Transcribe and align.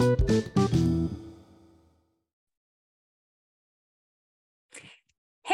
Hey 0.00 0.06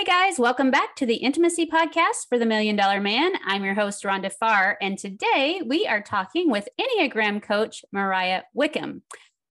guys, 0.05 0.39
welcome 0.39 0.71
back 0.71 0.95
to 0.97 1.07
the 1.07 1.17
Intimacy 1.17 1.67
Podcast 1.67 2.29
for 2.29 2.39
the 2.39 2.47
Million 2.47 2.77
Dollar 2.77 3.01
Man. 3.01 3.33
I'm 3.45 3.65
your 3.65 3.75
host, 3.75 4.05
Rhonda 4.05 4.33
Farr, 4.33 4.79
and 4.81 4.97
today 4.97 5.63
we 5.67 5.89
are 5.89 6.01
talking 6.01 6.49
with 6.49 6.69
Enneagram 6.81 7.43
coach 7.43 7.85
Mariah 7.91 8.43
Wickham. 8.55 9.03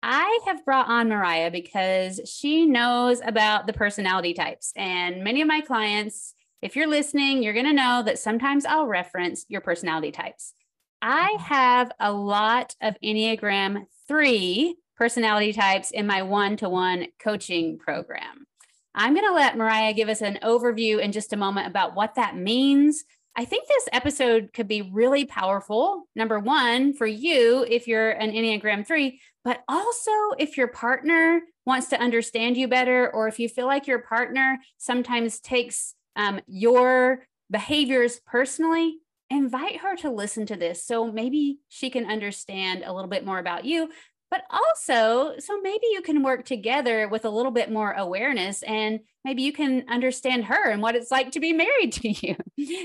I 0.03 0.41
have 0.47 0.65
brought 0.65 0.89
on 0.89 1.11
Mariah 1.11 1.51
because 1.51 2.23
she 2.25 2.65
knows 2.65 3.21
about 3.23 3.67
the 3.67 3.75
personality 3.75 4.33
types, 4.33 4.73
and 4.75 5.23
many 5.23 5.43
of 5.43 5.49
my 5.49 5.61
clients, 5.61 6.33
if 6.63 6.77
you're 6.77 6.89
listening, 6.89 7.43
you're 7.43 7.53
going 7.53 7.67
to 7.67 7.75
know 7.75 8.03
that 8.07 8.19
sometimes 8.19 8.65
I'll 8.65 8.87
reference 8.87 9.45
your 9.51 9.61
personality 9.61 10.13
types. 10.13 10.55
I 11.03 11.35
mm-hmm. 11.35 11.43
have 11.43 11.93
a 12.01 12.11
lot 12.11 12.75
of 12.81 12.97
Enneagram 13.05 13.85
3 14.09 14.77
personality 14.97 15.53
types 15.53 15.91
in 15.93 16.07
my 16.07 16.23
one 16.23 16.57
to 16.57 16.69
one 16.69 17.07
coaching 17.21 17.79
program. 17.79 18.47
I'm 18.95 19.15
going 19.15 19.27
to 19.27 19.35
let 19.35 19.57
Mariah 19.57 19.93
give 19.93 20.09
us 20.09 20.23
an 20.23 20.41
overview 20.43 20.99
in 20.99 21.13
just 21.13 21.33
a 21.33 21.37
moment 21.37 21.69
about 21.69 21.95
what 21.95 22.17
that 22.17 22.37
means. 22.37 23.05
I 23.37 23.45
think 23.45 23.69
this 23.69 23.89
episode 23.93 24.51
could 24.53 24.67
be 24.67 24.83
really 24.83 25.25
powerful. 25.25 26.09
Number 26.17 26.41
one, 26.41 26.93
for 26.93 27.07
you, 27.07 27.65
if 27.71 27.87
you're 27.87 28.11
an 28.11 28.33
Enneagram 28.33 28.85
3, 28.85 29.21
but 29.45 29.63
also 29.69 30.11
if 30.39 30.57
your 30.57 30.67
partner 30.67 31.43
wants 31.65 31.87
to 31.91 32.01
understand 32.01 32.57
you 32.57 32.67
better, 32.67 33.09
or 33.15 33.29
if 33.29 33.39
you 33.39 33.49
feel 33.49 33.67
like 33.67 33.87
your 33.87 34.01
partner 34.01 34.59
sometimes 34.79 35.39
takes 35.39 35.95
um, 36.17 36.41
your 36.49 37.25
behaviors 37.49 38.21
personally, 38.27 38.97
invite 39.31 39.79
her 39.79 39.97
to 39.97 40.11
listen 40.11 40.47
to 40.47 40.57
this 40.57 40.85
so 40.85 41.11
maybe 41.11 41.59
she 41.69 41.91
can 41.91 42.07
understand 42.11 42.83
a 42.85 42.93
little 42.93 43.11
bit 43.11 43.25
more 43.25 43.39
about 43.39 43.65
you 43.65 43.91
but 44.31 44.43
also 44.51 45.39
so 45.39 45.61
maybe 45.61 45.87
you 45.93 46.03
can 46.03 46.23
work 46.23 46.45
together 46.45 47.09
with 47.09 47.25
a 47.25 47.31
little 47.31 47.53
bit 47.53 47.71
more 47.71 47.93
awareness 47.93 48.63
and 48.63 49.01
maybe 49.25 49.43
you 49.43 49.53
can 49.53 49.85
understand 49.89 50.45
her 50.45 50.71
and 50.71 50.83
what 50.83 50.95
it's 50.95 51.11
like 51.11 51.33
to 51.33 51.41
be 51.41 51.53
married 51.53 51.93
to 51.95 52.09
you 52.09 52.37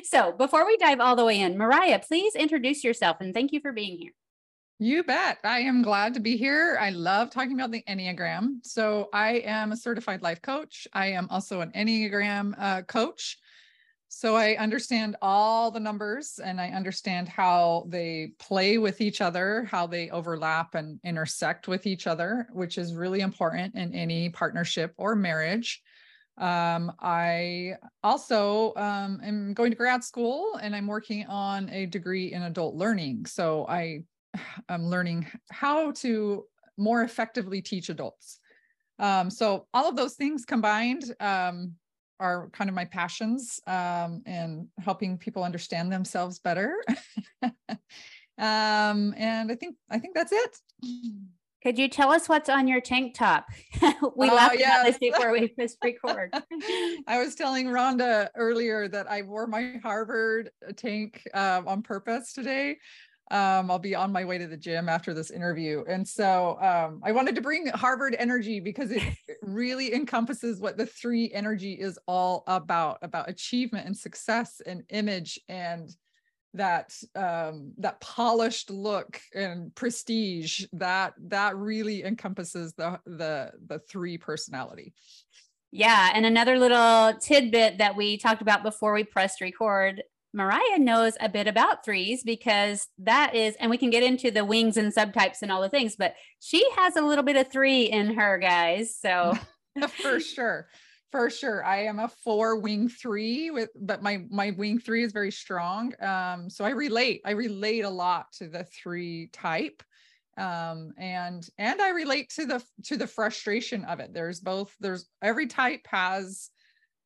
so 0.04 0.32
before 0.34 0.66
we 0.66 0.78
dive 0.78 1.00
all 1.00 1.16
the 1.16 1.26
way 1.26 1.40
in 1.40 1.58
mariah 1.58 2.00
please 2.00 2.36
introduce 2.36 2.84
yourself 2.84 3.18
and 3.20 3.34
thank 3.34 3.52
you 3.52 3.60
for 3.60 3.72
being 3.72 3.98
here 3.98 4.12
you 4.80 5.04
bet. 5.04 5.38
I 5.46 5.60
am 5.60 5.82
glad 5.82 6.16
to 6.16 6.20
be 6.20 6.36
here. 6.36 6.78
I 6.82 6.90
love 6.90 7.30
talking 7.30 7.54
about 7.54 7.72
the 7.72 7.84
Enneagram. 7.88 8.58
So, 8.64 9.08
I 9.14 9.36
am 9.46 9.72
a 9.72 9.78
certified 9.78 10.22
life 10.22 10.42
coach. 10.42 10.88
I 10.92 11.08
am 11.12 11.28
also 11.30 11.62
an 11.62 11.72
Enneagram 11.72 12.54
uh, 12.58 12.82
coach. 12.82 13.38
So 14.16 14.36
I 14.36 14.56
understand 14.58 15.16
all 15.24 15.72
the 15.72 15.80
numbers 15.80 16.40
and 16.42 16.62
I 16.62 16.70
understand 16.70 17.28
how 17.28 17.86
they 17.88 18.34
play 18.38 18.78
with 18.78 19.02
each 19.02 19.22
other, 19.22 19.68
how 19.70 19.88
they 19.88 20.12
overlap 20.12 20.76
and 20.76 21.00
intersect 21.04 21.68
with 21.68 21.88
each 21.88 22.06
other, 22.06 22.48
which 22.54 22.78
is 22.78 22.94
really 22.94 23.22
important 23.22 23.74
in 23.74 23.92
any 23.92 24.30
partnership 24.30 24.94
or 24.98 25.16
marriage. 25.16 25.82
Um, 26.38 26.92
I 27.00 27.74
also 28.04 28.76
um, 28.76 29.20
am 29.24 29.56
going 29.56 29.72
to 29.72 29.78
grad 29.78 30.04
school 30.04 30.60
and 30.62 30.76
I'm 30.76 30.88
working 30.88 31.26
on 31.26 31.68
a 31.72 31.88
degree 31.88 32.34
in 32.34 32.44
adult 32.44 32.76
learning. 32.76 33.26
So 33.26 33.66
I 33.68 34.04
am 34.70 34.86
learning 34.86 35.26
how 35.50 35.92
to 35.92 36.46
more 36.78 37.02
effectively 37.02 37.64
teach 37.64 37.90
adults. 37.90 38.40
Um, 39.00 39.32
so 39.32 39.66
all 39.74 39.90
of 39.90 39.96
those 39.96 40.14
things 40.14 40.46
combined, 40.46 41.04
um, 41.20 41.74
are 42.24 42.50
kind 42.54 42.70
of 42.70 42.76
my 42.76 42.86
passions 42.86 43.60
um, 43.68 44.24
and 44.26 44.68
helping 44.80 45.18
people 45.18 45.44
understand 45.44 45.92
themselves 45.92 46.40
better. 46.40 46.74
um, 48.40 49.14
and 49.18 49.52
I 49.52 49.56
think 49.60 49.76
I 49.92 50.00
think 50.00 50.16
that's 50.16 50.32
it. 50.32 50.58
Could 51.62 51.78
you 51.78 51.88
tell 51.88 52.12
us 52.12 52.28
what's 52.28 52.50
on 52.50 52.68
your 52.68 52.82
tank 52.82 53.14
top? 53.16 53.48
we 54.16 54.30
uh, 54.30 54.34
laughed 54.34 54.56
about 54.56 54.86
this 54.86 54.98
before 54.98 55.32
we 55.32 55.50
pressed 55.50 55.78
record. 55.84 56.34
I 57.08 57.20
was 57.20 57.36
telling 57.36 57.68
Rhonda 57.68 58.30
earlier 58.36 58.88
that 58.88 59.10
I 59.10 59.22
wore 59.22 59.48
my 59.48 59.80
Harvard 59.82 60.50
tank 60.76 61.22
uh, 61.34 61.62
on 61.66 61.82
purpose 61.82 62.34
today 62.34 62.78
um, 63.34 63.72
I'll 63.72 63.80
be 63.80 63.96
on 63.96 64.12
my 64.12 64.24
way 64.24 64.38
to 64.38 64.46
the 64.46 64.56
gym 64.56 64.88
after 64.88 65.12
this 65.12 65.32
interview. 65.32 65.84
And 65.88 66.08
so 66.08 66.60
um, 66.62 67.02
I 67.04 67.12
wanted 67.12 67.34
to 67.34 67.42
bring 67.42 67.66
Harvard 67.68 68.16
energy 68.20 68.60
because 68.60 68.92
it 68.92 69.02
really 69.42 69.92
encompasses 69.94 70.60
what 70.60 70.78
the 70.78 70.86
three 70.86 71.32
energy 71.34 71.74
is 71.74 71.98
all 72.08 72.44
about, 72.46 73.00
about 73.02 73.30
achievement 73.30 73.88
and 73.88 73.98
success 73.98 74.62
and 74.64 74.84
image 74.90 75.40
and 75.50 75.90
that 76.54 76.94
um, 77.16 77.74
that 77.80 78.00
polished 78.00 78.70
look 78.70 79.20
and 79.34 79.74
prestige 79.74 80.66
that 80.74 81.16
that 81.18 81.56
really 81.56 82.04
encompasses 82.04 82.74
the 82.74 83.00
the 83.08 83.52
the 83.66 83.80
three 83.80 84.20
personality 84.20 84.94
yeah 85.72 86.12
and 86.14 86.28
another 86.28 86.60
little 86.60 87.12
tidbit 87.20 87.80
that 87.80 87.96
we 87.96 88.18
talked 88.18 88.44
about 88.44 88.62
before 88.62 88.94
we 88.94 89.04
pressed 89.04 89.42
record 89.42 90.04
Mariah 90.34 90.80
knows 90.80 91.14
a 91.20 91.30
bit 91.30 91.48
about 91.48 91.86
threes 91.86 92.24
because 92.24 92.88
that 92.98 93.36
is, 93.36 93.56
and 93.60 93.70
we 93.70 93.78
can 93.78 93.92
get 93.92 94.04
into 94.04 94.32
the 94.32 94.44
wings 94.44 94.78
and 94.78 94.94
subtypes 94.94 95.42
and 95.42 95.52
all 95.52 95.62
the 95.62 95.70
things, 95.70 95.96
but 95.96 96.16
she 96.40 96.66
has 96.76 96.96
a 96.96 97.02
little 97.02 97.24
bit 97.24 97.36
of 97.36 97.52
three 97.52 97.84
in 97.84 98.16
her, 98.16 98.40
guys. 98.40 98.96
So 98.96 99.38
for 100.02 100.20
sure. 100.20 100.68
For 101.12 101.30
sure. 101.30 101.64
I 101.64 101.84
am 101.84 102.00
a 102.00 102.08
four 102.08 102.58
wing 102.60 102.90
three 102.90 103.52
with, 103.52 103.70
but 103.80 104.02
my, 104.02 104.24
my 104.32 104.52
wing 104.52 104.80
three 104.80 105.04
is 105.04 105.12
very 105.12 105.32
strong. 105.32 105.94
Um, 106.02 106.50
so 106.50 106.66
I 106.66 106.72
relate, 106.72 107.22
I 107.24 107.32
relate 107.32 107.82
a 107.82 107.90
lot 107.90 108.32
to 108.40 108.48
the 108.48 108.64
three 108.64 109.30
type 109.32 109.84
um 110.36 110.92
and 110.98 111.48
and 111.60 111.80
i 111.80 111.90
relate 111.90 112.28
to 112.28 112.48
the 112.48 112.64
to 112.84 112.98
the 112.98 113.06
frustration 113.06 113.86
of 113.86 114.00
it 114.00 114.16
there's 114.16 114.40
both 114.40 114.76
there's 114.80 115.06
every 115.22 115.46
type 115.46 115.86
has 115.86 116.50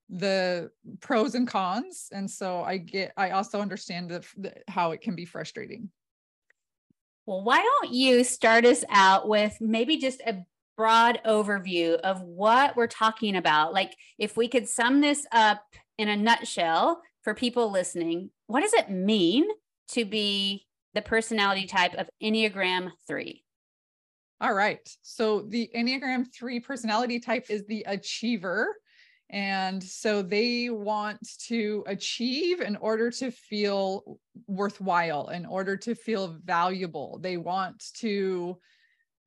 the 0.09 0.71
pros 1.01 1.35
and 1.35 1.47
cons 1.47 2.07
and 2.13 2.29
so 2.29 2.61
i 2.63 2.77
get 2.77 3.11
i 3.17 3.31
also 3.31 3.59
understand 3.59 4.09
the, 4.09 4.25
the, 4.37 4.53
how 4.69 4.91
it 4.91 5.01
can 5.01 5.15
be 5.15 5.25
frustrating. 5.25 5.89
Well 7.25 7.43
why 7.43 7.57
don't 7.57 7.93
you 7.93 8.23
start 8.23 8.65
us 8.65 8.85
out 8.89 9.27
with 9.27 9.57
maybe 9.59 9.97
just 9.97 10.21
a 10.21 10.45
broad 10.77 11.19
overview 11.25 11.95
of 11.95 12.21
what 12.21 12.77
we're 12.77 12.87
talking 12.87 13.35
about? 13.35 13.73
Like 13.73 13.97
if 14.17 14.37
we 14.37 14.47
could 14.47 14.69
sum 14.69 15.01
this 15.01 15.25
up 15.33 15.61
in 15.97 16.07
a 16.07 16.15
nutshell 16.15 17.01
for 17.23 17.33
people 17.33 17.69
listening 17.71 18.29
what 18.45 18.61
does 18.61 18.73
it 18.73 18.89
mean 18.89 19.45
to 19.89 20.05
be 20.05 20.65
the 20.93 21.01
personality 21.01 21.65
type 21.65 21.95
of 21.95 22.09
enneagram 22.23 22.91
3 23.07 23.43
all 24.39 24.53
right. 24.53 24.87
So 25.01 25.41
the 25.41 25.69
enneagram 25.75 26.31
3 26.31 26.59
personality 26.59 27.19
type 27.19 27.47
is 27.49 27.65
the 27.65 27.83
achiever 27.87 28.75
and 29.29 29.83
so 29.83 30.21
they 30.21 30.69
want 30.69 31.19
to 31.47 31.83
achieve 31.87 32.61
in 32.61 32.77
order 32.77 33.11
to 33.11 33.29
feel 33.29 34.19
worthwhile, 34.47 35.29
in 35.29 35.45
order 35.45 35.75
to 35.77 35.95
feel 35.95 36.37
valuable. 36.45 37.19
They 37.21 37.35
want 37.35 37.83
to 37.95 38.57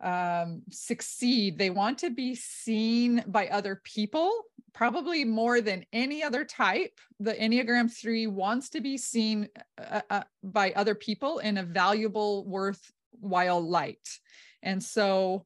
um, 0.00 0.62
succeed. 0.70 1.58
They 1.58 1.68
want 1.68 1.98
to 1.98 2.10
be 2.10 2.34
seen 2.34 3.22
by 3.26 3.48
other 3.48 3.82
people, 3.84 4.32
probably 4.72 5.26
more 5.26 5.60
than 5.60 5.84
any 5.92 6.22
other 6.22 6.44
type. 6.44 6.98
The 7.18 7.34
Enneagram 7.34 7.92
3 7.92 8.26
wants 8.26 8.70
to 8.70 8.80
be 8.80 8.96
seen 8.96 9.48
uh, 9.76 10.00
uh, 10.08 10.22
by 10.42 10.72
other 10.72 10.94
people 10.94 11.40
in 11.40 11.58
a 11.58 11.62
valuable, 11.62 12.46
worthwhile 12.46 13.60
light. 13.60 14.08
And 14.62 14.82
so 14.82 15.44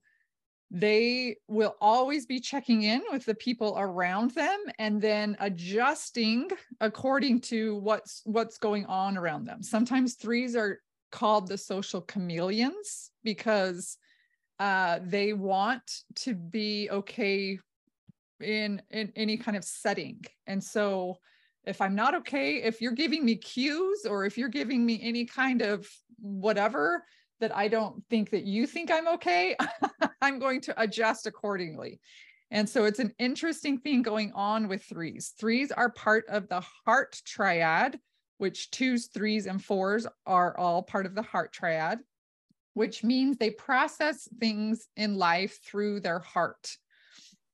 they 0.74 1.36
will 1.46 1.76
always 1.80 2.26
be 2.26 2.40
checking 2.40 2.82
in 2.82 3.00
with 3.12 3.24
the 3.24 3.34
people 3.36 3.76
around 3.78 4.32
them 4.32 4.58
and 4.80 5.00
then 5.00 5.36
adjusting 5.38 6.50
according 6.80 7.40
to 7.40 7.76
what's 7.76 8.22
what's 8.24 8.58
going 8.58 8.84
on 8.86 9.16
around 9.16 9.44
them. 9.44 9.62
Sometimes 9.62 10.14
threes 10.14 10.56
are 10.56 10.80
called 11.12 11.46
the 11.46 11.56
social 11.56 12.00
chameleons 12.00 13.12
because 13.22 13.98
uh, 14.58 14.98
they 15.04 15.32
want 15.32 16.02
to 16.16 16.34
be 16.34 16.88
okay 16.90 17.60
in 18.40 18.82
in 18.90 19.12
any 19.14 19.36
kind 19.36 19.56
of 19.56 19.62
setting. 19.62 20.24
And 20.48 20.62
so 20.62 21.18
if 21.66 21.80
i'm 21.80 21.94
not 21.94 22.14
okay 22.14 22.56
if 22.56 22.82
you're 22.82 22.92
giving 22.92 23.24
me 23.24 23.36
cues 23.36 24.04
or 24.04 24.26
if 24.26 24.36
you're 24.36 24.50
giving 24.50 24.84
me 24.84 25.00
any 25.02 25.24
kind 25.24 25.62
of 25.62 25.88
whatever 26.20 27.02
that 27.44 27.54
I 27.54 27.68
don't 27.68 28.02
think 28.08 28.30
that 28.30 28.44
you 28.44 28.66
think 28.66 28.90
I'm 28.90 29.06
okay, 29.06 29.54
I'm 30.22 30.38
going 30.38 30.62
to 30.62 30.80
adjust 30.80 31.26
accordingly. 31.26 32.00
And 32.50 32.66
so 32.66 32.86
it's 32.86 33.00
an 33.00 33.12
interesting 33.18 33.80
thing 33.80 34.00
going 34.00 34.32
on 34.34 34.66
with 34.66 34.82
threes. 34.82 35.34
Threes 35.38 35.70
are 35.70 35.90
part 35.90 36.24
of 36.30 36.48
the 36.48 36.64
heart 36.86 37.20
triad, 37.26 38.00
which 38.38 38.70
twos, 38.70 39.08
threes, 39.08 39.44
and 39.44 39.62
fours 39.62 40.06
are 40.24 40.56
all 40.56 40.82
part 40.82 41.04
of 41.04 41.14
the 41.14 41.20
heart 41.20 41.52
triad, 41.52 41.98
which 42.72 43.04
means 43.04 43.36
they 43.36 43.50
process 43.50 44.26
things 44.40 44.88
in 44.96 45.16
life 45.16 45.58
through 45.66 46.00
their 46.00 46.20
heart. 46.20 46.70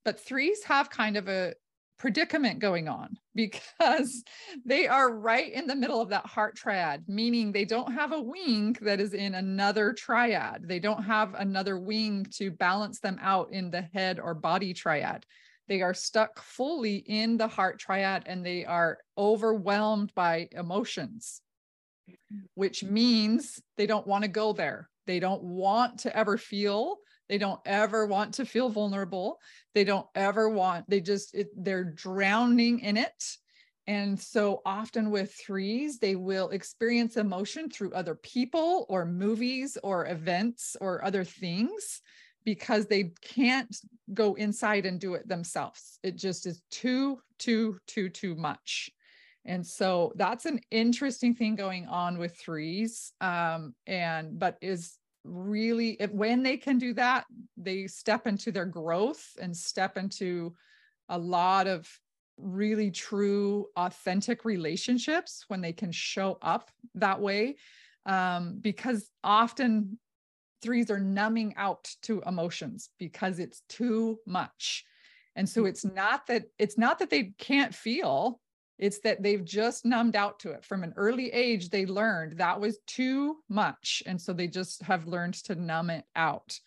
But 0.05 0.21
threes 0.21 0.63
have 0.63 0.89
kind 0.89 1.17
of 1.17 1.27
a 1.27 1.53
predicament 2.01 2.57
going 2.57 2.87
on 2.87 3.15
because 3.35 4.23
they 4.65 4.87
are 4.87 5.15
right 5.15 5.53
in 5.53 5.67
the 5.67 5.75
middle 5.75 6.01
of 6.01 6.09
that 6.09 6.25
heart 6.25 6.55
triad, 6.55 7.03
meaning 7.07 7.51
they 7.51 7.63
don't 7.63 7.93
have 7.93 8.11
a 8.11 8.19
wing 8.19 8.75
that 8.81 8.99
is 8.99 9.13
in 9.13 9.35
another 9.35 9.93
triad. 9.93 10.63
They 10.67 10.79
don't 10.79 11.03
have 11.03 11.35
another 11.35 11.79
wing 11.79 12.25
to 12.31 12.49
balance 12.49 12.99
them 12.99 13.19
out 13.21 13.53
in 13.53 13.69
the 13.69 13.83
head 13.93 14.19
or 14.19 14.33
body 14.33 14.73
triad. 14.73 15.25
They 15.67 15.83
are 15.83 15.93
stuck 15.93 16.41
fully 16.41 16.95
in 16.97 17.37
the 17.37 17.47
heart 17.47 17.79
triad 17.79 18.23
and 18.25 18.43
they 18.43 18.65
are 18.65 18.97
overwhelmed 19.15 20.11
by 20.15 20.49
emotions, 20.53 21.41
which 22.55 22.83
means 22.83 23.61
they 23.77 23.85
don't 23.85 24.07
want 24.07 24.23
to 24.23 24.27
go 24.27 24.53
there. 24.53 24.89
They 25.05 25.19
don't 25.19 25.43
want 25.43 25.99
to 25.99 26.17
ever 26.17 26.37
feel 26.37 26.97
they 27.31 27.37
don't 27.37 27.61
ever 27.65 28.05
want 28.05 28.33
to 28.33 28.45
feel 28.45 28.67
vulnerable. 28.67 29.39
They 29.73 29.85
don't 29.85 30.05
ever 30.15 30.49
want, 30.49 30.89
they 30.89 30.99
just, 30.99 31.33
it, 31.33 31.47
they're 31.55 31.85
drowning 31.85 32.81
in 32.81 32.97
it. 32.97 33.23
And 33.87 34.19
so 34.19 34.61
often 34.65 35.09
with 35.09 35.33
threes, 35.33 35.97
they 35.97 36.17
will 36.17 36.49
experience 36.49 37.15
emotion 37.15 37.69
through 37.69 37.93
other 37.93 38.15
people 38.15 38.85
or 38.89 39.05
movies 39.05 39.77
or 39.81 40.07
events 40.07 40.75
or 40.81 41.05
other 41.05 41.23
things 41.23 42.01
because 42.43 42.87
they 42.87 43.13
can't 43.21 43.77
go 44.13 44.33
inside 44.33 44.85
and 44.85 44.99
do 44.99 45.13
it 45.13 45.25
themselves. 45.25 45.99
It 46.03 46.17
just 46.17 46.45
is 46.45 46.61
too, 46.69 47.21
too, 47.39 47.77
too, 47.87 48.09
too 48.09 48.35
much. 48.35 48.91
And 49.45 49.65
so 49.65 50.11
that's 50.17 50.45
an 50.45 50.59
interesting 50.69 51.33
thing 51.33 51.55
going 51.55 51.87
on 51.87 52.17
with 52.17 52.37
threes. 52.37 53.13
Um, 53.21 53.73
and 53.87 54.37
but 54.37 54.57
is 54.61 54.97
really 55.23 55.91
if, 55.99 56.11
when 56.11 56.43
they 56.43 56.57
can 56.57 56.77
do 56.77 56.93
that 56.93 57.25
they 57.57 57.87
step 57.87 58.25
into 58.27 58.51
their 58.51 58.65
growth 58.65 59.23
and 59.39 59.55
step 59.55 59.97
into 59.97 60.53
a 61.09 61.17
lot 61.17 61.67
of 61.67 61.87
really 62.37 62.89
true 62.89 63.67
authentic 63.75 64.45
relationships 64.45 65.45
when 65.47 65.61
they 65.61 65.73
can 65.73 65.91
show 65.91 66.37
up 66.41 66.71
that 66.95 67.19
way 67.19 67.55
um, 68.07 68.57
because 68.61 69.09
often 69.23 69.99
threes 70.63 70.89
are 70.89 70.99
numbing 70.99 71.53
out 71.55 71.87
to 72.01 72.21
emotions 72.25 72.89
because 72.97 73.37
it's 73.37 73.61
too 73.69 74.17
much 74.25 74.85
and 75.35 75.47
so 75.47 75.63
mm. 75.63 75.69
it's 75.69 75.85
not 75.85 76.25
that 76.27 76.45
it's 76.57 76.77
not 76.77 76.99
that 76.99 77.09
they 77.09 77.33
can't 77.37 77.75
feel 77.75 78.40
it's 78.81 78.99
that 78.99 79.21
they've 79.21 79.45
just 79.45 79.85
numbed 79.85 80.15
out 80.15 80.39
to 80.39 80.51
it 80.51 80.65
from 80.65 80.83
an 80.83 80.93
early 80.97 81.31
age. 81.31 81.69
They 81.69 81.85
learned 81.85 82.39
that 82.39 82.59
was 82.59 82.79
too 82.87 83.37
much. 83.47 84.01
And 84.07 84.19
so 84.19 84.33
they 84.33 84.47
just 84.47 84.81
have 84.81 85.05
learned 85.05 85.35
to 85.45 85.55
numb 85.55 85.91
it 85.91 86.03
out. 86.15 86.59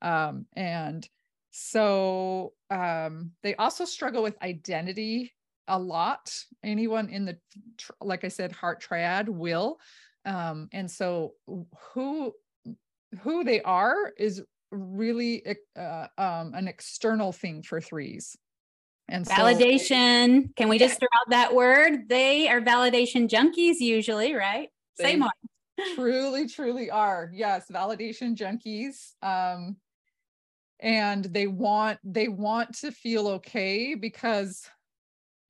Um, 0.00 0.46
and 0.56 1.06
so 1.50 2.54
um, 2.70 3.32
they 3.42 3.54
also 3.56 3.84
struggle 3.84 4.22
with 4.22 4.42
identity 4.42 5.34
a 5.68 5.78
lot. 5.78 6.34
Anyone 6.64 7.10
in 7.10 7.26
the, 7.26 7.36
like 8.00 8.24
I 8.24 8.28
said, 8.28 8.50
heart 8.50 8.80
triad 8.80 9.28
will. 9.28 9.78
Um, 10.24 10.68
and 10.72 10.90
so 10.90 11.34
who 11.92 12.32
who 13.20 13.44
they 13.44 13.62
are 13.62 14.12
is 14.18 14.42
really 14.70 15.42
uh, 15.76 16.06
um, 16.18 16.52
an 16.54 16.68
external 16.68 17.32
thing 17.32 17.62
for 17.62 17.80
threes 17.80 18.36
and 19.08 19.26
so, 19.26 19.34
validation. 19.34 20.54
Can 20.56 20.68
we 20.68 20.78
just 20.78 20.98
throw 20.98 21.08
out 21.20 21.30
that 21.30 21.54
word? 21.54 22.08
They 22.08 22.48
are 22.48 22.60
validation 22.60 23.28
junkies 23.28 23.80
usually, 23.80 24.34
right? 24.34 24.68
Say 25.00 25.16
more. 25.16 25.30
truly, 25.94 26.48
truly 26.48 26.90
are. 26.90 27.30
Yes, 27.32 27.66
validation 27.72 28.36
junkies. 28.36 29.12
Um, 29.22 29.76
and 30.80 31.24
they 31.24 31.46
want 31.46 31.98
they 32.04 32.28
want 32.28 32.74
to 32.78 32.92
feel 32.92 33.28
okay 33.28 33.94
because 33.94 34.68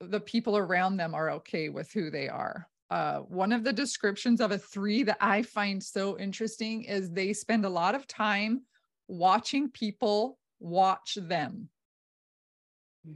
the 0.01 0.21
people 0.21 0.57
around 0.57 0.97
them 0.97 1.15
are 1.15 1.31
okay 1.31 1.69
with 1.69 1.91
who 1.93 2.11
they 2.11 2.29
are. 2.29 2.69
Uh, 2.91 3.19
one 3.19 3.53
of 3.53 3.65
the 3.65 3.73
descriptions 3.73 4.41
of 4.41 4.53
a 4.53 4.59
three 4.59 5.03
that 5.03 5.19
I 5.21 5.43
find 5.43 5.83
so 5.83 6.19
interesting 6.19 6.85
is 6.85 7.11
they 7.11 7.33
spend 7.33 7.65
a 7.67 7.71
lot 7.71 7.95
of 7.95 8.07
time 8.07 8.63
watching 9.09 9.71
people 9.71 10.39
watch 10.61 11.19
them. 11.21 11.69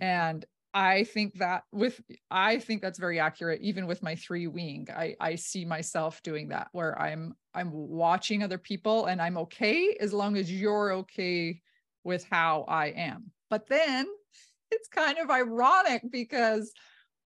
And 0.01 0.45
I 0.75 1.05
think 1.05 1.35
that 1.35 1.65
with 1.73 2.01
I 2.31 2.59
think 2.59 2.81
that's 2.81 2.99
very 2.99 3.21
accurate 3.21 3.61
even 3.61 3.87
with 3.87 4.03
my 4.03 4.15
three 4.15 4.47
wing. 4.47 4.89
I 4.95 5.15
I 5.21 5.35
see 5.35 5.65
myself 5.65 6.23
doing 6.23 6.49
that 6.49 6.69
where 6.73 6.99
I'm 7.01 7.35
I'm 7.55 7.71
watching 7.73 8.43
other 8.43 8.59
people 8.59 9.07
and 9.07 9.21
I'm 9.21 9.37
okay 9.39 9.97
as 10.01 10.13
long 10.13 10.37
as 10.37 10.51
you're 10.51 10.93
okay 10.93 11.61
with 12.05 12.27
how 12.31 12.65
I 12.69 12.87
am. 12.87 13.31
But 13.51 13.69
then 13.69 14.07
it's 14.71 14.89
kind 14.89 15.19
of 15.19 15.31
ironic 15.31 16.03
because 16.11 16.73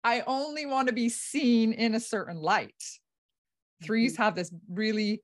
I 0.02 0.22
only 0.26 0.66
want 0.66 0.88
to 0.88 0.94
be 0.94 1.08
seen 1.08 1.72
in 1.72 1.94
a 1.94 2.00
certain 2.00 2.36
light. 2.36 2.82
Threes 3.82 4.14
mm-hmm. 4.14 4.22
have 4.22 4.34
this 4.34 4.52
really 4.68 5.22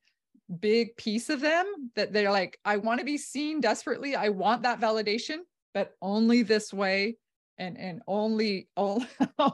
big 0.61 0.97
piece 0.97 1.29
of 1.29 1.41
them 1.41 1.91
that 1.97 2.12
they're 2.12 2.31
like, 2.31 2.59
I 2.65 2.77
want 2.77 3.00
to 3.00 3.05
be 3.06 3.17
seen 3.17 3.61
desperately. 3.61 4.15
I 4.15 4.29
want 4.29 4.62
that 4.62 4.81
validation, 4.81 5.39
but 5.73 5.93
only 6.03 6.43
this 6.43 6.73
way 6.73 7.17
and 7.58 7.78
and 7.78 8.02
only 8.06 8.69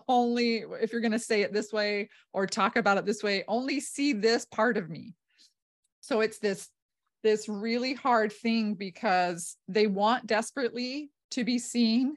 only 0.09 0.65
if 0.81 0.93
you're 0.93 1.01
going 1.01 1.13
to 1.13 1.19
say 1.19 1.43
it 1.43 1.53
this 1.53 1.73
way 1.73 2.09
or 2.33 2.47
talk 2.47 2.77
about 2.77 2.99
it 2.99 3.05
this 3.05 3.23
way 3.23 3.45
only 3.49 3.81
see 3.81 4.13
this 4.13 4.45
part 4.47 4.77
of 4.77 4.89
me. 4.89 5.15
So 6.01 6.21
it's 6.21 6.39
this 6.39 6.69
this 7.23 7.49
really 7.49 7.95
hard 7.95 8.33
thing 8.33 8.75
because 8.75 9.57
they 9.67 9.87
want 9.87 10.27
desperately 10.27 11.11
to 11.33 11.45
be 11.45 11.59
seen 11.59 12.17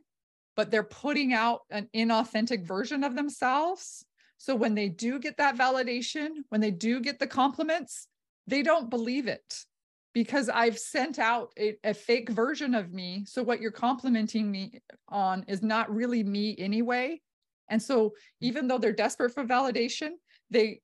but 0.56 0.69
they're 0.69 0.83
putting 0.83 1.33
out 1.33 1.62
an 1.69 1.88
inauthentic 1.95 2.68
version 2.68 3.04
of 3.06 3.16
themselves. 3.16 4.06
So 4.38 4.54
when 4.54 4.75
they 4.75 4.89
do 4.89 5.18
get 5.18 5.38
that 5.38 5.57
validation 5.57 6.30
when 6.50 6.62
they 6.62 6.72
do 6.72 7.00
get 7.00 7.19
the 7.19 7.27
compliments 7.27 8.07
they 8.48 8.63
don't 8.63 8.89
believe 8.89 9.27
it 9.27 9.66
because 10.13 10.50
I've 10.50 10.78
sent 10.78 11.19
out 11.19 11.54
a, 11.58 11.78
a, 11.84 11.94
fake 11.94 12.30
version 12.30 12.75
of 12.75 12.92
me. 12.92 13.24
So 13.25 13.44
what 13.44 13.62
you're 13.62 13.72
complimenting 13.72 14.52
me 14.52 14.81
on 15.08 15.46
is 15.48 15.62
not 15.62 15.94
really 15.94 16.24
me 16.24 16.56
anyway. 16.58 17.22
And 17.69 17.81
so 17.81 18.10
mm. 18.10 18.12
even 18.42 18.68
though 18.68 18.78
they're 18.78 18.92
desperate 18.92 19.34
for 19.34 19.46
validation, 19.46 20.12
they 20.50 20.81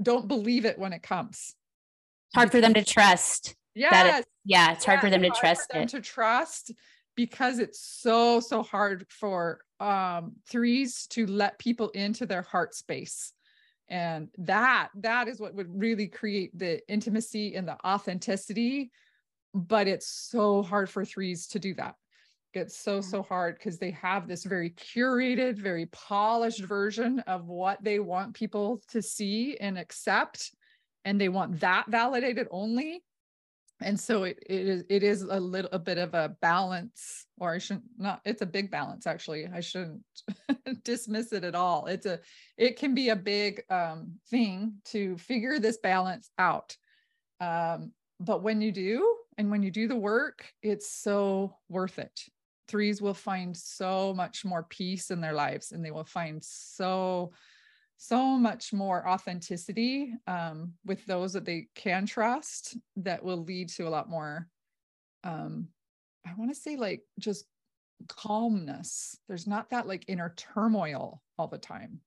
don't 0.00 0.28
believe 0.28 0.64
it 0.64 0.78
when 0.78 0.92
it 0.92 1.02
comes. 1.02 1.54
It's 2.28 2.36
hard 2.36 2.50
for 2.50 2.60
them 2.60 2.74
to 2.74 2.84
trust. 2.84 3.54
Yeah. 3.74 4.18
It, 4.18 4.26
yeah. 4.44 4.72
It's 4.72 4.84
hard 4.84 5.00
for 5.00 5.10
them 5.10 5.22
to 5.22 5.30
trust 5.30 5.68
them 5.70 5.82
it. 5.82 5.88
To 5.90 6.00
trust 6.00 6.72
because 7.16 7.58
it's 7.58 7.80
so, 7.80 8.40
so 8.40 8.62
hard 8.62 9.06
for 9.10 9.60
um, 9.78 10.36
threes 10.48 11.06
to 11.08 11.26
let 11.26 11.58
people 11.58 11.90
into 11.90 12.24
their 12.24 12.42
heart 12.42 12.74
space 12.74 13.32
and 13.90 14.28
that 14.38 14.88
that 14.94 15.28
is 15.28 15.40
what 15.40 15.54
would 15.54 15.68
really 15.68 16.06
create 16.06 16.56
the 16.56 16.80
intimacy 16.88 17.54
and 17.56 17.68
the 17.68 17.76
authenticity 17.84 18.90
but 19.54 19.88
it's 19.88 20.06
so 20.06 20.62
hard 20.62 20.88
for 20.88 21.04
threes 21.04 21.48
to 21.48 21.58
do 21.58 21.74
that. 21.74 21.94
It's 22.52 22.76
so 22.76 23.00
so 23.00 23.22
hard 23.22 23.56
because 23.58 23.78
they 23.78 23.92
have 23.92 24.26
this 24.26 24.44
very 24.44 24.70
curated 24.70 25.56
very 25.56 25.86
polished 25.86 26.64
version 26.64 27.20
of 27.20 27.46
what 27.46 27.82
they 27.82 28.00
want 28.00 28.34
people 28.34 28.82
to 28.90 29.00
see 29.00 29.56
and 29.58 29.78
accept 29.78 30.50
and 31.04 31.20
they 31.20 31.28
want 31.28 31.60
that 31.60 31.84
validated 31.88 32.48
only 32.50 33.04
and 33.82 33.98
so 33.98 34.24
it, 34.24 34.38
it 34.46 34.66
is 34.66 34.84
it 34.88 35.02
is 35.02 35.22
a 35.22 35.40
little 35.40 35.70
a 35.72 35.78
bit 35.78 35.98
of 35.98 36.14
a 36.14 36.36
balance 36.40 37.26
or 37.38 37.54
i 37.54 37.58
shouldn't 37.58 37.84
not 37.98 38.20
it's 38.24 38.42
a 38.42 38.46
big 38.46 38.70
balance 38.70 39.06
actually. 39.06 39.46
I 39.46 39.60
shouldn't 39.60 40.02
dismiss 40.84 41.32
it 41.32 41.44
at 41.44 41.54
all. 41.54 41.86
It's 41.86 42.06
a 42.06 42.20
it 42.56 42.78
can 42.78 42.94
be 42.94 43.08
a 43.08 43.16
big 43.16 43.62
um, 43.70 44.12
thing 44.28 44.74
to 44.86 45.16
figure 45.18 45.58
this 45.58 45.78
balance 45.78 46.30
out. 46.38 46.76
Um, 47.40 47.92
but 48.18 48.42
when 48.42 48.60
you 48.60 48.72
do 48.72 49.16
and 49.38 49.50
when 49.50 49.62
you 49.62 49.70
do 49.70 49.88
the 49.88 49.96
work 49.96 50.46
it's 50.62 50.90
so 50.90 51.56
worth 51.68 51.98
it. 51.98 52.20
Threes 52.68 53.02
will 53.02 53.14
find 53.14 53.56
so 53.56 54.14
much 54.14 54.44
more 54.44 54.62
peace 54.64 55.10
in 55.10 55.20
their 55.20 55.32
lives 55.32 55.72
and 55.72 55.84
they 55.84 55.90
will 55.90 56.04
find 56.04 56.42
so 56.44 57.32
so 58.02 58.38
much 58.38 58.72
more 58.72 59.06
authenticity 59.06 60.14
um, 60.26 60.72
with 60.86 61.04
those 61.04 61.34
that 61.34 61.44
they 61.44 61.68
can 61.74 62.06
trust 62.06 62.78
that 62.96 63.22
will 63.22 63.44
lead 63.44 63.68
to 63.68 63.86
a 63.86 63.90
lot 63.90 64.08
more 64.08 64.48
um, 65.22 65.68
i 66.26 66.30
want 66.38 66.50
to 66.50 66.58
say 66.58 66.76
like 66.76 67.02
just 67.18 67.44
calmness. 68.08 69.18
There's 69.28 69.46
not 69.46 69.70
that 69.70 69.86
like 69.86 70.04
inner 70.08 70.32
turmoil 70.36 71.20
all 71.38 71.48
the 71.48 71.58
time. 71.58 72.00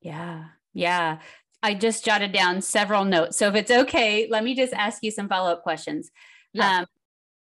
Yeah 0.00 0.44
yeah. 0.74 1.18
I 1.60 1.74
just 1.74 2.04
jotted 2.04 2.30
down 2.30 2.60
several 2.60 3.04
notes. 3.04 3.36
So 3.36 3.48
if 3.48 3.56
it's 3.56 3.70
okay 3.70 4.28
let 4.30 4.44
me 4.44 4.54
just 4.54 4.72
ask 4.72 5.02
you 5.02 5.10
some 5.10 5.28
follow-up 5.28 5.62
questions. 5.62 6.10
Yeah. 6.52 6.80
um, 6.80 6.86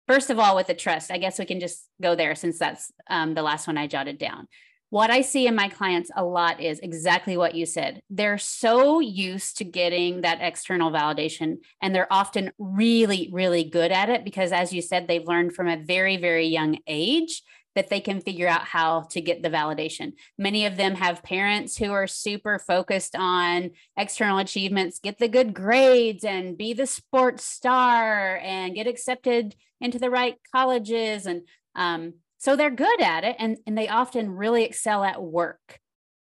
first 0.08 0.30
of 0.30 0.38
all 0.40 0.56
with 0.56 0.68
the 0.68 0.74
trust 0.74 1.12
i 1.12 1.18
guess 1.18 1.38
we 1.38 1.46
can 1.46 1.60
just 1.60 1.90
go 2.02 2.16
there 2.16 2.34
since 2.34 2.58
that's 2.58 2.92
um, 3.10 3.34
the 3.34 3.42
last 3.42 3.68
one 3.68 3.78
i 3.78 3.88
jotted 3.88 4.18
down 4.18 4.48
what 4.90 5.10
I 5.10 5.22
see 5.22 5.48
in 5.48 5.56
my 5.56 5.68
clients 5.68 6.12
a 6.16 6.24
lot 6.24 6.62
is 6.62 6.80
exactly 6.80 7.38
what 7.38 7.56
you 7.56 7.66
said. 7.66 8.02
They're 8.10 8.38
so 8.38 9.00
used 9.00 9.58
to 9.58 9.64
getting 9.64 10.22
that 10.22 10.40
external 10.42 10.92
validation, 10.92 11.58
and 11.82 11.94
they're 11.94 12.12
often 12.12 12.52
really, 12.58 13.30
really 13.32 13.64
good 13.64 13.92
at 13.92 14.10
it 14.10 14.24
because, 14.24 14.52
as 14.52 14.72
you 14.72 14.82
said, 14.82 15.08
they've 15.08 15.28
learned 15.28 15.54
from 15.54 15.68
a 15.68 15.84
very, 15.84 16.18
very 16.18 16.48
young 16.48 16.78
age 16.88 17.42
that 17.76 17.90
they 17.90 18.00
can 18.00 18.22
figure 18.22 18.48
out 18.48 18.64
how 18.64 19.02
to 19.02 19.22
get 19.22 19.44
the 19.44 19.50
validation. 19.50 20.14
Many 20.38 20.66
of 20.66 20.78
them 20.78 20.96
have 20.96 21.22
parents 21.24 21.78
who 21.78 21.92
are 21.92 22.08
super 22.08 22.58
focused 22.58 23.16
on 23.16 23.72
external 23.98 24.38
achievements, 24.38 25.00
get 25.00 25.20
the 25.20 25.28
good 25.28 25.54
grades 25.54 26.24
and 26.24 26.58
be 26.58 26.74
the 26.74 26.88
sports 26.88 27.44
star 27.44 28.38
and 28.38 28.76
get 28.76 28.88
accepted 28.88 29.56
into 29.82 30.00
the 30.00 30.10
right 30.10 30.38
colleges. 30.54 31.26
And 31.26 31.42
um, 31.76 32.14
so 32.46 32.56
they're 32.56 32.70
good 32.70 33.02
at 33.02 33.24
it 33.24 33.36
and, 33.40 33.58
and 33.66 33.76
they 33.76 33.88
often 33.88 34.30
really 34.30 34.64
excel 34.64 35.04
at 35.04 35.20
work 35.22 35.80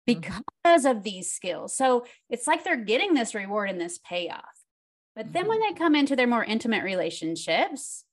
mm-hmm. 0.07 0.19
because 0.19 0.83
mm-hmm. 0.83 0.97
of 0.97 1.03
these 1.03 1.31
skills. 1.31 1.77
So 1.77 2.05
it's 2.29 2.45
like 2.45 2.65
they're 2.65 2.75
getting 2.75 3.13
this 3.13 3.33
reward 3.33 3.69
and 3.69 3.79
this 3.79 3.99
payoff. 3.99 4.43
But 5.15 5.31
then 5.31 5.47
when 5.47 5.61
mm-hmm. 5.61 5.73
they 5.73 5.79
come 5.79 5.95
into 5.95 6.17
their 6.17 6.27
more 6.27 6.43
intimate 6.43 6.83
relationships, 6.83 8.03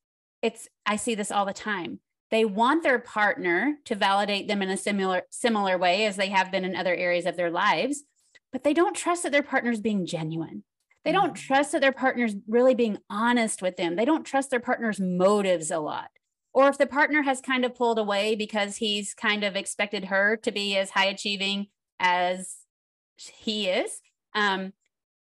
it's 0.40 0.68
I 0.86 0.94
see 0.94 1.16
this 1.16 1.32
all 1.32 1.44
the 1.44 1.52
time 1.52 1.98
they 2.30 2.44
want 2.44 2.82
their 2.82 2.98
partner 2.98 3.76
to 3.84 3.94
validate 3.94 4.48
them 4.48 4.62
in 4.62 4.68
a 4.68 4.76
similar 4.76 5.22
similar 5.30 5.76
way 5.76 6.06
as 6.06 6.16
they 6.16 6.28
have 6.28 6.52
been 6.52 6.64
in 6.64 6.76
other 6.76 6.94
areas 6.94 7.26
of 7.26 7.36
their 7.36 7.50
lives 7.50 8.04
but 8.52 8.62
they 8.62 8.75
don't 8.75 8.96
trust 8.96 9.22
that 9.22 9.32
their 9.32 9.42
partner's 9.42 9.80
being 9.80 10.06
genuine 10.06 10.62
they 11.04 11.12
don't 11.12 11.34
mm. 11.34 11.40
trust 11.40 11.72
that 11.72 11.80
their 11.80 11.92
partner's 11.92 12.34
really 12.46 12.75
being 12.75 12.98
honest 13.08 13.62
with 13.62 13.76
them 13.76 13.96
they 13.96 14.04
don't 14.04 14.25
trust 14.25 14.50
their 14.50 14.60
partner's 14.60 15.00
motives 15.00 15.70
a 15.70 15.78
lot 15.78 16.10
or 16.56 16.68
if 16.68 16.78
the 16.78 16.86
partner 16.86 17.22
has 17.22 17.40
kind 17.40 17.64
of 17.64 17.76
pulled 17.76 17.98
away 17.98 18.34
because 18.34 18.76
he's 18.76 19.14
kind 19.14 19.44
of 19.44 19.54
expected 19.54 20.06
her 20.06 20.36
to 20.38 20.50
be 20.50 20.76
as 20.76 20.90
high 20.90 21.04
achieving 21.04 21.66
as 22.00 22.56
he 23.16 23.68
is 23.68 24.00
um, 24.34 24.72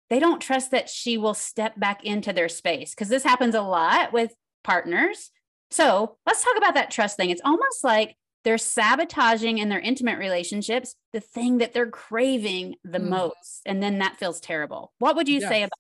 they 0.09 0.21
don't 0.21 0.41
trust 0.41 0.71
that 0.71 0.89
she 0.89 1.19
will 1.19 1.35
step 1.35 1.79
back 1.79 2.05
into 2.05 2.33
their 2.33 2.49
space 2.49 2.95
because 2.95 3.09
this 3.09 3.25
happens 3.25 3.55
a 3.55 3.63
lot 3.63 4.13
with 4.13 4.33
partners 4.63 5.31
so 5.71 6.17
let's 6.27 6.45
talk 6.45 6.57
about 6.57 6.75
that 6.75 6.91
trust 6.91 7.17
thing. 7.17 7.31
It's 7.31 7.43
almost 7.45 7.83
like 7.83 8.17
they're 8.45 8.59
sabotaging 8.59 9.59
in 9.59 9.69
their 9.69 9.81
intimate 9.81 10.19
relationships 10.19 10.95
the 11.13 11.21
thing 11.21 11.59
that 11.59 11.73
they're 11.73 11.91
craving 11.91 12.77
the 12.85 12.99
mm. 12.99 13.09
most. 13.09 13.63
And 13.67 13.83
then 13.83 13.99
that 13.99 14.17
feels 14.17 14.41
terrible. 14.41 14.93
What 14.99 15.17
would 15.17 15.29
you 15.29 15.41
yes. 15.41 15.49
say 15.49 15.63
about? 15.63 15.73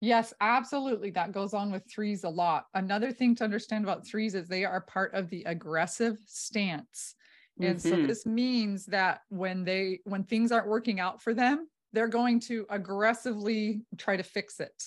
Yes, 0.00 0.34
absolutely. 0.40 1.10
That 1.10 1.32
goes 1.32 1.54
on 1.54 1.72
with 1.72 1.82
threes 1.90 2.24
a 2.24 2.28
lot. 2.28 2.66
Another 2.74 3.12
thing 3.12 3.34
to 3.36 3.44
understand 3.44 3.84
about 3.84 4.06
threes 4.06 4.34
is 4.34 4.46
they 4.46 4.64
are 4.64 4.82
part 4.82 5.14
of 5.14 5.30
the 5.30 5.42
aggressive 5.44 6.18
stance. 6.26 7.14
And 7.60 7.78
mm-hmm. 7.78 7.88
so 7.88 8.06
this 8.06 8.26
means 8.26 8.84
that 8.86 9.20
when 9.30 9.64
they 9.64 10.00
when 10.04 10.24
things 10.24 10.52
aren't 10.52 10.68
working 10.68 11.00
out 11.00 11.22
for 11.22 11.32
them, 11.32 11.68
they're 11.92 12.08
going 12.08 12.40
to 12.40 12.66
aggressively 12.68 13.82
try 13.96 14.16
to 14.16 14.22
fix 14.22 14.60
it. 14.60 14.84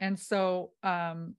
And 0.00 0.18
so 0.18 0.72
um 0.82 1.34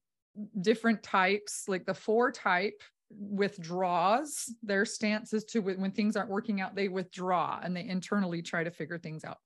different 0.62 1.04
types, 1.04 1.66
like 1.68 1.86
the 1.86 1.94
four 1.94 2.32
type 2.32 2.82
withdraws 3.12 4.52
their 4.64 4.86
stances 4.86 5.44
to 5.46 5.60
when 5.60 5.92
things 5.92 6.16
aren't 6.16 6.32
working 6.32 6.62
out, 6.62 6.74
they 6.74 6.88
withdraw 6.88 7.60
and 7.62 7.76
they 7.76 7.88
internally 7.88 8.42
try 8.42 8.64
to 8.64 8.72
figure 8.72 8.98
things 8.98 9.24
out. 9.24 9.38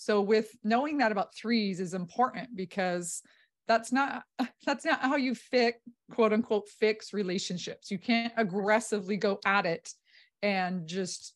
So 0.00 0.20
with 0.20 0.48
knowing 0.62 0.98
that 0.98 1.10
about 1.10 1.34
threes 1.34 1.80
is 1.80 1.92
important 1.92 2.54
because 2.54 3.20
that's 3.66 3.90
not 3.90 4.22
that's 4.64 4.84
not 4.84 5.00
how 5.00 5.16
you 5.16 5.34
fix 5.34 5.80
quote 6.12 6.32
unquote 6.32 6.68
fix 6.68 7.12
relationships. 7.12 7.90
You 7.90 7.98
can't 7.98 8.32
aggressively 8.36 9.16
go 9.16 9.40
at 9.44 9.66
it 9.66 9.92
and 10.40 10.86
just 10.86 11.34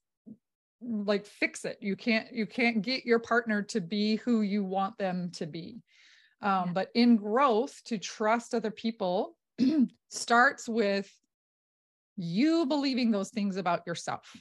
like 0.81 1.27
fix 1.27 1.65
it. 1.65 1.79
You 1.81 1.97
can't 1.97 2.33
you 2.33 2.47
can't 2.47 2.83
get 2.83 3.05
your 3.05 3.19
partner 3.19 3.63
to 3.63 3.81
be 3.81 4.17
who 4.17 4.43
you 4.43 4.63
want 4.63 4.97
them 4.97 5.31
to 5.33 5.47
be. 5.47 5.83
Um, 6.41 6.67
yeah. 6.67 6.73
But 6.73 6.89
in 6.95 7.17
growth, 7.17 7.81
to 7.87 7.99
trust 7.99 8.55
other 8.55 8.71
people 8.71 9.37
starts 10.09 10.69
with 10.69 11.11
you 12.17 12.67
believing 12.67 13.11
those 13.11 13.31
things 13.31 13.57
about 13.57 13.89
yourself 13.89 14.33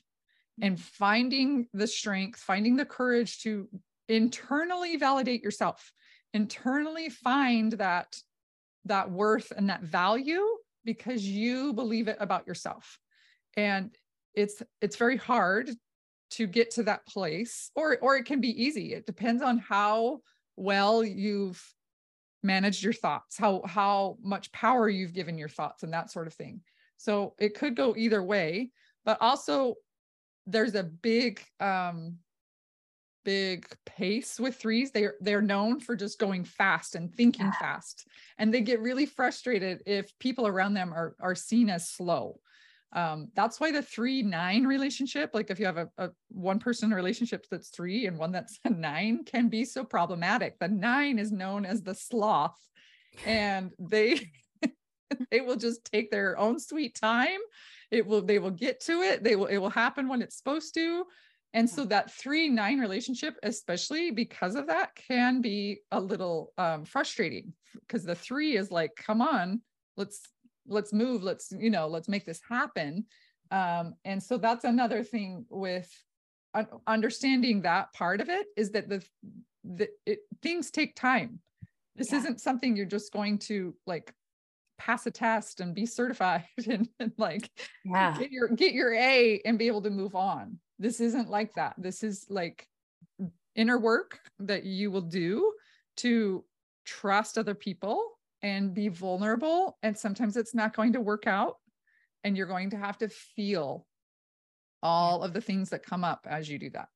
and 0.62 0.76
mm-hmm. 0.76 0.82
finding 0.82 1.68
the 1.74 1.88
strength, 1.88 2.40
finding 2.40 2.76
the 2.76 2.86
courage 2.86 3.42
to 3.42 3.68
internally 4.12 4.98
validate 4.98 5.44
yourself, 5.44 5.92
internally 6.34 7.10
find 7.10 7.74
that 7.74 8.16
that 8.86 9.10
worth 9.10 9.52
and 9.56 9.70
that 9.70 9.84
value 9.84 10.46
because 10.84 11.26
you 11.26 11.74
believe 11.74 12.08
it 12.08 12.18
about 12.20 12.46
yourself. 12.48 13.00
And 13.56 13.96
it's 14.36 14.62
it's 14.82 14.98
very 14.98 15.18
hard 15.18 15.70
to 16.32 16.48
get 16.48 16.72
to 16.72 16.84
that 16.84 17.06
place 17.06 17.72
or 17.76 17.98
or 18.02 18.18
it 18.18 18.26
can 18.26 18.42
be 18.42 18.64
easy. 18.64 18.94
It 18.94 19.06
depends 19.06 19.42
on 19.42 19.58
how 19.60 20.20
well 20.58 21.04
you've 21.04 21.64
managed 22.44 22.84
your 22.84 22.94
thoughts 22.94 23.38
how 23.38 23.62
how 23.66 24.18
much 24.24 24.52
power 24.52 24.90
you've 24.90 25.14
given 25.14 25.38
your 25.38 25.48
thoughts 25.48 25.84
and 25.84 25.94
that 25.94 26.10
sort 26.10 26.26
of 26.26 26.34
thing 26.34 26.60
so 26.98 27.36
it 27.40 27.54
could 27.54 27.76
go 27.76 27.94
either 27.96 28.24
way 28.24 28.72
but 29.06 29.16
also 29.22 29.76
there's 30.48 30.74
a 30.74 30.84
big 30.84 31.40
um 31.60 32.18
big 33.24 33.68
pace 33.86 34.40
with 34.40 34.56
threes 34.56 34.92
they're 34.92 35.16
they're 35.22 35.42
known 35.42 35.80
for 35.80 35.96
just 35.96 36.20
going 36.20 36.44
fast 36.44 36.96
and 36.96 37.14
thinking 37.14 37.46
yeah. 37.46 37.60
fast. 37.60 38.08
And 38.38 38.54
they 38.54 38.62
get 38.62 38.82
really 38.82 39.06
frustrated 39.06 39.82
if 39.86 40.18
people 40.20 40.48
around 40.48 40.74
them 40.74 40.94
are 40.94 41.16
are 41.20 41.36
seen 41.36 41.70
as 41.70 41.90
slow. 41.90 42.40
Um, 42.94 43.30
that's 43.36 43.60
why 43.60 43.72
the 43.72 43.82
three 43.82 44.22
nine 44.22 44.66
relationship 44.66 45.32
like 45.34 45.50
if 45.50 45.60
you 45.60 45.66
have 45.66 45.78
a, 45.78 45.90
a 45.98 46.10
one 46.30 46.60
person 46.60 46.92
relationship 46.92 47.46
that's 47.50 47.70
three 47.70 48.06
and 48.06 48.18
one 48.18 48.32
that's 48.32 48.60
a 48.66 48.70
nine 48.70 49.24
can 49.26 49.50
be 49.50 49.66
so 49.66 49.84
problematic. 49.84 50.60
The 50.60 50.68
nine 50.68 51.20
is 51.20 51.32
known 51.32 51.66
as 51.66 51.82
the 51.82 51.96
sloth 51.96 52.60
and 53.26 53.72
they 53.80 54.32
they 55.32 55.42
will 55.42 55.56
just 55.56 55.86
take 55.86 56.12
their 56.12 56.38
own 56.38 56.60
sweet 56.60 56.96
time. 56.96 57.40
It 57.92 58.06
will 58.06 58.22
they 58.22 58.40
will 58.40 58.52
get 58.52 58.82
to 58.82 59.02
it. 59.02 59.24
They 59.24 59.36
will 59.36 59.48
it 59.48 59.58
will 59.58 59.70
happen 59.70 60.08
when 60.08 60.22
it's 60.22 60.38
supposed 60.38 60.74
to 60.76 61.06
and 61.54 61.70
so 61.70 61.86
that 61.86 62.12
three 62.12 62.50
nine 62.50 62.80
relationship 62.80 63.36
especially 63.44 64.12
because 64.12 64.56
of 64.56 64.68
that 64.68 64.96
can 64.96 65.42
be 65.42 65.80
a 65.92 66.00
little 66.00 66.54
um, 66.58 66.86
frustrating 66.86 67.54
because 67.88 68.04
the 68.04 68.16
three 68.16 68.58
is 68.58 68.72
like 68.72 68.96
come 68.96 69.22
on 69.22 69.62
let's 69.98 70.22
let's 70.68 70.94
move 70.94 71.24
let's 71.24 71.52
you 71.58 71.70
know 71.70 71.88
let's 71.88 72.10
make 72.10 72.26
this 72.26 72.42
happen 72.48 73.06
um, 73.52 73.96
and 74.06 74.22
so 74.22 74.38
that's 74.38 74.64
another 74.64 75.04
thing 75.04 75.46
with 75.50 75.90
understanding 76.88 77.62
that 77.62 77.92
part 77.94 78.20
of 78.22 78.30
it 78.30 78.48
is 78.58 78.72
that 78.72 78.90
the, 78.90 79.04
the 79.64 79.88
it, 80.06 80.20
things 80.42 80.70
take 80.72 80.96
time 80.96 81.40
this 81.96 82.12
yeah. 82.12 82.20
isn't 82.20 82.42
something 82.42 82.76
you're 82.76 82.86
just 82.86 83.12
going 83.12 83.38
to 83.38 83.76
like 83.86 84.14
pass 84.78 85.06
a 85.06 85.12
test 85.12 85.62
and 85.62 85.76
be 85.76 85.86
certified 85.86 86.46
and, 86.70 86.88
and 87.00 87.12
like 87.18 87.50
yeah. 87.86 88.18
get 88.18 88.32
your 88.32 88.48
get 88.50 88.74
your 88.74 88.94
a 88.94 89.42
and 89.46 89.60
be 89.60 89.68
able 89.68 89.82
to 89.82 89.90
move 89.90 90.16
on 90.16 90.58
this 90.82 91.00
isn't 91.00 91.30
like 91.30 91.54
that 91.54 91.76
this 91.78 92.04
is 92.04 92.26
like 92.30 92.68
inner 93.56 93.78
work 93.78 94.20
that 94.40 94.64
you 94.64 94.92
will 94.92 95.02
do 95.02 95.54
to 95.98 96.44
trust 96.86 97.38
other 97.38 97.56
people 97.56 98.18
and 98.42 98.74
be 98.74 98.88
vulnerable. 98.88 99.78
And 99.84 99.98
sometimes 99.98 100.38
it's 100.38 100.56
not 100.56 100.76
going 100.76 100.94
to 100.94 101.02
work 101.02 101.28
out. 101.28 101.58
And 102.24 102.38
you're 102.38 102.48
going 102.48 102.70
to 102.72 102.78
have 102.78 102.98
to 103.00 103.10
feel 103.10 103.88
all 104.84 105.24
of 105.24 105.34
the 105.34 105.42
things 105.42 105.70
that 105.70 105.86
come 105.86 106.04
up 106.04 106.28
as 106.30 106.50
you 106.50 106.60
do 106.60 106.70
that. 106.72 106.90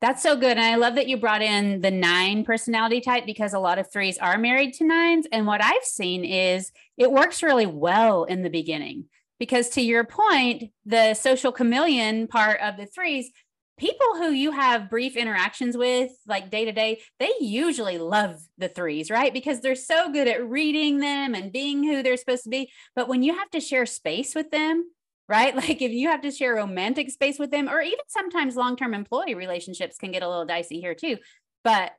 That's 0.00 0.22
so 0.22 0.36
good. 0.36 0.56
And 0.56 0.60
I 0.60 0.74
love 0.76 0.96
that 0.96 1.06
you 1.06 1.16
brought 1.16 1.42
in 1.42 1.80
the 1.80 1.90
nine 1.90 2.44
personality 2.44 3.00
type 3.00 3.24
because 3.24 3.54
a 3.54 3.58
lot 3.58 3.78
of 3.78 3.90
threes 3.90 4.18
are 4.18 4.36
married 4.36 4.74
to 4.74 4.84
nines. 4.84 5.26
And 5.30 5.46
what 5.46 5.62
I've 5.62 5.84
seen 5.84 6.24
is 6.24 6.72
it 6.96 7.12
works 7.12 7.42
really 7.42 7.66
well 7.66 8.24
in 8.24 8.42
the 8.42 8.50
beginning. 8.50 9.04
Because 9.42 9.70
to 9.70 9.80
your 9.82 10.04
point, 10.04 10.70
the 10.86 11.14
social 11.14 11.50
chameleon 11.50 12.28
part 12.28 12.60
of 12.60 12.76
the 12.76 12.86
threes, 12.86 13.28
people 13.76 14.14
who 14.14 14.30
you 14.30 14.52
have 14.52 14.88
brief 14.88 15.16
interactions 15.16 15.76
with, 15.76 16.12
like 16.28 16.48
day 16.48 16.64
to 16.64 16.70
day, 16.70 17.00
they 17.18 17.32
usually 17.40 17.98
love 17.98 18.40
the 18.56 18.68
threes, 18.68 19.10
right? 19.10 19.34
Because 19.34 19.60
they're 19.60 19.74
so 19.74 20.12
good 20.12 20.28
at 20.28 20.48
reading 20.48 21.00
them 21.00 21.34
and 21.34 21.50
being 21.50 21.82
who 21.82 22.04
they're 22.04 22.16
supposed 22.16 22.44
to 22.44 22.50
be. 22.50 22.70
But 22.94 23.08
when 23.08 23.24
you 23.24 23.36
have 23.36 23.50
to 23.50 23.58
share 23.58 23.84
space 23.84 24.36
with 24.36 24.52
them, 24.52 24.88
right? 25.28 25.56
Like 25.56 25.82
if 25.82 25.90
you 25.90 26.06
have 26.06 26.22
to 26.22 26.30
share 26.30 26.54
romantic 26.54 27.10
space 27.10 27.40
with 27.40 27.50
them, 27.50 27.68
or 27.68 27.80
even 27.80 27.98
sometimes 28.06 28.54
long 28.54 28.76
term 28.76 28.94
employee 28.94 29.34
relationships 29.34 29.98
can 29.98 30.12
get 30.12 30.22
a 30.22 30.28
little 30.28 30.46
dicey 30.46 30.80
here 30.80 30.94
too. 30.94 31.16
But 31.64 31.90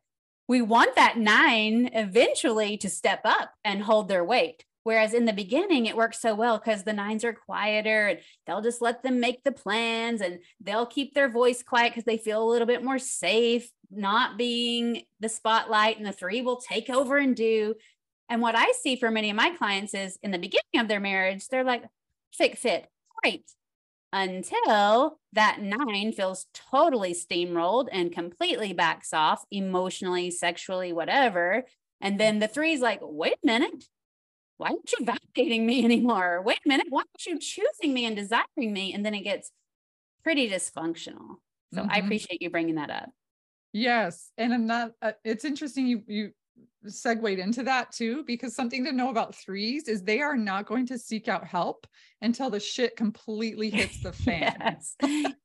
we 0.48 0.62
want 0.62 0.96
that 0.96 1.18
nine 1.18 1.90
eventually 1.92 2.78
to 2.78 2.90
step 2.90 3.20
up 3.26 3.52
and 3.66 3.84
hold 3.84 4.08
their 4.08 4.24
weight. 4.24 4.64
Whereas 4.84 5.14
in 5.14 5.26
the 5.26 5.34
beginning, 5.34 5.86
it 5.86 5.96
works 5.96 6.20
so 6.20 6.36
well 6.36 6.58
because 6.58 6.84
the 6.84 6.94
nines 6.94 7.24
are 7.24 7.34
quieter 7.34 8.08
and 8.08 8.20
they'll 8.46 8.62
just 8.62 8.82
let 8.82 9.02
them 9.02 9.20
make 9.20 9.44
the 9.44 9.52
plans 9.52 10.22
and 10.22 10.40
they'll 10.60 10.86
keep 10.86 11.14
their 11.14 11.30
voice 11.30 11.64
quiet 11.64 11.92
because 11.92 12.04
they 12.04 12.18
feel 12.18 12.44
a 12.44 12.52
little 12.52 12.68
bit 12.68 12.84
more 12.84 13.00
safe 13.00 13.72
not 13.90 14.38
being 14.38 15.04
the 15.20 15.30
spotlight. 15.30 15.98
And 15.98 16.06
the 16.06 16.12
three 16.12 16.42
will 16.42 16.58
take 16.58 16.90
over 16.90 17.18
and 17.18 17.36
do. 17.36 17.76
And 18.30 18.42
what 18.42 18.56
I 18.56 18.74
see 18.82 18.96
for 18.96 19.12
many 19.12 19.30
of 19.30 19.36
my 19.36 19.52
clients 19.52 19.94
is 19.94 20.18
in 20.22 20.32
the 20.32 20.38
beginning 20.38 20.80
of 20.80 20.88
their 20.88 21.00
marriage, 21.00 21.48
they're 21.48 21.64
like, 21.64 21.84
fake 22.34 22.58
fit, 22.58 22.88
great. 23.22 23.46
Until 24.12 25.20
that 25.34 25.62
nine 25.62 26.12
feels 26.12 26.46
totally 26.72 27.14
steamrolled 27.14 27.88
and 27.92 28.12
completely 28.12 28.74
backs 28.74 29.14
off 29.14 29.44
emotionally, 29.50 30.30
sexually, 30.30 30.94
whatever. 30.94 31.64
And 32.00 32.20
then 32.20 32.40
the 32.40 32.48
three's 32.48 32.82
like, 32.82 33.00
wait 33.02 33.38
a 33.44 33.46
minute, 33.46 33.86
why 34.64 34.70
aren't 34.70 34.92
you 34.94 35.06
validating 35.06 35.66
me 35.66 35.84
anymore? 35.86 36.42
Wait 36.42 36.60
a 36.66 36.68
minute, 36.68 36.88
why 36.90 37.02
aren't 37.02 37.26
you 37.26 37.38
choosing 37.38 37.94
me 37.94 38.06
and 38.06 38.16
desiring 38.16 38.72
me? 38.72 38.94
And 38.94 39.06
then 39.06 39.14
it 39.14 39.24
gets 39.24 39.52
pretty 40.24 40.50
dysfunctional. 40.50 41.38
So 41.74 41.82
mm-hmm. 41.82 41.92
I 41.92 41.98
appreciate 41.98 42.42
you 42.42 42.50
bringing 42.50 42.76
that 42.76 42.90
up. 42.90 43.10
Yes, 43.74 44.32
and 44.38 44.54
I'm 44.54 44.68
not. 44.68 44.92
Uh, 45.02 45.14
it's 45.26 45.46
interesting 45.46 45.88
you 45.88 46.04
you 46.08 46.32
segued 46.86 47.40
into 47.40 47.64
that 47.64 47.92
too, 47.92 48.24
because 48.26 48.56
something 48.56 48.86
to 48.86 48.92
know 48.92 49.10
about 49.10 49.34
threes 49.34 49.88
is 49.88 50.04
they 50.04 50.22
are 50.22 50.38
not 50.38 50.68
going 50.68 50.86
to 50.86 50.98
seek 51.00 51.28
out 51.28 51.46
help 51.46 51.88
until 52.22 52.52
the 52.52 52.60
shit 52.60 52.96
completely 52.96 53.72
hits 53.72 54.04
the 54.04 54.14
fan. 54.14 54.56
yes, 54.62 54.96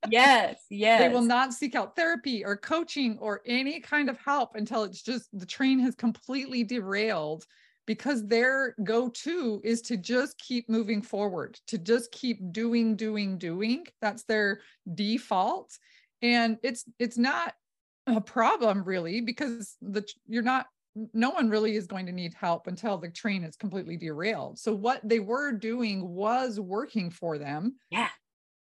yes, 0.09 0.57
yes. 0.69 1.01
They 1.01 1.09
will 1.09 1.23
not 1.23 1.53
seek 1.53 1.73
out 1.73 1.95
therapy 1.95 2.45
or 2.45 2.55
coaching 2.55 3.17
or 3.19 3.41
any 3.47 3.79
kind 3.79 4.09
of 4.09 4.17
help 4.19 4.55
until 4.55 4.83
it's 4.83 5.01
just 5.01 5.27
the 5.33 5.45
train 5.47 5.79
has 5.79 5.95
completely 5.95 6.63
derailed 6.63 7.45
because 7.89 8.27
their 8.27 8.75
go-to 8.83 9.59
is 9.63 9.81
to 9.81 9.97
just 9.97 10.37
keep 10.37 10.69
moving 10.69 11.01
forward, 11.01 11.59
to 11.65 11.75
just 11.75 12.11
keep 12.11 12.37
doing, 12.51 12.95
doing, 12.95 13.35
doing. 13.39 13.83
That's 13.99 14.25
their 14.25 14.61
default. 14.93 15.75
And 16.21 16.59
it's 16.61 16.85
it's 16.99 17.17
not 17.17 17.55
a 18.05 18.21
problem 18.21 18.83
really 18.83 19.21
because 19.21 19.75
the 19.81 20.07
you're 20.27 20.43
not 20.43 20.67
no 21.15 21.31
one 21.31 21.49
really 21.49 21.75
is 21.75 21.87
going 21.87 22.05
to 22.05 22.11
need 22.11 22.35
help 22.35 22.67
until 22.67 22.99
the 22.99 23.09
train 23.09 23.43
is 23.43 23.55
completely 23.55 23.97
derailed. 23.97 24.59
So 24.59 24.71
what 24.71 25.01
they 25.03 25.19
were 25.19 25.51
doing 25.51 26.07
was 26.07 26.59
working 26.59 27.09
for 27.09 27.39
them. 27.39 27.75
Yeah. 27.89 28.09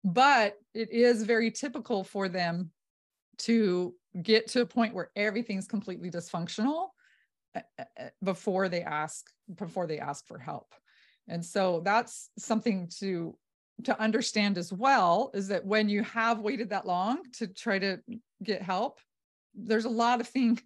But 0.02 0.56
it 0.72 0.90
is 0.90 1.24
very 1.24 1.50
typical 1.50 2.04
for 2.04 2.30
them 2.30 2.70
to 3.40 3.94
get 4.22 4.48
to 4.52 4.62
a 4.62 4.66
point 4.66 4.94
where 4.94 5.10
everything's 5.14 5.66
completely 5.66 6.10
dysfunctional 6.10 6.86
before 8.22 8.68
they 8.68 8.82
ask 8.82 9.26
before 9.56 9.86
they 9.86 9.98
ask 9.98 10.26
for 10.26 10.38
help. 10.38 10.74
And 11.28 11.44
so 11.44 11.80
that's 11.84 12.30
something 12.38 12.88
to 12.98 13.36
to 13.84 13.98
understand 14.00 14.58
as 14.58 14.72
well 14.72 15.30
is 15.32 15.48
that 15.48 15.64
when 15.64 15.88
you 15.88 16.02
have 16.02 16.40
waited 16.40 16.70
that 16.70 16.86
long 16.86 17.22
to 17.32 17.46
try 17.46 17.78
to 17.78 17.98
get 18.42 18.62
help 18.62 19.00
there's 19.54 19.84
a 19.86 19.90
lot 19.90 20.20
of 20.20 20.28
things 20.28 20.60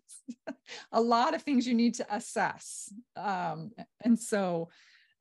a 0.92 1.00
lot 1.00 1.34
of 1.34 1.42
things 1.42 1.66
you 1.66 1.74
need 1.74 1.94
to 1.94 2.06
assess. 2.14 2.92
Um, 3.16 3.70
and 4.02 4.18
so 4.18 4.68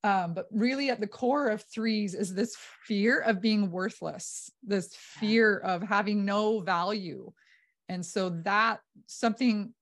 um, 0.06 0.34
but 0.34 0.48
really 0.52 0.90
at 0.90 1.00
the 1.00 1.08
core 1.08 1.48
of 1.48 1.64
threes 1.64 2.14
is 2.14 2.34
this 2.34 2.58
fear 2.86 3.20
of 3.20 3.42
being 3.42 3.72
worthless 3.72 4.52
this 4.64 4.94
fear 4.96 5.60
of 5.60 5.82
having 5.82 6.26
no 6.26 6.60
value. 6.60 7.32
And 7.90 8.06
so 8.06 8.30
that 8.44 8.80
something 9.08 9.74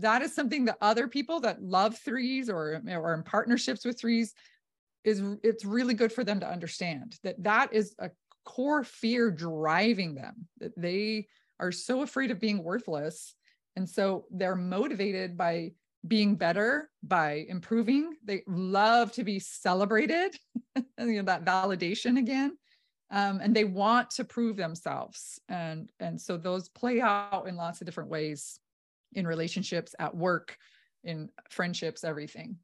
that 0.00 0.22
is 0.22 0.34
something 0.34 0.64
that 0.64 0.78
other 0.80 1.08
people 1.08 1.40
that 1.40 1.62
love 1.62 1.96
threes 1.98 2.48
or 2.48 2.82
or 2.88 3.14
in 3.14 3.22
partnerships 3.22 3.84
with 3.84 3.98
threes 3.98 4.34
is 5.04 5.22
it's 5.42 5.64
really 5.64 5.94
good 5.94 6.12
for 6.12 6.24
them 6.24 6.40
to 6.40 6.48
understand 6.48 7.16
that 7.22 7.42
that 7.42 7.72
is 7.72 7.94
a 7.98 8.10
core 8.44 8.84
fear 8.84 9.30
driving 9.30 10.14
them 10.14 10.46
that 10.58 10.72
they 10.76 11.26
are 11.60 11.72
so 11.72 12.02
afraid 12.02 12.30
of 12.30 12.40
being 12.40 12.62
worthless. 12.62 13.34
And 13.76 13.88
so 13.88 14.26
they're 14.30 14.56
motivated 14.56 15.36
by 15.36 15.72
being 16.06 16.36
better, 16.36 16.90
by 17.02 17.46
improving. 17.48 18.14
They 18.24 18.42
love 18.46 19.12
to 19.12 19.24
be 19.24 19.38
celebrated, 19.38 20.36
you 20.76 20.84
know, 20.98 21.22
that 21.22 21.44
validation 21.44 22.18
again. 22.18 22.56
Um, 23.10 23.40
and 23.42 23.54
they 23.54 23.64
want 23.64 24.10
to 24.10 24.24
prove 24.24 24.56
themselves. 24.56 25.38
And, 25.48 25.90
and 26.00 26.20
so 26.20 26.36
those 26.36 26.68
play 26.68 27.00
out 27.00 27.46
in 27.46 27.56
lots 27.56 27.80
of 27.80 27.86
different 27.86 28.10
ways 28.10 28.58
in 29.14 29.26
relationships, 29.26 29.94
at 29.98 30.16
work, 30.16 30.56
in 31.02 31.30
friendships, 31.50 32.04
everything. 32.04 32.56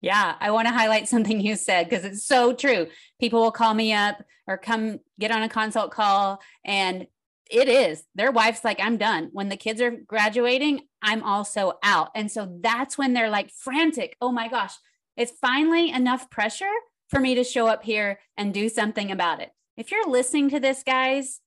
Yeah, 0.00 0.34
I 0.40 0.50
want 0.50 0.66
to 0.66 0.74
highlight 0.74 1.08
something 1.08 1.40
you 1.40 1.54
said 1.56 1.88
because 1.88 2.04
it's 2.04 2.24
so 2.24 2.52
true. 2.52 2.88
People 3.20 3.40
will 3.40 3.52
call 3.52 3.72
me 3.72 3.92
up 3.92 4.22
or 4.46 4.58
come 4.58 4.98
get 5.18 5.30
on 5.30 5.42
a 5.42 5.48
consult 5.48 5.92
call 5.92 6.40
and 6.64 7.06
it 7.50 7.68
is 7.68 8.04
their 8.14 8.32
wife's 8.32 8.64
like 8.64 8.80
i'm 8.80 8.96
done 8.96 9.28
when 9.32 9.48
the 9.48 9.56
kids 9.56 9.80
are 9.80 9.90
graduating 9.90 10.80
i'm 11.02 11.22
also 11.22 11.74
out 11.82 12.10
and 12.14 12.30
so 12.30 12.58
that's 12.60 12.96
when 12.96 13.12
they're 13.12 13.30
like 13.30 13.50
frantic 13.50 14.16
oh 14.20 14.32
my 14.32 14.48
gosh 14.48 14.74
it's 15.16 15.32
finally 15.40 15.90
enough 15.90 16.30
pressure 16.30 16.72
for 17.08 17.20
me 17.20 17.34
to 17.34 17.44
show 17.44 17.66
up 17.66 17.82
here 17.82 18.18
and 18.36 18.54
do 18.54 18.68
something 18.68 19.10
about 19.10 19.40
it 19.40 19.50
if 19.76 19.90
you're 19.90 20.08
listening 20.08 20.48
to 20.48 20.60
this 20.60 20.82
guys 20.82 21.40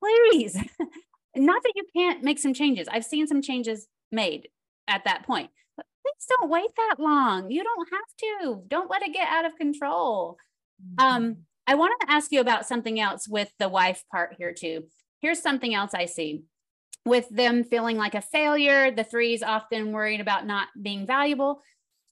please 0.00 0.58
not 1.36 1.62
that 1.62 1.72
you 1.74 1.84
can't 1.94 2.22
make 2.22 2.38
some 2.38 2.54
changes. 2.54 2.88
I've 2.90 3.04
seen 3.04 3.26
some 3.26 3.42
changes 3.42 3.86
made 4.10 4.48
at 4.88 5.04
that 5.04 5.24
point. 5.24 5.50
But 5.76 5.86
please 6.02 6.26
don't 6.28 6.50
wait 6.50 6.70
that 6.76 6.96
long. 6.98 7.50
You 7.50 7.64
don't 7.64 7.88
have 7.92 8.00
to. 8.18 8.62
Don't 8.68 8.90
let 8.90 9.02
it 9.02 9.12
get 9.12 9.28
out 9.28 9.44
of 9.44 9.56
control. 9.56 10.36
Um 10.98 11.22
mm-hmm. 11.22 11.40
i 11.66 11.74
want 11.74 11.92
to 12.00 12.10
ask 12.10 12.32
you 12.32 12.40
about 12.40 12.66
something 12.66 12.98
else 13.00 13.28
with 13.28 13.52
the 13.58 13.68
wife 13.68 14.04
part 14.10 14.34
here 14.36 14.52
too. 14.52 14.84
Here's 15.20 15.40
something 15.40 15.74
else 15.74 15.94
I 15.94 16.06
see. 16.06 16.42
With 17.04 17.28
them 17.30 17.64
feeling 17.64 17.96
like 17.96 18.14
a 18.14 18.22
failure, 18.22 18.90
the 18.90 19.04
threes 19.04 19.42
often 19.42 19.92
worried 19.92 20.20
about 20.20 20.46
not 20.46 20.68
being 20.80 21.06
valuable. 21.06 21.62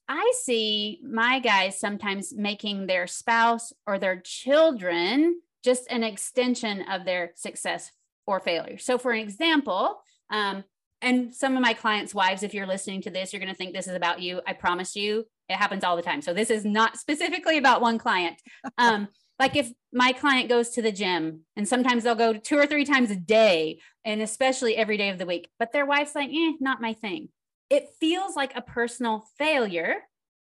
I 0.07 0.33
see 0.41 0.99
my 1.03 1.39
guys 1.39 1.79
sometimes 1.79 2.33
making 2.33 2.87
their 2.87 3.07
spouse 3.07 3.71
or 3.87 3.97
their 3.97 4.19
children 4.19 5.39
just 5.63 5.89
an 5.89 6.03
extension 6.03 6.83
of 6.89 7.05
their 7.05 7.31
success 7.35 7.91
failure. 8.39 8.77
So, 8.77 8.97
for 8.97 9.11
an 9.11 9.19
example, 9.19 10.01
um, 10.29 10.63
and 11.01 11.33
some 11.33 11.55
of 11.55 11.61
my 11.61 11.73
clients' 11.73 12.13
wives, 12.13 12.43
if 12.43 12.53
you're 12.53 12.67
listening 12.67 13.01
to 13.03 13.09
this, 13.09 13.33
you're 13.33 13.39
going 13.39 13.51
to 13.51 13.55
think 13.55 13.73
this 13.73 13.87
is 13.87 13.95
about 13.95 14.21
you. 14.21 14.41
I 14.45 14.53
promise 14.53 14.95
you, 14.95 15.25
it 15.49 15.55
happens 15.55 15.83
all 15.83 15.95
the 15.95 16.01
time. 16.01 16.21
So, 16.21 16.33
this 16.33 16.49
is 16.49 16.65
not 16.65 16.97
specifically 16.99 17.57
about 17.57 17.81
one 17.81 17.97
client. 17.97 18.41
Um, 18.77 19.07
like 19.41 19.55
if 19.55 19.71
my 19.91 20.11
client 20.11 20.49
goes 20.49 20.69
to 20.69 20.83
the 20.83 20.91
gym 20.91 21.41
and 21.57 21.67
sometimes 21.67 22.03
they'll 22.03 22.13
go 22.13 22.33
two 22.33 22.59
or 22.59 22.67
three 22.67 22.85
times 22.85 23.09
a 23.09 23.15
day 23.15 23.79
and 24.05 24.21
especially 24.21 24.77
every 24.77 24.97
day 24.97 25.09
of 25.09 25.17
the 25.17 25.25
week 25.25 25.49
but 25.57 25.73
their 25.73 25.85
wife's 25.85 26.13
like 26.13 26.29
eh 26.29 26.51
not 26.59 26.79
my 26.79 26.93
thing 26.93 27.27
it 27.71 27.89
feels 27.99 28.35
like 28.35 28.55
a 28.55 28.61
personal 28.61 29.25
failure 29.39 29.95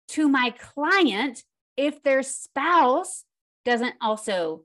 to 0.07 0.29
my 0.29 0.55
client 0.59 1.43
if 1.77 2.05
their 2.05 2.23
spouse 2.23 3.25
doesn't 3.65 3.95
also 4.01 4.63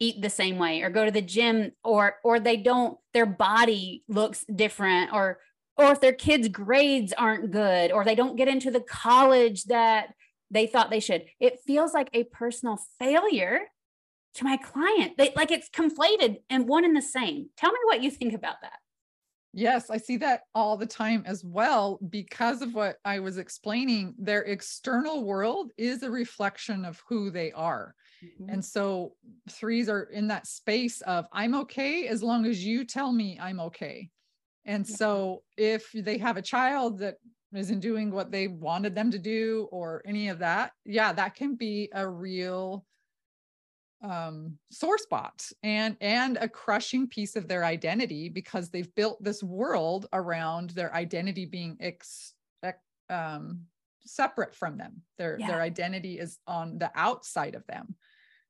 eat 0.00 0.20
the 0.20 0.30
same 0.30 0.58
way 0.58 0.82
or 0.82 0.90
go 0.90 1.04
to 1.04 1.10
the 1.10 1.22
gym 1.22 1.72
or 1.84 2.16
or 2.24 2.40
they 2.40 2.56
don't 2.56 2.98
their 3.12 3.26
body 3.26 4.02
looks 4.08 4.44
different 4.54 5.12
or 5.12 5.38
or 5.76 5.92
if 5.92 6.00
their 6.00 6.12
kids 6.12 6.48
grades 6.48 7.12
aren't 7.12 7.50
good 7.50 7.92
or 7.92 8.04
they 8.04 8.14
don't 8.14 8.36
get 8.36 8.48
into 8.48 8.70
the 8.70 8.80
college 8.80 9.64
that 9.64 10.08
they 10.50 10.66
thought 10.66 10.90
they 10.90 11.00
should. 11.00 11.24
It 11.38 11.60
feels 11.66 11.94
like 11.94 12.10
a 12.12 12.24
personal 12.24 12.78
failure 12.98 13.60
to 14.34 14.44
my 14.44 14.56
client. 14.56 15.16
They 15.16 15.32
like 15.36 15.50
it's 15.50 15.68
conflated 15.68 16.38
and 16.48 16.68
one 16.68 16.84
and 16.84 16.96
the 16.96 17.02
same. 17.02 17.50
Tell 17.56 17.70
me 17.70 17.78
what 17.84 18.02
you 18.02 18.10
think 18.10 18.32
about 18.32 18.56
that. 18.62 18.78
Yes, 19.52 19.90
I 19.90 19.96
see 19.96 20.16
that 20.18 20.42
all 20.54 20.76
the 20.76 20.86
time 20.86 21.24
as 21.26 21.44
well 21.44 21.98
because 22.08 22.62
of 22.62 22.74
what 22.74 22.98
I 23.04 23.18
was 23.18 23.36
explaining. 23.36 24.14
Their 24.16 24.42
external 24.42 25.24
world 25.24 25.72
is 25.76 26.02
a 26.02 26.10
reflection 26.10 26.84
of 26.84 27.02
who 27.08 27.30
they 27.30 27.50
are. 27.52 27.94
Mm-hmm. 28.22 28.50
And 28.50 28.64
so 28.64 29.14
threes 29.50 29.88
are 29.88 30.04
in 30.04 30.28
that 30.28 30.46
space 30.46 31.00
of 31.02 31.26
I'm 31.32 31.54
okay 31.56 32.06
as 32.06 32.22
long 32.22 32.46
as 32.46 32.64
you 32.64 32.84
tell 32.84 33.12
me 33.12 33.38
I'm 33.40 33.60
okay. 33.60 34.10
And 34.64 34.88
yeah. 34.88 34.96
so 34.96 35.42
if 35.56 35.90
they 35.92 36.18
have 36.18 36.36
a 36.36 36.42
child 36.42 36.98
that 36.98 37.16
isn't 37.54 37.80
doing 37.80 38.10
what 38.10 38.30
they 38.30 38.48
wanted 38.48 38.94
them 38.94 39.10
to 39.10 39.18
do 39.18 39.68
or 39.72 40.02
any 40.06 40.28
of 40.28 40.38
that 40.38 40.72
yeah 40.84 41.12
that 41.12 41.34
can 41.34 41.54
be 41.56 41.88
a 41.94 42.08
real 42.08 42.84
um, 44.02 44.56
sore 44.70 44.96
spot 44.96 45.46
and 45.62 45.96
and 46.00 46.38
a 46.38 46.48
crushing 46.48 47.06
piece 47.06 47.36
of 47.36 47.48
their 47.48 47.64
identity 47.64 48.28
because 48.28 48.70
they've 48.70 48.94
built 48.94 49.22
this 49.22 49.42
world 49.42 50.06
around 50.12 50.70
their 50.70 50.94
identity 50.94 51.44
being 51.44 51.76
ex, 51.80 52.34
ex 52.62 52.78
um, 53.10 53.62
separate 54.06 54.54
from 54.54 54.78
them 54.78 55.02
their 55.18 55.36
yeah. 55.38 55.48
their 55.48 55.60
identity 55.60 56.18
is 56.18 56.38
on 56.46 56.78
the 56.78 56.90
outside 56.94 57.54
of 57.54 57.66
them 57.66 57.94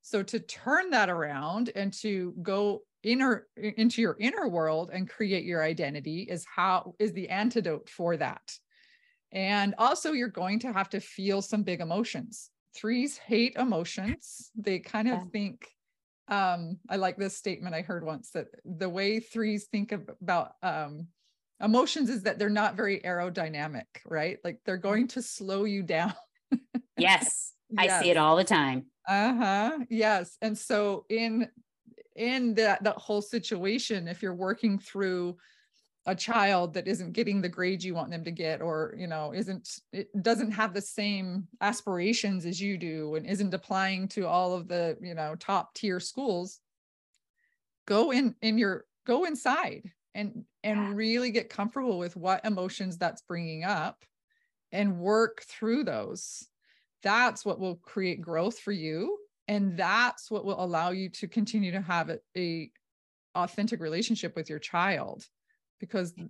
so 0.03 0.23
to 0.23 0.41
turn 0.41 0.91
that 0.91 1.11
around 1.11 1.71
and 1.75 1.93
to 1.93 2.35
go 2.43 2.83
inner 3.03 3.47
into 3.57 4.03
your 4.03 4.17
inner 4.21 4.49
world 4.49 4.91
and 4.93 5.09
create 5.09 5.45
your 5.45 5.63
identity 5.63 6.23
is 6.23 6.45
how 6.55 6.95
is 6.99 7.13
the 7.13 7.29
antidote 7.29 7.89
for 7.89 8.17
that 8.17 8.43
and 9.33 9.75
also, 9.79 10.13
you're 10.13 10.29
going 10.29 10.59
to 10.61 10.73
have 10.73 10.89
to 10.91 11.01
feel 11.01 11.41
some 11.43 11.63
big 11.63 11.81
emotions. 11.81 12.51
Threes 12.75 13.17
hate 13.17 13.57
emotions. 13.57 14.51
They 14.57 14.81
kind 14.81 15.09
of 15.09 15.15
yeah. 15.15 15.25
think, 15.33 15.69
um, 16.29 16.79
I 16.89 16.97
like 16.97 17.17
this 17.17 17.37
statement 17.37 17.75
I 17.75 17.83
heard 17.83 18.05
once 18.05 18.31
that 18.31 18.47
the 18.65 18.89
way 18.89 19.21
threes 19.21 19.67
think 19.71 19.93
of, 19.93 20.09
about 20.21 20.53
um, 20.63 21.09
emotions 21.61 22.11
is 22.11 22.23
that 22.25 22.39
they're 22.39 22.49
not 22.49 22.77
very 22.77 23.01
aerodynamic, 23.01 23.87
right? 24.05 24.39
Like 24.43 24.59
they're 24.65 24.77
going 24.77 25.09
to 25.09 25.23
slow 25.23 25.65
you 25.65 25.83
down. 25.83 26.15
yes, 26.97 27.53
I 27.79 28.01
see 28.01 28.11
it 28.11 28.17
all 28.17 28.37
the 28.37 28.45
time. 28.45 28.87
Uh-huh. 29.09 29.79
Yes. 29.89 30.37
And 30.43 30.57
so 30.57 31.05
in 31.09 31.49
in 32.17 32.55
that 32.55 32.83
that 32.85 32.97
whole 32.97 33.23
situation, 33.23 34.09
if 34.09 34.23
you're 34.23 34.35
working 34.35 34.79
through 34.79 35.37
a 36.07 36.15
child 36.15 36.75
that 36.75 36.89
isn't 36.89 37.13
getting 37.13 37.41
the 37.41 37.49
grades 37.49 37.85
you 37.85 37.95
want 37.95 38.11
them 38.11 38.25
to 38.25 38.31
get 38.31 38.63
or 38.63 38.95
you 38.97 39.07
know 39.07 39.35
isn't 39.35 39.81
it 39.93 40.09
doesn't 40.23 40.51
have 40.51 40.73
the 40.73 40.81
same 40.81 41.47
aspirations 41.61 42.47
as 42.47 42.61
you 42.61 42.79
do 42.79 43.17
and 43.17 43.27
isn't 43.27 43.53
applying 43.53 44.09
to 44.09 44.27
all 44.27 44.55
of 44.55 44.67
the 44.67 44.97
you 45.03 45.15
know 45.15 45.35
top 45.39 45.75
tier 45.75 46.01
schools 46.01 46.59
go 47.87 48.13
in 48.13 48.35
in 48.41 48.57
your 48.57 48.87
go 49.07 49.25
inside 49.25 49.91
and 50.15 50.45
and 50.65 50.81
yeah. 50.81 50.93
really 50.95 51.31
get 51.31 51.51
comfortable 51.51 51.99
with 51.99 52.17
what 52.17 52.45
emotions 52.47 52.97
that's 52.97 53.23
bringing 53.23 53.65
up 53.65 54.03
and 54.73 54.99
work 54.99 55.43
through 55.43 55.85
those 55.85 56.47
that's 57.03 57.45
what 57.45 57.59
will 57.59 57.77
create 57.77 58.21
growth 58.21 58.59
for 58.59 58.73
you 58.73 59.19
and 59.49 59.77
that's 59.77 60.31
what 60.31 60.45
will 60.45 60.63
allow 60.63 60.91
you 60.91 61.09
to 61.09 61.27
continue 61.27 61.73
to 61.73 61.81
have 61.81 62.09
a, 62.09 62.19
a 62.37 62.71
authentic 63.35 63.81
relationship 63.81 64.37
with 64.37 64.49
your 64.49 64.59
child 64.59 65.25
because 65.79 66.13
mm. 66.13 66.29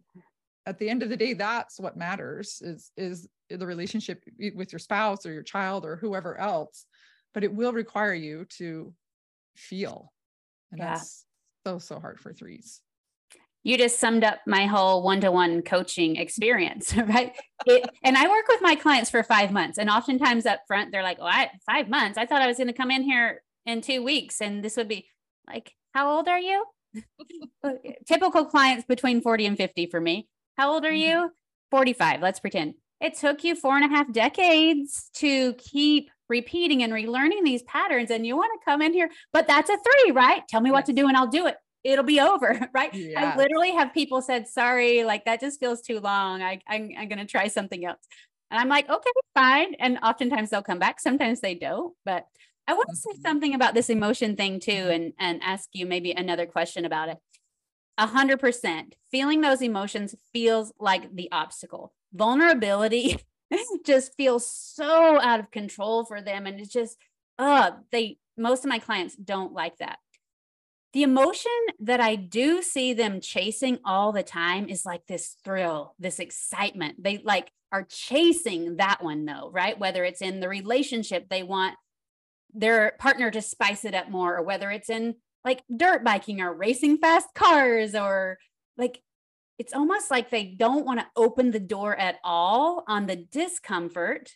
at 0.67 0.79
the 0.79 0.89
end 0.89 1.03
of 1.03 1.09
the 1.09 1.17
day 1.17 1.33
that's 1.33 1.81
what 1.81 1.97
matters 1.97 2.63
is 2.63 2.91
is 2.97 3.29
the 3.49 3.67
relationship 3.67 4.23
with 4.55 4.73
your 4.73 4.79
spouse 4.79 5.27
or 5.27 5.33
your 5.33 5.43
child 5.43 5.85
or 5.85 5.97
whoever 5.97 6.39
else 6.39 6.87
but 7.35 7.45
it 7.45 7.53
will 7.53 7.73
require 7.73 8.15
you 8.15 8.45
to 8.45 8.93
feel 9.57 10.13
and 10.71 10.79
yeah. 10.79 10.91
that's 10.91 11.25
so 11.67 11.79
so 11.79 11.99
hard 11.99 12.21
for 12.21 12.33
threes 12.33 12.81
you 13.62 13.77
just 13.77 14.01
summed 14.01 14.25
up 14.25 14.38
my 14.46 14.66
whole 14.66 15.03
one-to-one 15.03 15.62
coaching 15.62 16.16
experience 16.16 16.96
right? 16.96 17.37
It, 17.66 17.88
and 18.03 18.16
i 18.16 18.29
work 18.29 18.46
with 18.49 18.62
my 18.62 18.75
clients 18.75 19.11
for 19.11 19.23
five 19.23 19.53
months 19.53 19.79
and 19.79 19.90
oftentimes 19.90 20.46
up 20.46 20.61
front 20.66 20.92
they're 20.92 21.03
like 21.03 21.18
oh 21.20 21.27
I, 21.27 21.51
five 21.66 21.88
months? 21.88 22.18
I 22.18 22.27
thought 22.27 22.42
i 22.42 22.46
was 22.46 22.57
going 22.57 22.68
to 22.68 22.73
come 22.73 22.90
in 22.90 23.03
here 23.03 23.42
in 23.66 23.81
two 23.81 24.03
weeks 24.03 24.40
and 24.40 24.64
this 24.64 24.77
would 24.77 24.88
be 24.88 25.07
like 25.46 25.75
how 25.92 26.16
old 26.16 26.29
are 26.29 26.38
you? 26.38 26.64
Typical 28.07 28.44
clients 28.44 28.85
between 28.87 29.20
40 29.20 29.46
and 29.46 29.57
50 29.57 29.87
for 29.87 30.01
me. 30.01 30.29
How 30.57 30.73
old 30.73 30.85
are 30.85 30.92
you? 30.92 31.16
Mm-hmm. 31.16 31.27
45 31.70 32.20
let's 32.20 32.40
pretend. 32.40 32.75
It 33.01 33.14
took 33.14 33.44
you 33.44 33.55
four 33.55 33.77
and 33.77 33.85
a 33.85 33.96
half 33.96 34.12
decades 34.12 35.09
to 35.14 35.55
keep 35.55 36.11
repeating 36.29 36.83
and 36.83 36.92
relearning 36.92 37.44
these 37.44 37.62
patterns 37.62 38.11
and 38.11 38.27
you 38.27 38.37
want 38.37 38.51
to 38.55 38.64
come 38.64 38.83
in 38.83 38.92
here 38.92 39.11
but 39.33 39.46
that's 39.46 39.70
a 39.70 39.77
three 39.77 40.12
right? 40.12 40.42
Tell 40.49 40.61
me 40.61 40.70
what 40.70 40.87
to 40.87 40.92
do 40.92 41.09
and 41.09 41.16
i'll 41.16 41.27
do 41.27 41.46
it 41.46 41.57
it'll 41.85 42.05
be 42.05 42.21
over 42.21 42.69
right? 42.75 42.93
Yeah. 42.95 43.35
i 43.35 43.37
literally 43.37 43.73
have 43.73 43.95
people 43.95 44.23
said 44.23 44.49
sorry 44.49 45.05
like 45.05 45.25
that 45.25 45.40
just 45.40 45.61
feels 45.61 45.81
too 45.81 46.01
long. 46.01 46.43
I, 46.43 46.61
I'm, 46.69 46.90
I'm 46.99 47.09
gonna 47.09 47.27
try 47.27 47.49
something 47.49 47.85
else. 47.85 48.01
And 48.51 48.61
i'm 48.61 48.69
like 48.69 48.88
okay 48.88 49.11
fine. 49.35 49.75
And 49.75 49.99
oftentimes 50.03 50.51
they'll 50.51 50.62
come 50.62 50.79
back 50.79 51.01
sometimes 51.01 51.40
they 51.40 51.55
don't. 51.55 51.95
But 52.05 52.27
i 52.66 52.75
want 52.75 52.88
to 52.90 52.97
say 52.97 53.11
mm-hmm. 53.12 53.23
something 53.23 53.55
about 53.55 53.75
this 53.75 53.90
emotion 53.90 54.37
thing 54.37 54.61
too 54.61 54.73
and 54.73 55.12
and 55.19 55.40
ask 55.43 55.69
you 55.73 55.87
maybe 55.87 56.12
another 56.12 56.47
question 56.47 56.85
about 56.85 57.09
it. 57.09 57.19
A 57.99 58.07
hundred 58.07 58.40
percent 58.40 58.97
feeling 59.11 59.40
those 59.40 59.62
emotions 59.62 60.14
feels 60.33 60.73
like 60.79 61.14
the 61.14 61.31
obstacle. 61.33 61.93
Vulnerability 62.12 63.19
just 63.87 64.14
feels 64.16 64.51
so 64.51 65.21
out 65.21 65.40
of 65.40 65.51
control 65.51 66.05
for 66.05 66.21
them 66.21 66.47
and 66.47 66.61
it's 66.61 66.73
just 66.73 66.97
uh 67.38 67.73
they 67.90 68.19
most 68.37 68.64
of 68.64 68.69
my 68.69 68.79
clients 68.79 69.14
don't 69.16 69.53
like 69.53 69.77
that 69.79 69.99
the 70.92 71.03
emotion 71.03 71.53
that 71.81 72.00
I 72.00 72.16
do 72.16 72.62
see 72.62 72.94
them 72.94 73.20
chasing 73.20 73.79
all 73.85 74.12
the 74.12 74.22
time 74.22 74.68
is 74.68 74.85
like 74.85 75.07
this 75.07 75.37
thrill, 75.44 75.94
this 75.98 76.18
excitement. 76.18 77.03
They 77.03 77.18
like 77.18 77.53
are 77.70 77.85
chasing 77.85 78.76
that 78.76 79.03
one 79.03 79.24
though, 79.24 79.50
right? 79.53 79.79
Whether 79.79 80.05
it's 80.05 80.22
in 80.22 80.40
the 80.40 80.48
relationship, 80.48 81.29
they 81.29 81.42
want 81.42 81.76
their 82.53 82.94
partner 82.98 83.31
to 83.31 83.40
spice 83.40 83.85
it 83.85 83.94
up 83.94 84.11
more, 84.11 84.38
or 84.38 84.42
whether 84.42 84.70
it's 84.70 84.90
in 84.90 85.14
like 85.44 85.62
dirt 85.74 86.05
biking 86.05 86.40
or 86.40 86.53
racing 86.53 86.98
fast 86.98 87.29
cars, 87.35 87.94
or 87.94 88.38
like 88.76 89.00
it's 89.59 89.72
almost 89.72 90.11
like 90.11 90.31
they 90.31 90.44
don't 90.44 90.85
want 90.85 90.98
to 90.98 91.07
open 91.14 91.53
the 91.53 91.61
door 91.61 91.94
at 91.94 92.18
all 92.24 92.83
on 92.88 93.07
the 93.07 93.16
discomfort, 93.16 94.33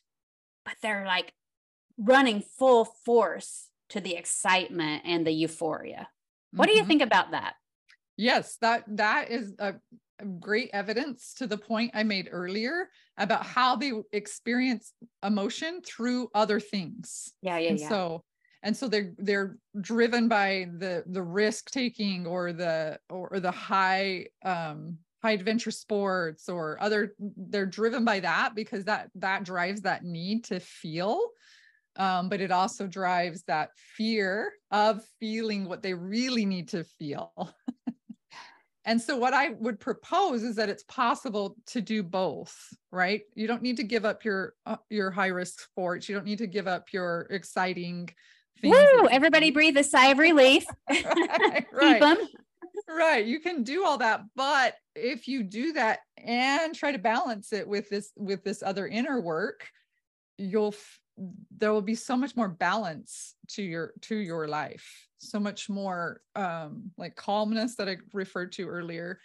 but 0.64 0.74
they're 0.82 1.06
like 1.06 1.32
running 1.98 2.40
full 2.40 2.84
force 2.84 3.70
to 3.88 4.00
the 4.00 4.14
excitement 4.14 5.02
and 5.04 5.26
the 5.26 5.32
euphoria. 5.32 6.08
What 6.56 6.66
do 6.66 6.72
you 6.72 6.80
mm-hmm. 6.80 6.88
think 6.88 7.02
about 7.02 7.32
that? 7.32 7.54
Yes, 8.16 8.56
that 8.60 8.84
that 8.88 9.30
is 9.30 9.54
a 9.58 9.74
great 10.40 10.70
evidence 10.72 11.34
to 11.34 11.46
the 11.46 11.58
point 11.58 11.90
I 11.94 12.02
made 12.02 12.28
earlier 12.30 12.88
about 13.18 13.44
how 13.44 13.76
they 13.76 13.92
experience 14.12 14.92
emotion 15.24 15.80
through 15.84 16.28
other 16.34 16.60
things. 16.60 17.32
Yeah, 17.42 17.58
yeah, 17.58 17.70
and 17.70 17.80
yeah. 17.80 17.88
So 17.88 18.24
and 18.62 18.76
so 18.76 18.88
they're 18.88 19.12
they're 19.18 19.56
driven 19.80 20.28
by 20.28 20.68
the 20.78 21.04
the 21.06 21.22
risk 21.22 21.70
taking 21.70 22.26
or 22.26 22.52
the 22.52 22.98
or 23.10 23.40
the 23.40 23.50
high 23.50 24.26
um 24.44 24.98
high 25.22 25.32
adventure 25.32 25.70
sports 25.70 26.48
or 26.48 26.76
other 26.82 27.14
they're 27.18 27.66
driven 27.66 28.04
by 28.04 28.20
that 28.20 28.52
because 28.54 28.84
that 28.84 29.08
that 29.14 29.42
drives 29.44 29.82
that 29.82 30.04
need 30.04 30.44
to 30.44 30.60
feel 30.60 31.18
um, 31.96 32.28
but 32.28 32.40
it 32.40 32.50
also 32.50 32.86
drives 32.86 33.42
that 33.44 33.70
fear 33.96 34.52
of 34.70 35.02
feeling 35.20 35.68
what 35.68 35.82
they 35.82 35.94
really 35.94 36.44
need 36.44 36.68
to 36.68 36.84
feel. 36.84 37.32
and 38.84 39.00
so, 39.00 39.16
what 39.16 39.34
I 39.34 39.50
would 39.50 39.78
propose 39.78 40.42
is 40.42 40.56
that 40.56 40.68
it's 40.68 40.84
possible 40.84 41.56
to 41.66 41.80
do 41.80 42.02
both, 42.02 42.56
right? 42.90 43.22
You 43.34 43.46
don't 43.46 43.62
need 43.62 43.76
to 43.76 43.84
give 43.84 44.04
up 44.04 44.24
your 44.24 44.54
uh, 44.66 44.76
your 44.90 45.10
high 45.10 45.28
risk 45.28 45.60
sports. 45.60 46.08
You 46.08 46.14
don't 46.14 46.26
need 46.26 46.38
to 46.38 46.46
give 46.46 46.66
up 46.66 46.92
your 46.92 47.26
exciting. 47.30 48.08
Things 48.60 48.76
Woo! 48.76 49.08
Everybody 49.08 49.50
breathe 49.50 49.76
a 49.76 49.84
sigh 49.84 50.08
of 50.08 50.18
relief. 50.18 50.64
right, 50.88 51.66
right. 51.72 52.18
right 52.88 53.26
you 53.26 53.40
can 53.40 53.62
do 53.62 53.84
all 53.84 53.98
that 53.98 54.20
but 54.36 54.74
if 54.94 55.26
you 55.26 55.42
do 55.42 55.72
that 55.72 56.00
and 56.18 56.74
try 56.74 56.92
to 56.92 56.98
balance 56.98 57.52
it 57.52 57.66
with 57.66 57.88
this 57.88 58.12
with 58.16 58.44
this 58.44 58.62
other 58.62 58.86
inner 58.86 59.20
work 59.20 59.66
you'll 60.38 60.74
there 61.56 61.72
will 61.72 61.82
be 61.82 61.94
so 61.94 62.16
much 62.16 62.34
more 62.36 62.48
balance 62.48 63.34
to 63.48 63.62
your 63.62 63.92
to 64.00 64.16
your 64.16 64.48
life 64.48 65.08
so 65.18 65.38
much 65.38 65.68
more 65.68 66.20
um 66.34 66.90
like 66.98 67.14
calmness 67.14 67.76
that 67.76 67.88
i 67.88 67.96
referred 68.12 68.50
to 68.50 68.68
earlier 68.68 69.20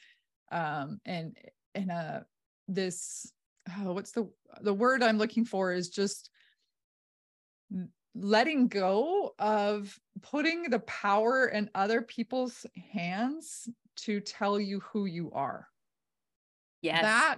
um 0.52 1.00
and 1.06 1.36
and 1.74 1.90
uh 1.90 2.20
this 2.68 3.32
oh, 3.80 3.94
what's 3.94 4.12
the 4.12 4.30
the 4.62 4.74
word 4.74 5.02
i'm 5.02 5.18
looking 5.18 5.46
for 5.46 5.74
is 5.74 5.90
just 5.90 6.30
letting 8.16 8.68
go 8.68 9.34
of 9.40 9.98
putting 10.22 10.70
the 10.70 10.80
power 10.80 11.48
in 11.48 11.70
other 11.76 12.02
people's 12.02 12.66
hands 12.92 13.70
to 13.96 14.20
tell 14.20 14.60
you 14.60 14.80
who 14.80 15.06
you 15.06 15.32
are. 15.32 15.68
Yes. 16.82 17.02
That 17.02 17.38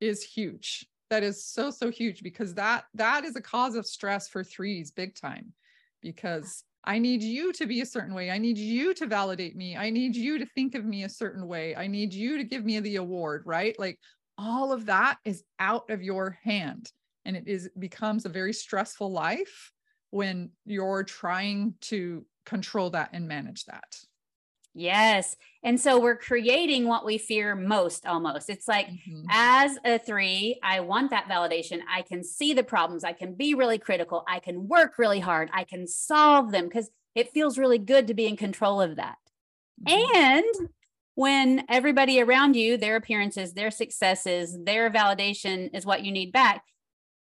is 0.00 0.22
huge 0.22 0.86
that 1.10 1.22
is 1.22 1.44
so 1.44 1.70
so 1.70 1.90
huge 1.90 2.22
because 2.22 2.54
that 2.54 2.84
that 2.94 3.24
is 3.24 3.36
a 3.36 3.40
cause 3.40 3.74
of 3.74 3.86
stress 3.86 4.28
for 4.28 4.42
threes 4.42 4.90
big 4.90 5.14
time 5.14 5.52
because 6.00 6.64
I 6.84 6.98
need 6.98 7.22
you 7.22 7.52
to 7.52 7.66
be 7.66 7.82
a 7.82 7.86
certain 7.86 8.14
way. 8.14 8.30
I 8.30 8.38
need 8.38 8.56
you 8.56 8.94
to 8.94 9.06
validate 9.06 9.54
me. 9.54 9.76
I 9.76 9.90
need 9.90 10.16
you 10.16 10.38
to 10.38 10.46
think 10.46 10.74
of 10.74 10.84
me 10.84 11.04
a 11.04 11.10
certain 11.10 11.46
way. 11.46 11.76
I 11.76 11.86
need 11.86 12.14
you 12.14 12.38
to 12.38 12.44
give 12.44 12.64
me 12.64 12.80
the 12.80 12.96
award, 12.96 13.42
right? 13.44 13.78
Like 13.78 13.98
all 14.38 14.72
of 14.72 14.86
that 14.86 15.18
is 15.26 15.44
out 15.58 15.90
of 15.90 16.02
your 16.02 16.38
hand 16.42 16.90
and 17.26 17.36
it 17.36 17.46
is 17.46 17.68
becomes 17.78 18.24
a 18.24 18.30
very 18.30 18.54
stressful 18.54 19.12
life 19.12 19.72
when 20.10 20.50
you're 20.64 21.04
trying 21.04 21.74
to 21.82 22.24
control 22.46 22.90
that 22.90 23.10
and 23.12 23.28
manage 23.28 23.66
that. 23.66 23.96
Yes. 24.80 25.36
And 25.62 25.78
so 25.78 26.00
we're 26.00 26.16
creating 26.16 26.86
what 26.86 27.04
we 27.04 27.18
fear 27.18 27.54
most 27.54 28.06
almost. 28.06 28.48
It's 28.48 28.66
like, 28.66 28.86
mm-hmm. 28.86 29.24
as 29.30 29.76
a 29.84 29.98
three, 29.98 30.58
I 30.62 30.80
want 30.80 31.10
that 31.10 31.28
validation. 31.28 31.80
I 31.86 32.00
can 32.00 32.24
see 32.24 32.54
the 32.54 32.64
problems. 32.64 33.04
I 33.04 33.12
can 33.12 33.34
be 33.34 33.54
really 33.54 33.78
critical. 33.78 34.24
I 34.26 34.38
can 34.38 34.68
work 34.68 34.98
really 34.98 35.20
hard. 35.20 35.50
I 35.52 35.64
can 35.64 35.86
solve 35.86 36.50
them 36.50 36.64
because 36.64 36.90
it 37.14 37.32
feels 37.32 37.58
really 37.58 37.76
good 37.76 38.06
to 38.06 38.14
be 38.14 38.26
in 38.26 38.38
control 38.38 38.80
of 38.80 38.96
that. 38.96 39.18
Mm-hmm. 39.86 40.16
And 40.16 40.68
when 41.14 41.64
everybody 41.68 42.22
around 42.22 42.56
you, 42.56 42.78
their 42.78 42.96
appearances, 42.96 43.52
their 43.52 43.70
successes, 43.70 44.56
their 44.64 44.90
validation 44.90 45.68
is 45.74 45.84
what 45.84 46.02
you 46.02 46.10
need 46.10 46.32
back, 46.32 46.64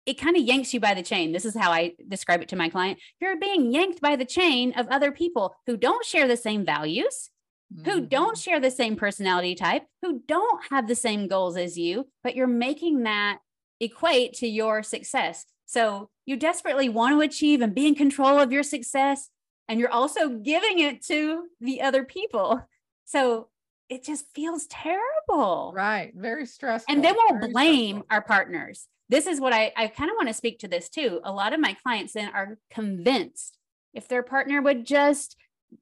it 0.05 0.13
kind 0.13 0.37
of 0.37 0.43
yanks 0.43 0.73
you 0.73 0.79
by 0.79 0.93
the 0.93 1.03
chain. 1.03 1.33
This 1.33 1.45
is 1.45 1.55
how 1.55 1.71
I 1.71 1.93
describe 2.07 2.41
it 2.41 2.47
to 2.49 2.55
my 2.55 2.69
client. 2.69 2.99
You're 3.19 3.37
being 3.37 3.73
yanked 3.73 3.99
by 3.99 4.15
the 4.15 4.25
chain 4.25 4.73
of 4.77 4.87
other 4.87 5.11
people 5.11 5.53
who 5.67 5.75
don't 5.75 6.05
share 6.05 6.29
the 6.29 6.37
same 6.37 6.65
values, 6.65 7.29
mm-hmm. 7.73 7.89
who 7.89 8.01
don't 8.01 8.37
share 8.37 8.59
the 8.59 8.71
same 8.71 8.95
personality 8.95 9.55
type, 9.55 9.83
who 10.01 10.21
don't 10.27 10.63
have 10.69 10.87
the 10.87 10.95
same 10.95 11.27
goals 11.27 11.57
as 11.57 11.77
you, 11.77 12.07
but 12.23 12.35
you're 12.35 12.47
making 12.47 13.03
that 13.03 13.39
equate 13.79 14.33
to 14.33 14.47
your 14.47 14.83
success. 14.83 15.45
So 15.65 16.09
you 16.25 16.37
desperately 16.37 16.89
want 16.89 17.15
to 17.15 17.21
achieve 17.21 17.61
and 17.61 17.73
be 17.73 17.87
in 17.87 17.95
control 17.95 18.39
of 18.39 18.51
your 18.51 18.63
success. 18.63 19.29
And 19.67 19.79
you're 19.79 19.91
also 19.91 20.29
giving 20.29 20.79
it 20.79 21.03
to 21.05 21.45
the 21.59 21.81
other 21.81 22.03
people. 22.03 22.61
So 23.05 23.49
it 23.89 24.05
just 24.05 24.25
feels 24.33 24.67
terrible. 24.67 25.73
Right. 25.75 26.13
Very 26.15 26.45
stressful. 26.45 26.93
And 26.93 27.03
then 27.03 27.13
we'll 27.17 27.49
blame 27.49 27.97
stressful. 27.97 28.07
our 28.09 28.21
partners 28.21 28.87
this 29.11 29.27
is 29.27 29.41
what 29.41 29.51
I, 29.51 29.73
I 29.75 29.87
kind 29.87 30.09
of 30.09 30.15
want 30.15 30.29
to 30.29 30.33
speak 30.33 30.59
to 30.59 30.69
this 30.69 30.87
too. 30.87 31.19
A 31.25 31.33
lot 31.33 31.51
of 31.51 31.59
my 31.59 31.75
clients 31.83 32.13
then 32.13 32.31
are 32.33 32.57
convinced 32.71 33.57
if 33.93 34.07
their 34.07 34.23
partner 34.23 34.61
would 34.61 34.85
just 34.85 35.35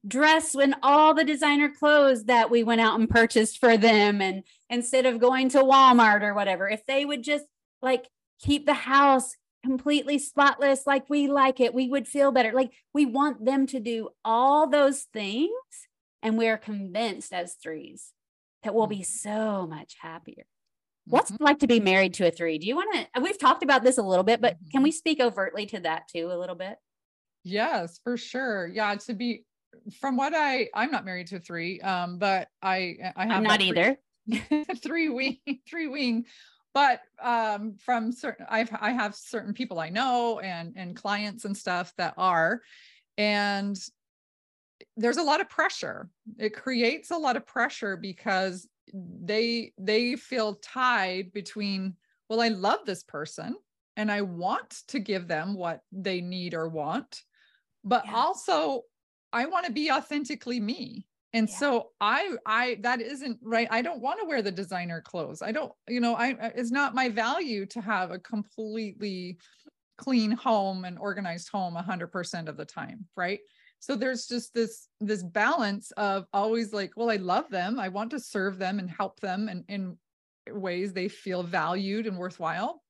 dress 0.07 0.55
in 0.55 0.75
all 0.83 1.13
the 1.13 1.23
designer 1.23 1.69
clothes 1.69 2.25
that 2.25 2.49
we 2.51 2.63
went 2.63 2.81
out 2.81 2.99
and 2.99 3.09
purchased 3.09 3.59
for 3.59 3.77
them 3.77 4.21
and 4.21 4.43
instead 4.69 5.05
of 5.05 5.19
going 5.19 5.49
to 5.49 5.59
Walmart 5.59 6.21
or 6.21 6.33
whatever 6.33 6.69
if 6.69 6.85
they 6.85 7.05
would 7.05 7.23
just 7.23 7.45
like 7.81 8.07
keep 8.39 8.65
the 8.65 8.73
house 8.73 9.35
completely 9.63 10.17
spotless 10.17 10.87
like 10.87 11.09
we 11.09 11.27
like 11.27 11.59
it 11.59 11.73
we 11.73 11.89
would 11.89 12.07
feel 12.07 12.31
better. 12.31 12.53
Like 12.53 12.71
we 12.93 13.05
want 13.05 13.43
them 13.45 13.65
to 13.67 13.79
do 13.79 14.09
all 14.23 14.67
those 14.69 15.03
things 15.13 15.49
and 16.21 16.37
we're 16.37 16.57
convinced 16.57 17.33
as 17.33 17.55
threes 17.55 18.13
that 18.63 18.73
we'll 18.75 18.87
be 18.87 19.03
so 19.03 19.65
much 19.67 19.95
happier. 20.01 20.43
What's 21.07 21.31
Mhm. 21.31 21.37
like 21.39 21.59
to 21.59 21.67
be 21.67 21.79
married 21.79 22.13
to 22.15 22.27
a 22.27 22.31
three? 22.31 22.57
Do 22.59 22.67
you 22.67 22.75
want 22.75 22.93
to 23.13 23.21
we've 23.21 23.39
talked 23.39 23.63
about 23.63 23.83
this 23.83 23.97
a 23.97 24.03
little 24.03 24.23
bit 24.23 24.41
but 24.41 24.57
can 24.71 24.83
we 24.83 24.91
speak 24.91 25.19
overtly 25.19 25.65
to 25.67 25.79
that 25.81 26.07
too 26.07 26.31
a 26.31 26.37
little 26.39 26.55
bit? 26.55 26.77
Yes, 27.43 27.99
for 28.03 28.17
sure. 28.17 28.67
Yeah, 28.67 28.95
to 28.95 29.13
be 29.13 29.45
from 29.99 30.17
what 30.17 30.33
I 30.35 30.69
I'm 30.73 30.91
not 30.91 31.05
married 31.05 31.27
to 31.27 31.39
three, 31.39 31.79
um, 31.81 32.17
but 32.17 32.47
I 32.61 32.97
I 33.15 33.25
have 33.27 33.37
I'm 33.37 33.43
not 33.43 33.59
three- 33.61 33.69
either. 33.69 33.97
three 34.77 35.09
wing 35.09 35.39
three 35.69 35.87
wing. 35.87 36.25
But 36.73 37.01
um 37.21 37.73
from 37.77 38.11
certain 38.11 38.45
i've 38.47 38.69
i 38.79 38.91
have 38.91 39.15
certain 39.15 39.53
people 39.53 39.79
i 39.79 39.89
know 39.89 40.39
and 40.39 40.73
and 40.77 40.95
clients 40.95 41.45
and 41.45 41.57
stuff 41.57 41.91
that 41.97 42.13
are 42.15 42.61
and 43.17 43.75
there's 44.95 45.17
a 45.17 45.23
lot 45.23 45.41
of 45.41 45.49
pressure. 45.49 46.09
It 46.37 46.53
creates 46.55 47.11
a 47.11 47.17
lot 47.17 47.35
of 47.37 47.45
pressure 47.45 47.97
because 47.97 48.67
they 48.93 49.73
they 49.77 50.15
feel 50.15 50.55
tied 50.55 51.31
between 51.31 51.95
well 52.27 52.41
i 52.41 52.47
love 52.47 52.79
this 52.85 53.03
person 53.03 53.55
and 53.97 54.11
i 54.11 54.21
want 54.21 54.81
to 54.87 54.99
give 54.99 55.27
them 55.27 55.53
what 55.53 55.81
they 55.91 56.21
need 56.21 56.55
or 56.55 56.67
want 56.67 57.21
but 57.83 58.03
Yeah. 58.05 58.15
also 58.15 58.81
i 59.33 59.45
want 59.45 59.65
to 59.65 59.71
be 59.71 59.91
authentically 59.91 60.59
me. 60.59 61.05
And 61.33 61.47
Yeah. 61.47 61.55
so 61.55 61.89
i 62.01 62.35
i 62.45 62.77
that 62.81 63.01
isn't 63.01 63.37
right. 63.43 63.67
I 63.69 63.81
don't 63.81 64.01
want 64.01 64.19
to 64.19 64.25
wear 64.25 64.41
the 64.41 64.51
designer 64.51 65.01
clothes. 65.01 65.41
I 65.41 65.51
don't 65.51 65.71
you 65.87 65.99
know 65.99 66.15
i 66.15 66.27
I- 66.29 66.53
it's 66.55 66.71
not 66.71 66.95
my 66.95 67.09
value 67.09 67.65
to 67.67 67.81
have 67.81 68.11
a 68.11 68.19
completely 68.19 69.37
clean 69.97 70.31
home 70.31 70.85
and 70.85 70.97
organized 70.97 71.49
home 71.49 71.75
100% 71.75 72.47
of 72.47 72.57
the 72.57 72.65
time 72.65 73.05
right? 73.15 73.39
So 73.81 73.95
there's 73.95 74.27
just 74.27 74.53
this 74.53 74.87
this 74.99 75.23
balance 75.23 75.91
of 75.91 76.25
always 76.33 76.73
like 76.73 76.91
well 76.97 77.11
i 77.11 77.17
love 77.17 77.49
them. 77.49 77.79
I 77.79 77.89
want 77.89 78.11
to 78.11 78.19
serve 78.19 78.57
them 78.57 78.79
and 78.79 78.89
help 78.89 79.19
them 79.19 79.49
and 79.49 79.63
in 79.67 79.97
ways 80.51 80.93
they 80.93 81.07
feel 81.09 81.43
valued 81.43 82.07
and 82.07 82.17
worthwhile. 82.17 82.81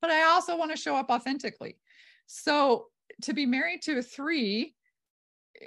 But 0.00 0.10
i 0.10 0.22
also 0.24 0.56
want 0.56 0.70
to 0.70 0.76
show 0.76 0.96
up 0.96 1.10
authentically. 1.10 1.78
So 2.26 2.86
to 3.22 3.34
be 3.34 3.44
married 3.46 3.82
to 3.82 3.98
a 3.98 4.02
three 4.02 4.74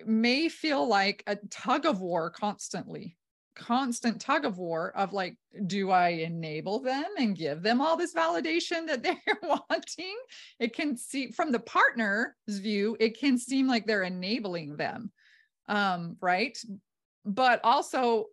may 0.06 0.50
feel 0.50 0.88
like 0.88 1.23
a 1.28 1.38
tug 1.50 1.86
of 1.86 2.02
war 2.02 2.30
constantly 2.30 3.17
constant 3.58 4.21
tug 4.21 4.45
of 4.45 4.60
war 4.60 4.95
of 4.95 5.13
like 5.13 5.36
do 5.65 5.89
i 5.89 6.10
enable 6.10 6.80
them 6.80 7.06
and 7.17 7.36
give 7.36 7.63
them 7.63 7.82
all 7.82 7.97
this 7.97 8.13
validation 8.13 8.86
that 8.86 9.02
they're 9.04 9.17
wanting? 9.41 10.15
It 10.60 10.76
can 10.76 10.95
see 10.95 11.32
from 11.32 11.52
the 11.52 11.60
partner's 11.60 12.34
view 12.47 12.95
it 13.00 13.19
can 13.19 13.38
seem 13.38 13.67
like 13.67 13.86
they're 13.86 14.04
enabling 14.04 14.78
them 14.78 15.12
um 15.67 16.17
right? 16.21 16.58
But 17.26 17.60
also 17.63 18.28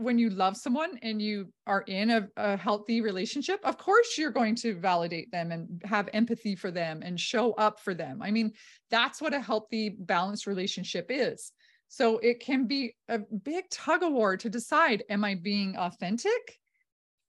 when 0.00 0.18
you 0.18 0.30
love 0.30 0.56
someone 0.56 0.98
and 1.02 1.20
you 1.20 1.52
are 1.66 1.82
in 1.82 2.10
a, 2.10 2.28
a 2.36 2.56
healthy 2.56 3.00
relationship 3.00 3.60
of 3.64 3.76
course 3.76 4.16
you're 4.16 4.30
going 4.30 4.54
to 4.54 4.74
validate 4.74 5.30
them 5.30 5.52
and 5.52 5.82
have 5.84 6.08
empathy 6.12 6.56
for 6.56 6.70
them 6.70 7.02
and 7.02 7.18
show 7.18 7.52
up 7.52 7.78
for 7.80 7.94
them. 7.94 8.22
I 8.22 8.30
mean 8.30 8.52
that's 8.90 9.20
what 9.20 9.34
a 9.34 9.40
healthy 9.40 9.90
balanced 9.90 10.46
relationship 10.46 11.06
is. 11.10 11.52
So 11.88 12.18
it 12.18 12.40
can 12.40 12.66
be 12.66 12.94
a 13.08 13.18
big 13.18 13.68
tug 13.70 14.02
of 14.02 14.12
war 14.12 14.36
to 14.38 14.48
decide 14.48 15.04
am 15.10 15.24
i 15.24 15.34
being 15.34 15.76
authentic 15.76 16.58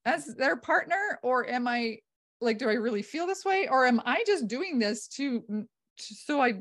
as 0.04 0.34
their 0.34 0.56
partner 0.56 1.18
or 1.22 1.48
am 1.48 1.68
i 1.68 1.98
like 2.40 2.58
do 2.58 2.68
i 2.68 2.74
really 2.74 3.02
feel 3.02 3.26
this 3.26 3.44
way 3.44 3.68
or 3.68 3.86
am 3.86 4.00
i 4.04 4.22
just 4.26 4.48
doing 4.48 4.78
this 4.78 5.08
to, 5.08 5.42
to 5.98 6.14
so 6.14 6.40
i 6.40 6.54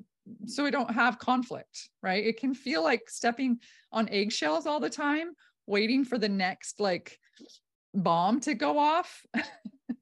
so 0.45 0.65
i 0.65 0.69
don't 0.69 0.91
have 0.91 1.17
conflict 1.17 1.89
right? 2.03 2.25
It 2.25 2.39
can 2.39 2.53
feel 2.53 2.83
like 2.83 3.09
stepping 3.09 3.59
on 3.91 4.09
eggshells 4.09 4.65
all 4.65 4.79
the 4.79 4.89
time 4.89 5.31
waiting 5.71 6.03
for 6.03 6.17
the 6.17 6.29
next 6.29 6.79
like 6.79 7.17
bomb 7.95 8.41
to 8.41 8.53
go 8.53 8.77
off. 8.77 9.25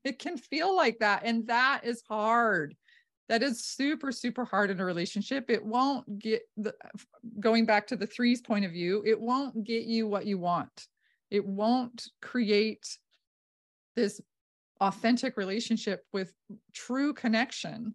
It 0.06 0.18
can 0.18 0.38
feel 0.38 0.76
like 0.76 1.00
that 1.00 1.24
and 1.26 1.48
that 1.48 1.82
is 1.84 2.02
hard. 2.08 2.74
That 3.28 3.44
is 3.44 3.66
super 3.66 4.12
super 4.12 4.46
hard 4.46 4.70
in 4.72 4.80
a 4.80 4.86
relationship. 4.86 5.50
It 5.50 5.64
won't 5.64 6.20
get 6.20 6.44
the 6.56 6.74
going 7.40 7.66
back 7.66 7.88
to 7.88 7.98
the 7.98 8.08
threes 8.08 8.40
point 8.40 8.66
of 8.66 8.72
view 8.72 9.04
it 9.06 9.20
won't 9.20 9.64
get 9.64 9.84
you 9.84 10.08
what 10.08 10.26
you 10.26 10.38
want. 10.38 10.88
It 11.30 11.46
won't 11.46 12.08
create 12.22 12.88
this 13.96 14.22
authentic 14.80 15.36
relationship 15.36 16.06
with 16.14 16.34
true 16.74 17.14
connection 17.14 17.94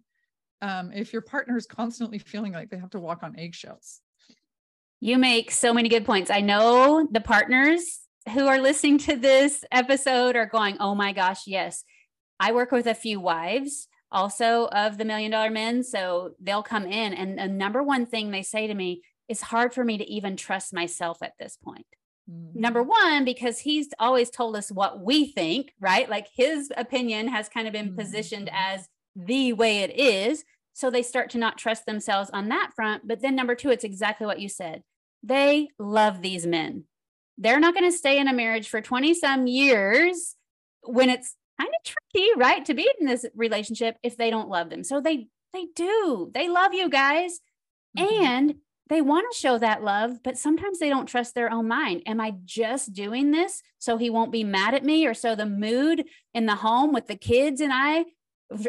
um, 0.61 0.91
if 0.93 1.11
your 1.11 1.23
partner 1.23 1.57
is 1.57 1.65
constantly 1.65 2.19
feeling 2.19 2.53
like 2.53 2.69
they 2.69 2.77
have 2.77 2.91
to 2.91 2.99
walk 2.99 3.23
on 3.23 3.39
eggshells 3.39 4.01
You 4.99 5.17
make 5.17 5.51
so 5.51 5.73
many 5.73 5.89
good 5.89 6.05
points. 6.05 6.31
I 6.31 6.41
know 6.41 7.07
the 7.11 7.21
partners 7.21 7.99
who 8.33 8.47
are 8.47 8.59
listening 8.59 8.97
to 8.99 9.15
this 9.15 9.63
episode 9.71 10.35
are 10.35 10.45
going, 10.47 10.77
oh 10.79 10.95
my 10.95 11.11
gosh, 11.11 11.41
yes. 11.45 11.83
I 12.39 12.51
work 12.53 12.71
with 12.71 12.87
a 12.87 12.95
few 12.95 13.19
wives 13.19 13.87
also 14.11 14.67
of 14.67 14.97
the 14.97 15.05
million 15.05 15.31
dollar 15.31 15.49
men. 15.51 15.83
So 15.83 16.31
they'll 16.41 16.63
come 16.63 16.85
in, 16.85 17.13
and 17.13 17.37
the 17.37 17.47
number 17.47 17.83
one 17.83 18.05
thing 18.05 18.31
they 18.31 18.41
say 18.41 18.67
to 18.67 18.73
me 18.73 19.01
is 19.27 19.41
hard 19.41 19.73
for 19.73 19.83
me 19.83 19.97
to 19.97 20.09
even 20.09 20.37
trust 20.37 20.73
myself 20.73 21.21
at 21.21 21.33
this 21.39 21.57
point. 21.57 21.85
Number 22.27 22.81
one, 22.81 23.23
because 23.23 23.59
he's 23.59 23.89
always 23.99 24.31
told 24.31 24.55
us 24.55 24.71
what 24.71 24.99
we 24.99 25.27
think, 25.31 25.73
right? 25.79 26.09
Like 26.09 26.27
his 26.35 26.71
opinion 26.75 27.27
has 27.27 27.47
kind 27.49 27.67
of 27.67 27.73
been 27.73 27.91
Mhm. 27.91 27.97
positioned 27.97 28.49
as 28.51 28.89
the 29.15 29.53
way 29.53 29.79
it 29.79 29.91
is. 29.97 30.43
So 30.75 30.91
they 30.91 31.03
start 31.03 31.29
to 31.31 31.37
not 31.37 31.57
trust 31.57 31.85
themselves 31.85 32.29
on 32.31 32.49
that 32.49 32.71
front. 32.75 33.07
But 33.07 33.21
then 33.21 33.33
number 33.35 33.55
two, 33.55 33.69
it's 33.69 33.85
exactly 33.85 34.27
what 34.27 34.41
you 34.41 34.49
said. 34.49 34.83
They 35.23 35.69
love 35.79 36.21
these 36.21 36.45
men. 36.45 36.83
They're 37.37 37.61
not 37.61 37.73
going 37.73 37.89
to 37.89 37.97
stay 37.97 38.19
in 38.19 38.27
a 38.27 38.33
marriage 38.33 38.67
for 38.67 38.81
20 38.81 39.13
some 39.13 39.47
years 39.47 40.35
when 40.83 41.09
it's 41.09 41.33
kind 41.59 41.71
of 41.73 41.93
tricky, 42.13 42.27
right? 42.35 42.63
To 42.65 42.73
be 42.73 42.89
in 42.99 43.07
this 43.07 43.25
relationship 43.35 43.95
if 44.03 44.17
they 44.17 44.29
don't 44.29 44.49
love 44.49 44.69
them. 44.69 44.83
So 44.83 44.99
they 45.01 45.27
they 45.53 45.67
do. 45.73 46.29
They 46.33 46.49
love 46.49 46.73
you 46.73 46.89
guys 46.89 47.39
Mhm. 47.97 48.21
and 48.21 48.55
they 48.89 49.01
want 49.01 49.31
to 49.31 49.37
show 49.39 49.57
that 49.57 49.83
love, 49.83 50.21
but 50.21 50.37
sometimes 50.37 50.79
they 50.79 50.89
don't 50.89 51.05
trust 51.07 51.33
their 51.33 51.49
own 51.49 51.69
mind. 51.69 52.03
Am 52.05 52.19
I 52.19 52.33
just 52.43 52.91
doing 52.93 53.31
this 53.31 53.63
so 53.79 53.95
he 53.97 54.09
won't 54.09 54.33
be 54.33 54.43
mad 54.43 54.73
at 54.75 54.83
me 54.83 55.07
or 55.07 55.13
so 55.13 55.33
the 55.33 55.45
mood 55.45 56.05
in 56.33 56.45
the 56.45 56.55
home 56.55 56.91
with 56.91 57.07
the 57.07 57.15
kids 57.15 57.61
and 57.61 57.71
I 57.73 58.05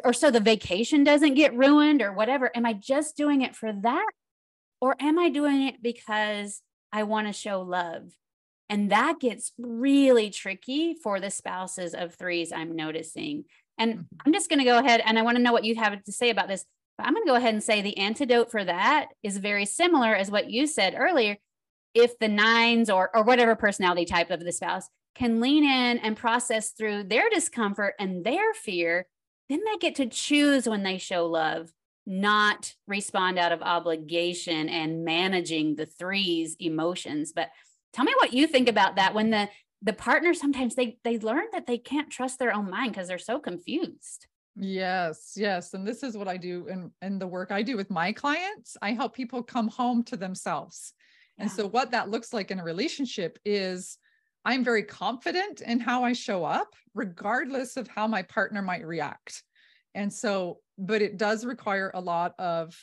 or 0.04 0.12
so 0.12 0.30
the 0.30 0.40
vacation 0.40 1.04
doesn't 1.04 1.34
get 1.34 1.56
ruined 1.56 2.02
or 2.02 2.12
whatever? 2.12 2.50
Am 2.54 2.66
I 2.66 2.72
just 2.72 3.16
doing 3.16 3.42
it 3.42 3.56
for 3.56 3.72
that? 3.72 4.06
Or 4.80 4.96
am 5.00 5.18
I 5.18 5.30
doing 5.30 5.62
it 5.62 5.82
because 5.82 6.62
I 6.92 7.04
want 7.04 7.26
to 7.26 7.32
show 7.32 7.62
love? 7.62 8.12
And 8.68 8.90
that 8.90 9.20
gets 9.20 9.52
really 9.58 10.30
tricky 10.30 10.94
for 10.94 11.20
the 11.20 11.30
spouses 11.30 11.94
of 11.94 12.14
threes, 12.14 12.52
I'm 12.52 12.74
noticing. 12.74 13.44
And 13.78 13.98
Mhm. 13.98 14.06
I'm 14.24 14.32
just 14.32 14.48
going 14.48 14.58
to 14.58 14.64
go 14.64 14.78
ahead 14.78 15.02
and 15.04 15.18
I 15.18 15.22
want 15.22 15.36
to 15.36 15.42
know 15.42 15.52
what 15.52 15.64
you 15.64 15.76
have 15.76 16.02
to 16.02 16.12
say 16.12 16.30
about 16.30 16.48
this. 16.48 16.64
But 16.98 17.06
I'm 17.06 17.12
going 17.14 17.24
to 17.24 17.30
go 17.30 17.36
ahead 17.36 17.54
and 17.54 17.62
say 17.62 17.82
the 17.82 17.96
antidote 17.98 18.50
for 18.50 18.64
that 18.64 19.08
is 19.22 19.36
very 19.36 19.66
similar 19.66 20.14
as 20.14 20.30
what 20.30 20.50
you 20.50 20.66
said 20.66 20.94
earlier. 20.96 21.36
If 21.94 22.18
the 22.18 22.28
nines 22.28 22.90
or, 22.90 23.14
or 23.14 23.22
whatever 23.22 23.54
personality 23.54 24.04
type 24.04 24.30
of 24.30 24.40
the 24.40 24.52
spouse 24.52 24.88
can 25.14 25.40
lean 25.40 25.64
in 25.64 25.98
and 25.98 26.16
process 26.16 26.72
through 26.72 27.04
their 27.04 27.30
discomfort 27.30 27.94
and 27.98 28.24
their 28.24 28.52
fear, 28.52 29.06
then 29.48 29.60
they 29.64 29.76
get 29.78 29.94
to 29.96 30.06
choose 30.06 30.68
when 30.68 30.82
they 30.82 30.98
show 30.98 31.26
love, 31.26 31.72
not 32.06 32.74
respond 32.86 33.38
out 33.38 33.52
of 33.52 33.62
obligation 33.62 34.68
and 34.68 35.04
managing 35.04 35.76
the 35.76 35.86
threes 35.86 36.56
emotions. 36.58 37.32
But 37.34 37.50
tell 37.92 38.04
me 38.04 38.14
what 38.16 38.32
you 38.32 38.46
think 38.46 38.68
about 38.68 38.96
that 38.96 39.14
when 39.14 39.30
the 39.30 39.48
the 39.82 39.92
partner 39.92 40.32
sometimes 40.34 40.74
they 40.74 40.98
they 41.04 41.18
learn 41.18 41.44
that 41.52 41.66
they 41.66 41.78
can't 41.78 42.10
trust 42.10 42.38
their 42.38 42.54
own 42.54 42.70
mind 42.70 42.92
because 42.92 43.08
they're 43.08 43.18
so 43.18 43.38
confused. 43.38 44.26
Yes, 44.58 45.34
yes. 45.36 45.74
And 45.74 45.86
this 45.86 46.02
is 46.02 46.16
what 46.16 46.28
I 46.28 46.38
do 46.38 46.66
in, 46.68 46.90
in 47.02 47.18
the 47.18 47.26
work 47.26 47.52
I 47.52 47.62
do 47.62 47.76
with 47.76 47.90
my 47.90 48.10
clients. 48.12 48.76
I 48.80 48.92
help 48.92 49.14
people 49.14 49.42
come 49.42 49.68
home 49.68 50.02
to 50.04 50.16
themselves. 50.16 50.94
And 51.38 51.50
so, 51.50 51.66
what 51.66 51.90
that 51.90 52.08
looks 52.08 52.32
like 52.32 52.50
in 52.50 52.58
a 52.58 52.64
relationship 52.64 53.38
is 53.44 53.98
I'm 54.46 54.64
very 54.64 54.84
confident 54.84 55.60
in 55.60 55.80
how 55.80 56.04
I 56.04 56.12
show 56.12 56.44
up, 56.44 56.74
regardless 56.94 57.76
of 57.76 57.88
how 57.88 58.06
my 58.06 58.22
partner 58.22 58.62
might 58.62 58.86
react. 58.86 59.42
And 59.94 60.12
so, 60.12 60.60
but 60.78 61.02
it 61.02 61.18
does 61.18 61.44
require 61.44 61.90
a 61.92 62.00
lot 62.00 62.34
of 62.38 62.74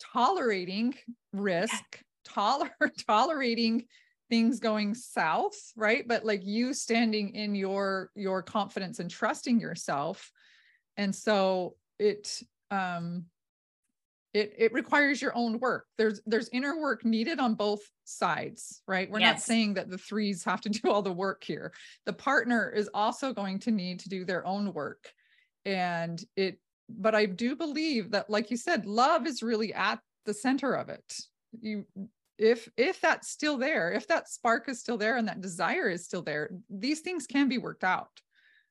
tolerating 0.00 0.94
risk, 1.32 1.82
toler- 2.24 2.70
tolerating 3.06 3.84
things 4.30 4.60
going 4.60 4.94
south, 4.94 5.56
right? 5.76 6.06
But 6.06 6.24
like 6.24 6.46
you 6.46 6.72
standing 6.72 7.34
in 7.34 7.54
your 7.54 8.10
your 8.14 8.42
confidence 8.42 9.00
and 9.00 9.10
trusting 9.10 9.60
yourself 9.60 10.30
and 10.96 11.14
so 11.14 11.76
it 11.98 12.42
um 12.70 13.26
it 14.34 14.52
it 14.58 14.72
requires 14.72 15.22
your 15.22 15.34
own 15.36 15.58
work. 15.60 15.86
There's 15.96 16.20
there's 16.26 16.50
inner 16.52 16.78
work 16.80 17.04
needed 17.04 17.38
on 17.38 17.54
both 17.54 17.80
sides 18.04 18.82
right? 18.86 19.10
We're 19.10 19.20
yes. 19.20 19.34
not 19.34 19.40
saying 19.40 19.74
that 19.74 19.88
the 19.88 19.96
threes 19.96 20.44
have 20.44 20.60
to 20.62 20.68
do 20.80 20.90
all 20.90 21.00
the 21.02 21.12
work 21.12 21.44
here. 21.44 21.72
The 22.04 22.12
partner 22.12 22.70
is 22.70 22.90
also 22.92 23.32
going 23.32 23.60
to 23.60 23.70
need 23.70 24.00
to 24.00 24.08
do 24.08 24.24
their 24.24 24.46
own 24.46 24.72
work. 24.74 25.08
And 25.64 26.22
it 26.36 26.58
but 26.90 27.14
i 27.14 27.24
do 27.24 27.56
believe 27.56 28.10
that 28.10 28.28
like 28.28 28.50
you 28.50 28.58
said 28.58 28.84
love 28.84 29.26
is 29.26 29.42
really 29.42 29.72
at 29.72 30.00
the 30.26 30.34
center 30.34 30.74
of 30.74 30.88
it. 30.90 31.14
You 31.60 31.86
if 32.36 32.68
if 32.76 33.00
that's 33.00 33.30
still 33.30 33.56
there 33.56 33.92
if 33.92 34.08
that 34.08 34.28
spark 34.28 34.68
is 34.68 34.80
still 34.80 34.98
there 34.98 35.16
and 35.16 35.28
that 35.28 35.40
desire 35.40 35.88
is 35.88 36.04
still 36.04 36.22
there 36.22 36.50
these 36.68 37.00
things 37.00 37.26
can 37.26 37.48
be 37.48 37.58
worked 37.58 37.84
out. 37.84 38.10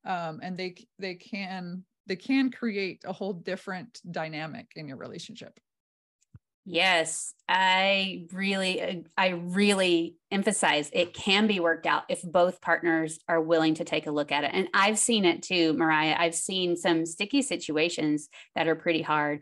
Um, 0.05 0.41
and 0.43 0.57
they 0.57 0.75
they 0.99 1.15
can 1.15 1.85
they 2.07 2.15
can 2.15 2.51
create 2.51 3.03
a 3.05 3.13
whole 3.13 3.33
different 3.33 3.99
dynamic 4.09 4.71
in 4.75 4.87
your 4.87 4.97
relationship 4.97 5.59
yes 6.65 7.33
i 7.49 8.25
really 8.31 8.81
uh, 8.81 8.95
i 9.17 9.29
really 9.29 10.15
emphasize 10.31 10.89
it 10.93 11.13
can 11.13 11.45
be 11.45 11.59
worked 11.59 11.85
out 11.85 12.03
if 12.07 12.21
both 12.23 12.61
partners 12.61 13.19
are 13.27 13.41
willing 13.41 13.73
to 13.75 13.83
take 13.83 14.07
a 14.07 14.11
look 14.11 14.31
at 14.31 14.45
it 14.45 14.51
and 14.53 14.69
i've 14.73 14.97
seen 14.97 15.25
it 15.25 15.43
too 15.43 15.73
mariah 15.73 16.15
i've 16.17 16.35
seen 16.35 16.77
some 16.77 17.05
sticky 17.05 17.41
situations 17.41 18.29
that 18.55 18.67
are 18.67 18.75
pretty 18.75 19.01
hard 19.01 19.41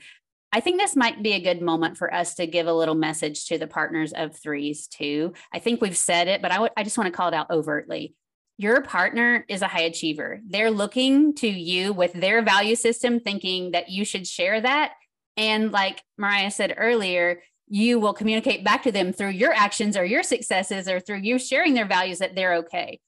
I 0.53 0.59
think 0.59 0.79
this 0.79 0.95
might 0.95 1.23
be 1.23 1.33
a 1.33 1.39
good 1.39 1.61
moment 1.61 1.97
for 1.97 2.13
us 2.13 2.35
to 2.35 2.45
give 2.45 2.67
a 2.67 2.73
little 2.73 2.95
message 2.95 3.45
to 3.45 3.57
the 3.57 3.67
partners 3.67 4.11
of 4.11 4.35
threes 4.35 4.87
too. 4.87 5.33
I 5.53 5.59
think 5.59 5.81
we've 5.81 5.95
said 5.95 6.27
it, 6.27 6.41
but 6.41 6.51
I, 6.51 6.55
w- 6.55 6.73
I 6.75 6.83
just 6.83 6.97
want 6.97 7.07
to 7.07 7.15
call 7.15 7.29
it 7.29 7.33
out 7.33 7.49
overtly. 7.49 8.15
Your 8.61 8.83
partner 8.83 9.43
is 9.47 9.63
a 9.63 9.67
high 9.67 9.81
achiever. 9.81 10.39
They're 10.45 10.69
looking 10.69 11.33
to 11.37 11.47
you 11.47 11.93
with 11.93 12.13
their 12.13 12.43
value 12.43 12.75
system, 12.75 13.19
thinking 13.19 13.71
that 13.71 13.89
you 13.89 14.05
should 14.05 14.27
share 14.27 14.61
that. 14.61 14.91
And 15.35 15.71
like 15.71 16.03
Mariah 16.15 16.51
said 16.51 16.75
earlier, 16.77 17.41
you 17.67 17.99
will 17.99 18.13
communicate 18.13 18.63
back 18.63 18.83
to 18.83 18.91
them 18.91 19.13
through 19.13 19.29
your 19.29 19.51
actions 19.51 19.97
or 19.97 20.05
your 20.05 20.21
successes 20.21 20.87
or 20.87 20.99
through 20.99 21.21
you 21.21 21.39
sharing 21.39 21.73
their 21.73 21.87
values 21.87 22.19
that 22.19 22.35
they're 22.35 22.57
okay. 22.57 22.99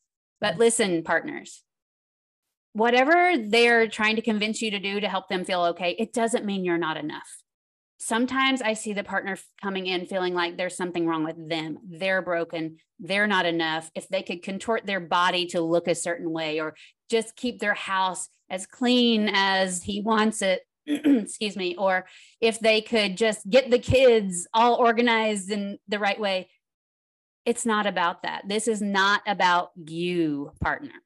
But 0.41 0.57
listen, 0.57 1.03
partners, 1.03 1.61
whatever 2.71 3.37
they're 3.37 3.87
trying 3.87 4.15
to 4.15 4.23
convince 4.23 4.59
you 4.59 4.71
to 4.71 4.79
do 4.79 5.01
to 5.01 5.07
help 5.07 5.29
them 5.29 5.45
feel 5.45 5.65
okay, 5.65 5.95
it 5.99 6.13
doesn't 6.13 6.45
mean 6.45 6.65
you're 6.65 6.79
not 6.79 6.97
enough. 6.97 7.42
Sometimes 8.03 8.61
I 8.61 8.73
see 8.73 8.91
the 8.91 9.03
partner 9.05 9.37
coming 9.61 9.87
in 9.87 10.07
feeling 10.07 10.33
like 10.33 10.57
there's 10.57 10.75
something 10.75 11.07
wrong 11.07 11.23
with 11.23 11.49
them. 11.49 11.77
They're 11.89 12.21
broken. 12.21 12.75
They're 12.99 13.27
not 13.27 13.45
enough. 13.45 13.89
If 13.95 14.09
they 14.09 14.23
could 14.23 14.43
contort 14.43 14.85
their 14.85 14.99
body 14.99 15.45
to 15.47 15.61
look 15.61 15.87
a 15.87 15.95
certain 15.95 16.29
way 16.29 16.59
or 16.59 16.75
just 17.09 17.37
keep 17.37 17.59
their 17.59 17.73
house 17.73 18.27
as 18.49 18.65
clean 18.65 19.29
as 19.31 19.83
he 19.83 20.01
wants 20.01 20.41
it, 20.41 20.63
excuse 20.85 21.55
me, 21.55 21.77
or 21.77 22.05
if 22.41 22.59
they 22.59 22.81
could 22.81 23.15
just 23.15 23.49
get 23.49 23.71
the 23.71 23.79
kids 23.79 24.49
all 24.53 24.75
organized 24.75 25.49
in 25.49 25.77
the 25.87 25.99
right 25.99 26.19
way. 26.19 26.49
It's 27.45 27.65
not 27.65 27.85
about 27.85 28.23
that. 28.23 28.43
This 28.49 28.67
is 28.67 28.81
not 28.81 29.21
about 29.25 29.71
you, 29.75 30.51
partner. 30.61 31.02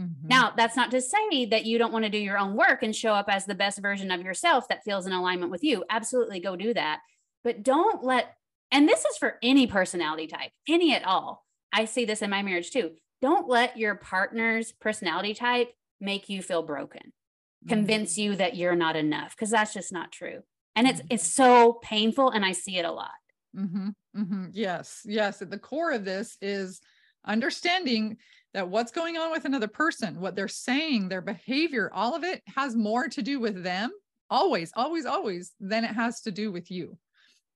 Mm-hmm. 0.00 0.28
Now, 0.28 0.52
that's 0.56 0.76
not 0.76 0.90
to 0.92 1.00
say 1.00 1.46
that 1.46 1.66
you 1.66 1.78
don't 1.78 1.92
want 1.92 2.04
to 2.04 2.10
do 2.10 2.18
your 2.18 2.38
own 2.38 2.54
work 2.54 2.82
and 2.82 2.96
show 2.96 3.12
up 3.12 3.26
as 3.28 3.44
the 3.44 3.54
best 3.54 3.78
version 3.80 4.10
of 4.10 4.22
yourself 4.22 4.68
that 4.68 4.84
feels 4.84 5.06
in 5.06 5.12
alignment 5.12 5.50
with 5.50 5.62
you. 5.62 5.84
Absolutely 5.90 6.40
go 6.40 6.56
do 6.56 6.72
that. 6.74 7.00
But 7.44 7.62
don't 7.62 8.02
let, 8.02 8.34
and 8.70 8.88
this 8.88 9.04
is 9.04 9.16
for 9.18 9.38
any 9.42 9.66
personality 9.66 10.26
type, 10.26 10.50
any 10.68 10.94
at 10.94 11.04
all. 11.04 11.44
I 11.72 11.84
see 11.84 12.04
this 12.04 12.22
in 12.22 12.30
my 12.30 12.42
marriage 12.42 12.70
too. 12.70 12.92
Don't 13.20 13.48
let 13.48 13.76
your 13.76 13.94
partner's 13.94 14.72
personality 14.72 15.34
type 15.34 15.70
make 16.00 16.28
you 16.28 16.42
feel 16.42 16.62
broken, 16.62 17.00
mm-hmm. 17.00 17.68
convince 17.68 18.18
you 18.18 18.36
that 18.36 18.56
you're 18.56 18.76
not 18.76 18.96
enough, 18.96 19.36
because 19.36 19.50
that's 19.50 19.72
just 19.72 19.92
not 19.92 20.10
true. 20.10 20.40
And 20.74 20.88
it's 20.88 21.00
mm-hmm. 21.00 21.08
it's 21.10 21.26
so 21.26 21.74
painful, 21.74 22.30
and 22.30 22.44
I 22.44 22.52
see 22.52 22.78
it 22.78 22.84
a 22.84 22.90
lot. 22.90 23.10
Mm-hmm. 23.56 23.88
mm-hmm. 24.16 24.46
Yes, 24.52 25.02
yes. 25.04 25.42
At 25.42 25.50
the 25.50 25.58
core 25.58 25.92
of 25.92 26.04
this 26.04 26.36
is 26.40 26.80
understanding 27.24 28.16
that 28.54 28.68
what's 28.68 28.92
going 28.92 29.16
on 29.16 29.30
with 29.30 29.44
another 29.44 29.68
person, 29.68 30.20
what 30.20 30.36
they're 30.36 30.48
saying, 30.48 31.08
their 31.08 31.22
behavior, 31.22 31.90
all 31.94 32.14
of 32.14 32.24
it 32.24 32.42
has 32.54 32.76
more 32.76 33.08
to 33.08 33.22
do 33.22 33.40
with 33.40 33.62
them, 33.62 33.90
always, 34.28 34.72
always, 34.76 35.06
always, 35.06 35.52
than 35.58 35.84
it 35.84 35.94
has 35.94 36.20
to 36.22 36.30
do 36.30 36.52
with 36.52 36.70
you. 36.70 36.96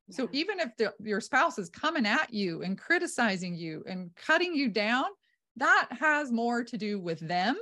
Yeah. 0.08 0.16
So 0.16 0.28
even 0.32 0.60
if 0.60 0.76
the, 0.76 0.94
your 1.00 1.20
spouse 1.20 1.58
is 1.58 1.68
coming 1.68 2.06
at 2.06 2.32
you 2.32 2.62
and 2.62 2.78
criticizing 2.78 3.54
you 3.54 3.84
and 3.86 4.10
cutting 4.14 4.54
you 4.54 4.68
down, 4.68 5.04
that 5.56 5.88
has 5.90 6.32
more 6.32 6.64
to 6.64 6.78
do 6.78 6.98
with 6.98 7.20
them 7.20 7.56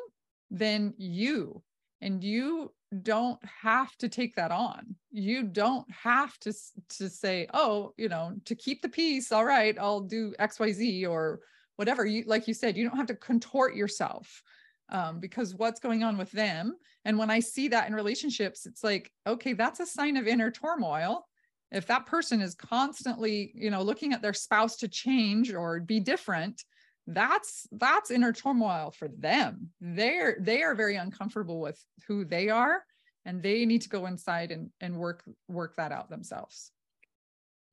than 0.50 0.94
you. 0.96 1.62
And 2.00 2.22
you 2.22 2.72
don't 3.02 3.40
have 3.62 3.96
to 3.96 4.08
take 4.08 4.36
that 4.36 4.52
on. 4.52 4.94
You 5.10 5.42
don't 5.42 5.86
have 5.90 6.38
to 6.40 6.52
to 6.98 7.08
say, 7.08 7.48
"Oh, 7.52 7.92
you 7.96 8.08
know, 8.08 8.34
to 8.44 8.54
keep 8.54 8.82
the 8.82 8.88
peace, 8.88 9.32
all 9.32 9.44
right, 9.44 9.76
I'll 9.78 10.00
do 10.00 10.34
XYZ 10.38 11.08
or 11.08 11.40
whatever 11.76 12.04
you 12.06 12.24
like 12.26 12.48
you 12.48 12.54
said 12.54 12.76
you 12.76 12.88
don't 12.88 12.96
have 12.96 13.06
to 13.06 13.14
contort 13.14 13.74
yourself 13.74 14.42
um, 14.90 15.18
because 15.18 15.54
what's 15.54 15.80
going 15.80 16.02
on 16.02 16.18
with 16.18 16.30
them? 16.30 16.74
And 17.04 17.18
when 17.18 17.30
i 17.30 17.40
see 17.40 17.68
that 17.68 17.88
in 17.88 17.94
relationships 17.94 18.66
it's 18.66 18.84
like 18.84 19.10
okay 19.26 19.52
that's 19.52 19.80
a 19.80 19.86
sign 19.86 20.16
of 20.16 20.26
inner 20.26 20.50
turmoil. 20.50 21.26
If 21.72 21.86
that 21.88 22.06
person 22.06 22.40
is 22.40 22.54
constantly 22.54 23.52
you 23.54 23.70
know 23.70 23.82
looking 23.82 24.12
at 24.12 24.22
their 24.22 24.34
spouse 24.34 24.76
to 24.76 24.88
change 24.88 25.52
or 25.52 25.80
be 25.80 26.00
different 26.00 26.62
that's 27.06 27.66
that's 27.72 28.10
inner 28.10 28.32
turmoil 28.32 28.90
for 28.96 29.08
them. 29.08 29.70
They're 29.80 30.36
they 30.40 30.62
are 30.62 30.74
very 30.74 30.96
uncomfortable 30.96 31.60
with 31.60 31.78
who 32.08 32.24
they 32.24 32.48
are 32.48 32.82
and 33.26 33.42
they 33.42 33.64
need 33.66 33.82
to 33.82 33.88
go 33.88 34.06
inside 34.06 34.50
and 34.50 34.70
and 34.80 34.96
work 34.96 35.22
work 35.48 35.76
that 35.76 35.92
out 35.92 36.10
themselves 36.10 36.70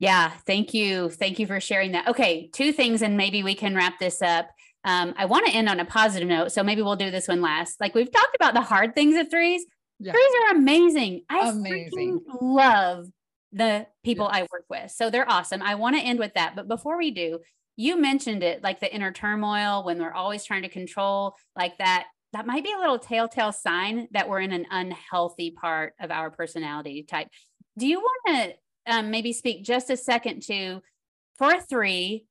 yeah, 0.02 0.32
thank 0.48 0.74
you. 0.74 1.12
Thank 1.12 1.38
you 1.38 1.46
for 1.46 1.60
sharing 1.60 1.92
that. 1.92 2.08
Okay, 2.08 2.50
two 2.52 2.74
things, 2.74 3.04
and 3.04 3.16
maybe 3.16 3.44
we 3.44 3.54
can 3.54 3.76
wrap 3.76 4.00
this 4.00 4.20
up. 4.24 4.50
Um, 4.84 5.14
I 5.16 5.26
want 5.26 5.46
to 5.46 5.54
end 5.54 5.70
on 5.70 5.80
a 5.80 5.86
positive 5.86 6.28
note, 6.28 6.52
so 6.52 6.64
maybe 6.64 6.82
we'll 6.82 6.96
do 6.96 7.12
this 7.12 7.28
one 7.28 7.40
last. 7.40 7.80
Like 7.80 7.94
we've 7.94 8.12
talked 8.12 8.36
about 8.36 8.56
the 8.56 8.62
hard 8.62 8.96
things 8.96 9.16
of 9.16 9.30
threes. 9.30 9.64
Yeah. 10.00 10.14
Threes 10.14 10.32
are 10.44 10.56
amazing. 10.56 11.22
I 11.30 11.50
amazing. 11.50 12.20
love 12.42 13.10
the 13.52 13.86
people 14.04 14.28
yes. 14.34 14.42
I 14.42 14.48
work 14.52 14.66
with. 14.72 14.90
So 14.90 15.12
they're 15.12 15.30
awesome. 15.30 15.62
I 15.62 15.76
want 15.76 15.96
to 15.96 16.02
end 16.02 16.18
with 16.18 16.34
that. 16.34 16.56
But 16.56 16.68
before 16.68 16.98
we 16.98 17.12
do, 17.12 17.38
you 17.76 17.96
mentioned 17.96 18.42
it 18.42 18.64
like 18.64 18.80
the 18.80 18.92
inner 18.92 19.12
turmoil 19.12 19.86
when 19.86 20.00
we're 20.00 20.14
always 20.14 20.44
trying 20.44 20.64
to 20.64 20.70
control, 20.70 21.36
like 21.56 21.78
that. 21.78 22.08
That 22.34 22.48
might 22.48 22.64
be 22.64 22.74
a 22.74 22.80
little 22.80 22.98
telltale 22.98 23.52
sign 23.52 24.08
that 24.14 24.28
we're 24.28 24.40
in 24.40 24.52
an 24.52 24.66
unhealthy 24.72 25.52
part 25.52 25.94
of 26.00 26.10
our 26.10 26.32
personality 26.32 27.04
type. 27.04 27.28
Do 27.78 27.86
you 27.86 28.00
want 28.00 28.22
to 28.30 28.56
um, 28.88 29.12
maybe 29.12 29.34
speak 29.34 29.64
just 29.64 29.90
a 29.90 29.98
second 29.98 30.42
to 30.44 30.82
for 31.38 31.60
three 31.60 32.26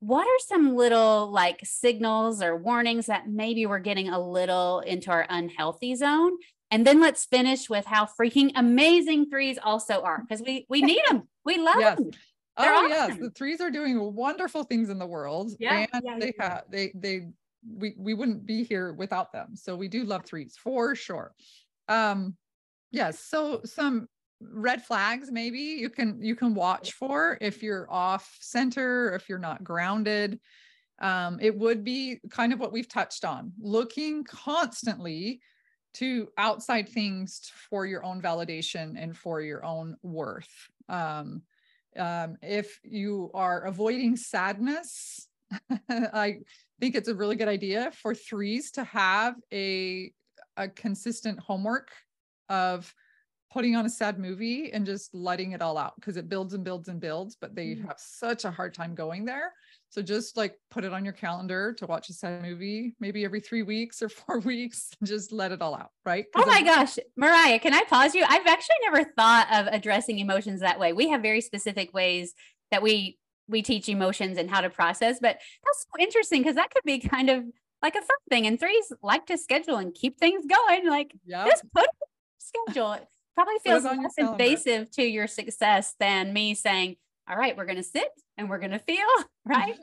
what 0.00 0.26
are 0.26 0.38
some 0.46 0.74
little 0.74 1.30
like 1.30 1.60
signals 1.62 2.42
or 2.42 2.56
warnings 2.56 3.06
that 3.06 3.28
maybe 3.28 3.66
we're 3.66 3.78
getting 3.78 4.08
a 4.08 4.18
little 4.18 4.80
into 4.80 5.10
our 5.10 5.26
unhealthy 5.28 5.94
zone 5.94 6.32
and 6.70 6.86
then 6.86 7.00
let's 7.00 7.26
finish 7.26 7.68
with 7.68 7.84
how 7.84 8.06
freaking 8.06 8.50
amazing 8.56 9.28
threes 9.28 9.58
also 9.62 10.00
are 10.02 10.22
because 10.22 10.42
we 10.44 10.66
we 10.68 10.82
need 10.82 11.02
them 11.08 11.28
we 11.44 11.58
love 11.58 11.76
yes. 11.78 11.98
them 11.98 12.10
They're 12.58 12.72
oh 12.72 12.76
awesome. 12.76 12.90
yes 12.90 13.18
the 13.18 13.30
threes 13.30 13.60
are 13.60 13.70
doing 13.70 14.14
wonderful 14.14 14.64
things 14.64 14.88
in 14.88 14.98
the 14.98 15.06
world 15.06 15.52
yeah, 15.60 15.86
and 15.92 16.02
yeah, 16.04 16.18
they 16.18 16.32
yeah. 16.38 16.48
have 16.48 16.64
they 16.70 16.92
they 16.94 17.28
we 17.76 17.94
we 17.98 18.14
wouldn't 18.14 18.46
be 18.46 18.64
here 18.64 18.94
without 18.94 19.32
them 19.32 19.54
so 19.54 19.76
we 19.76 19.88
do 19.88 20.04
love 20.04 20.24
threes 20.24 20.56
for 20.56 20.94
sure 20.94 21.34
um 21.88 22.34
yes 22.90 23.20
so 23.20 23.60
some 23.64 24.08
red 24.40 24.82
flags 24.82 25.30
maybe 25.30 25.60
you 25.60 25.90
can 25.90 26.22
you 26.22 26.34
can 26.34 26.54
watch 26.54 26.92
for 26.92 27.36
if 27.40 27.62
you're 27.62 27.90
off 27.90 28.36
center 28.40 29.14
if 29.14 29.28
you're 29.28 29.38
not 29.38 29.64
grounded. 29.64 30.40
Um, 31.00 31.38
it 31.40 31.56
would 31.56 31.82
be 31.82 32.20
kind 32.30 32.52
of 32.52 32.60
what 32.60 32.72
we've 32.72 32.88
touched 32.88 33.24
on 33.24 33.52
looking 33.58 34.24
constantly 34.24 35.40
to 35.94 36.28
outside 36.36 36.88
things 36.88 37.50
for 37.70 37.86
your 37.86 38.04
own 38.04 38.20
validation 38.20 38.94
and 38.96 39.16
for 39.16 39.40
your 39.40 39.64
own 39.64 39.96
worth. 40.02 40.68
Um, 40.88 41.42
um, 41.98 42.36
if 42.42 42.78
you 42.84 43.30
are 43.34 43.62
avoiding 43.62 44.16
sadness 44.16 45.26
i 45.90 46.38
think 46.78 46.94
it's 46.94 47.08
a 47.08 47.14
really 47.14 47.34
good 47.34 47.48
idea 47.48 47.90
for 47.90 48.14
threes 48.14 48.70
to 48.70 48.84
have 48.84 49.34
a 49.52 50.12
a 50.56 50.68
consistent 50.68 51.38
homework 51.40 51.90
of 52.48 52.94
putting 53.52 53.74
on 53.74 53.84
a 53.84 53.90
sad 53.90 54.18
movie 54.18 54.70
and 54.72 54.86
just 54.86 55.12
letting 55.12 55.52
it 55.52 55.60
all 55.60 55.76
out 55.76 55.94
because 55.96 56.16
it 56.16 56.28
builds 56.28 56.54
and 56.54 56.62
builds 56.62 56.88
and 56.88 57.00
builds, 57.00 57.36
but 57.40 57.54
they 57.54 57.68
mm-hmm. 57.68 57.86
have 57.86 57.98
such 57.98 58.44
a 58.44 58.50
hard 58.50 58.72
time 58.72 58.94
going 58.94 59.24
there. 59.24 59.52
So 59.88 60.02
just 60.02 60.36
like 60.36 60.54
put 60.70 60.84
it 60.84 60.92
on 60.92 61.04
your 61.04 61.12
calendar 61.12 61.72
to 61.74 61.86
watch 61.86 62.10
a 62.10 62.12
sad 62.12 62.42
movie, 62.42 62.94
maybe 63.00 63.24
every 63.24 63.40
three 63.40 63.62
weeks 63.62 64.02
or 64.02 64.08
four 64.08 64.38
weeks, 64.38 64.90
just 65.02 65.32
let 65.32 65.50
it 65.50 65.60
all 65.60 65.74
out. 65.74 65.90
Right. 66.06 66.26
Oh 66.36 66.46
my 66.46 66.62
gosh. 66.62 66.96
Mariah, 67.16 67.58
can 67.58 67.74
I 67.74 67.82
pause 67.88 68.14
you? 68.14 68.24
I've 68.26 68.46
actually 68.46 68.76
never 68.84 69.04
thought 69.16 69.48
of 69.52 69.66
addressing 69.66 70.20
emotions 70.20 70.60
that 70.60 70.78
way. 70.78 70.92
We 70.92 71.08
have 71.08 71.22
very 71.22 71.40
specific 71.40 71.92
ways 71.92 72.34
that 72.70 72.82
we 72.82 73.18
we 73.48 73.62
teach 73.62 73.88
emotions 73.88 74.38
and 74.38 74.48
how 74.48 74.60
to 74.60 74.70
process, 74.70 75.18
but 75.20 75.40
that's 75.64 75.86
so 75.92 76.00
interesting 76.00 76.40
because 76.40 76.54
that 76.54 76.70
could 76.70 76.84
be 76.84 77.00
kind 77.00 77.28
of 77.28 77.42
like 77.82 77.96
a 77.96 77.98
fun 77.98 78.16
thing. 78.28 78.46
And 78.46 78.60
threes 78.60 78.92
like 79.02 79.26
to 79.26 79.36
schedule 79.36 79.76
and 79.76 79.92
keep 79.92 80.20
things 80.20 80.44
going. 80.46 80.88
Like 80.88 81.12
yep. 81.26 81.46
just 81.46 81.64
put 81.74 81.88
schedule 82.38 82.96
probably 83.34 83.54
feels 83.64 83.84
less 83.84 84.14
invasive 84.18 84.90
to 84.92 85.02
your 85.02 85.26
success 85.26 85.94
than 85.98 86.32
me 86.32 86.54
saying, 86.54 86.96
all 87.28 87.36
right, 87.36 87.56
we're 87.56 87.66
going 87.66 87.76
to 87.76 87.82
sit 87.82 88.08
and 88.36 88.48
we're 88.48 88.58
going 88.58 88.72
to 88.72 88.78
feel, 88.78 89.06
right? 89.44 89.76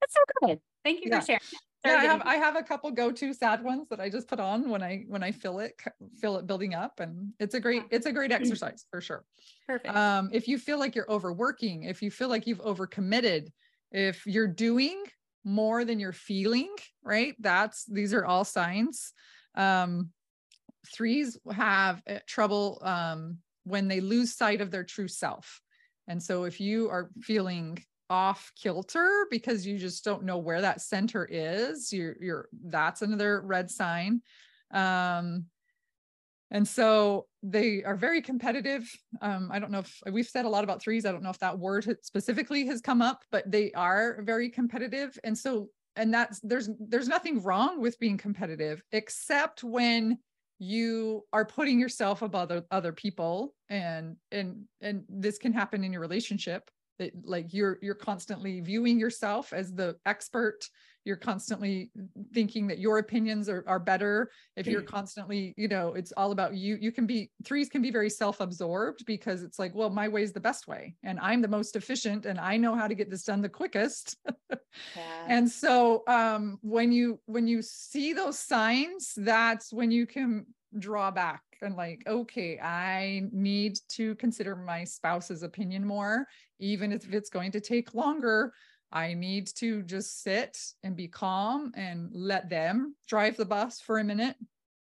That's 0.00 0.14
so 0.14 0.20
good. 0.46 0.60
Thank 0.84 1.04
you 1.04 1.10
yeah. 1.10 1.20
for 1.20 1.26
sharing. 1.26 1.40
Yeah, 1.84 1.92
I 1.92 2.04
have 2.04 2.22
I 2.24 2.34
have 2.36 2.56
a 2.56 2.62
couple 2.62 2.90
go-to 2.90 3.32
sad 3.32 3.62
ones 3.62 3.88
that 3.90 4.00
I 4.00 4.10
just 4.10 4.26
put 4.26 4.40
on 4.40 4.68
when 4.68 4.82
I 4.82 5.04
when 5.06 5.22
I 5.22 5.30
feel 5.30 5.60
it 5.60 5.80
feel 6.20 6.36
it 6.36 6.46
building 6.46 6.74
up 6.74 6.98
and 6.98 7.32
it's 7.38 7.54
a 7.54 7.60
great 7.60 7.84
it's 7.90 8.06
a 8.06 8.12
great 8.12 8.32
exercise 8.32 8.84
for 8.90 9.00
sure. 9.00 9.24
Perfect. 9.66 9.94
Um 9.94 10.28
if 10.32 10.48
you 10.48 10.58
feel 10.58 10.80
like 10.80 10.96
you're 10.96 11.10
overworking, 11.10 11.84
if 11.84 12.02
you 12.02 12.10
feel 12.10 12.28
like 12.28 12.48
you've 12.48 12.60
overcommitted, 12.62 13.52
if 13.92 14.26
you're 14.26 14.48
doing 14.48 15.04
more 15.44 15.84
than 15.84 16.00
you're 16.00 16.12
feeling, 16.12 16.74
right? 17.04 17.36
That's 17.38 17.84
these 17.84 18.12
are 18.12 18.24
all 18.24 18.44
signs. 18.44 19.12
Um 19.54 20.10
threes 20.86 21.38
have 21.50 22.02
eh, 22.06 22.18
trouble 22.26 22.80
um 22.84 23.38
when 23.64 23.88
they 23.88 24.00
lose 24.00 24.34
sight 24.34 24.60
of 24.60 24.70
their 24.70 24.84
true 24.84 25.08
self. 25.08 25.60
And 26.06 26.22
so 26.22 26.44
if 26.44 26.58
you 26.58 26.88
are 26.88 27.10
feeling 27.20 27.78
off 28.08 28.50
kilter 28.56 29.26
because 29.30 29.66
you 29.66 29.78
just 29.78 30.02
don't 30.02 30.24
know 30.24 30.38
where 30.38 30.62
that 30.62 30.80
center 30.80 31.28
is 31.30 31.92
you're 31.92 32.16
you're 32.20 32.48
that's 32.64 33.02
another 33.02 33.42
red 33.42 33.70
sign. 33.70 34.22
Um 34.72 35.46
and 36.50 36.66
so 36.66 37.26
they 37.42 37.84
are 37.84 37.96
very 37.96 38.22
competitive. 38.22 38.90
Um 39.20 39.50
i 39.52 39.58
don't 39.58 39.70
know 39.70 39.80
if 39.80 40.00
we've 40.10 40.26
said 40.26 40.46
a 40.46 40.48
lot 40.48 40.64
about 40.64 40.80
threes. 40.80 41.04
I 41.04 41.12
don't 41.12 41.22
know 41.22 41.30
if 41.30 41.40
that 41.40 41.58
word 41.58 41.86
specifically 42.02 42.66
has 42.66 42.80
come 42.80 43.02
up 43.02 43.22
but 43.30 43.50
they 43.50 43.72
are 43.72 44.22
very 44.22 44.48
competitive. 44.48 45.18
And 45.24 45.36
so 45.36 45.68
and 45.96 46.14
that's 46.14 46.40
there's 46.40 46.70
there's 46.78 47.08
nothing 47.08 47.42
wrong 47.42 47.82
with 47.82 47.98
being 47.98 48.16
competitive 48.16 48.80
except 48.92 49.62
when 49.62 50.18
you 50.58 51.24
are 51.32 51.44
putting 51.44 51.78
yourself 51.78 52.22
above 52.22 52.50
other, 52.70 52.92
people 52.92 53.54
and 53.68 54.16
and 54.32 54.64
and 54.80 55.04
this 55.08 55.38
can 55.38 55.52
happen 55.52 55.84
in 55.84 55.92
your 55.92 56.00
relationship. 56.00 56.70
That 56.98 57.12
like 57.24 57.54
you're 57.54 57.78
you're 57.80 57.94
constantly 57.94 58.60
viewing 58.60 58.98
yourself 58.98 59.52
as 59.52 59.72
the 59.72 59.96
expert 60.04 60.68
you're 61.08 61.16
constantly 61.16 61.90
thinking 62.34 62.66
that 62.68 62.78
your 62.78 62.98
opinions 62.98 63.48
are, 63.48 63.64
are 63.66 63.80
better. 63.80 64.30
If 64.56 64.66
you're 64.66 64.82
constantly 64.82 65.54
you 65.56 65.68
know 65.68 65.94
it's 65.94 66.12
all 66.12 66.32
about 66.32 66.54
you 66.54 66.76
you 66.80 66.92
can 66.92 67.06
be 67.06 67.30
threes 67.44 67.68
can 67.68 67.82
be 67.82 67.90
very 67.90 68.10
self-absorbed 68.10 69.04
because 69.06 69.42
it's 69.42 69.58
like 69.58 69.74
well 69.74 69.90
my 69.90 70.08
way 70.08 70.22
is 70.22 70.32
the 70.32 70.40
best 70.40 70.68
way 70.68 70.94
and 71.02 71.18
i'm 71.20 71.40
the 71.40 71.48
most 71.48 71.76
efficient 71.76 72.26
and 72.26 72.38
i 72.38 72.56
know 72.56 72.74
how 72.74 72.86
to 72.86 72.94
get 72.94 73.10
this 73.10 73.24
done 73.24 73.42
the 73.42 73.48
quickest. 73.48 74.16
Yeah. 74.94 75.24
and 75.26 75.50
so 75.50 76.04
um 76.06 76.58
when 76.60 76.92
you 76.92 77.18
when 77.26 77.48
you 77.48 77.62
see 77.62 78.12
those 78.12 78.38
signs 78.38 79.14
that's 79.16 79.72
when 79.72 79.90
you 79.90 80.06
can 80.06 80.46
draw 80.78 81.10
back 81.10 81.42
and 81.62 81.74
like 81.74 82.02
okay 82.06 82.60
i 82.60 83.22
need 83.32 83.78
to 83.88 84.14
consider 84.16 84.54
my 84.54 84.84
spouse's 84.84 85.42
opinion 85.42 85.84
more 85.84 86.26
even 86.60 86.92
if 86.92 87.12
it's 87.12 87.30
going 87.30 87.50
to 87.52 87.60
take 87.60 87.94
longer 87.94 88.52
i 88.92 89.14
need 89.14 89.46
to 89.46 89.82
just 89.82 90.22
sit 90.22 90.58
and 90.82 90.96
be 90.96 91.08
calm 91.08 91.72
and 91.74 92.10
let 92.12 92.48
them 92.48 92.94
drive 93.06 93.36
the 93.36 93.44
bus 93.44 93.80
for 93.80 93.98
a 93.98 94.04
minute 94.04 94.36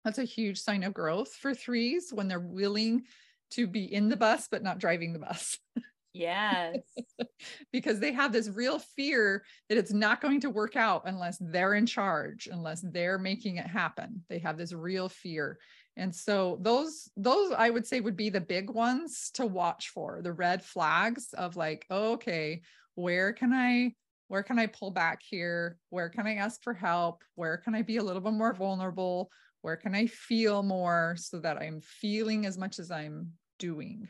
that's 0.05 0.19
a 0.19 0.23
huge 0.23 0.59
sign 0.59 0.83
of 0.83 0.93
growth 0.93 1.33
for 1.33 1.53
threes 1.53 2.11
when 2.13 2.27
they're 2.27 2.39
willing 2.39 3.03
to 3.51 3.67
be 3.67 3.93
in 3.93 4.09
the 4.09 4.17
bus 4.17 4.47
but 4.49 4.63
not 4.63 4.79
driving 4.79 5.13
the 5.13 5.19
bus 5.19 5.57
Yes. 6.13 6.77
because 7.71 7.99
they 7.99 8.11
have 8.11 8.31
this 8.31 8.49
real 8.49 8.79
fear 8.79 9.43
that 9.67 9.77
it's 9.77 9.93
not 9.93 10.21
going 10.21 10.41
to 10.41 10.49
work 10.49 10.75
out 10.75 11.03
unless 11.05 11.37
they're 11.39 11.75
in 11.75 11.85
charge, 11.85 12.49
unless 12.51 12.81
they're 12.81 13.17
making 13.17 13.57
it 13.57 13.67
happen. 13.67 14.23
They 14.29 14.39
have 14.39 14.57
this 14.57 14.73
real 14.73 15.07
fear. 15.07 15.59
And 15.97 16.13
so 16.15 16.57
those 16.61 17.09
those 17.17 17.51
I 17.51 17.69
would 17.69 17.85
say 17.85 17.99
would 17.99 18.15
be 18.15 18.29
the 18.29 18.41
big 18.41 18.69
ones 18.69 19.31
to 19.35 19.45
watch 19.45 19.89
for, 19.89 20.21
the 20.23 20.31
red 20.31 20.63
flags 20.63 21.33
of 21.33 21.55
like, 21.55 21.85
okay, 21.91 22.61
where 22.99 23.33
can 23.33 23.53
I 23.53 23.93
where 24.27 24.43
can 24.43 24.59
I 24.59 24.67
pull 24.67 24.91
back 24.91 25.21
here? 25.27 25.77
Where 25.89 26.09
can 26.09 26.27
I 26.27 26.35
ask 26.35 26.61
for 26.61 26.73
help? 26.73 27.23
Where 27.33 27.57
can 27.57 27.73
I 27.73 27.81
be 27.81 27.97
a 27.97 28.03
little 28.03 28.21
bit 28.21 28.33
more 28.33 28.53
vulnerable? 28.53 29.31
Where 29.61 29.75
can 29.75 29.95
I 29.95 30.05
feel 30.05 30.61
more 30.61 31.15
so 31.17 31.39
that 31.39 31.57
I'm 31.57 31.81
feeling 31.81 32.45
as 32.45 32.57
much 32.57 32.77
as 32.77 32.91
I'm 32.91 33.31
doing? 33.57 34.07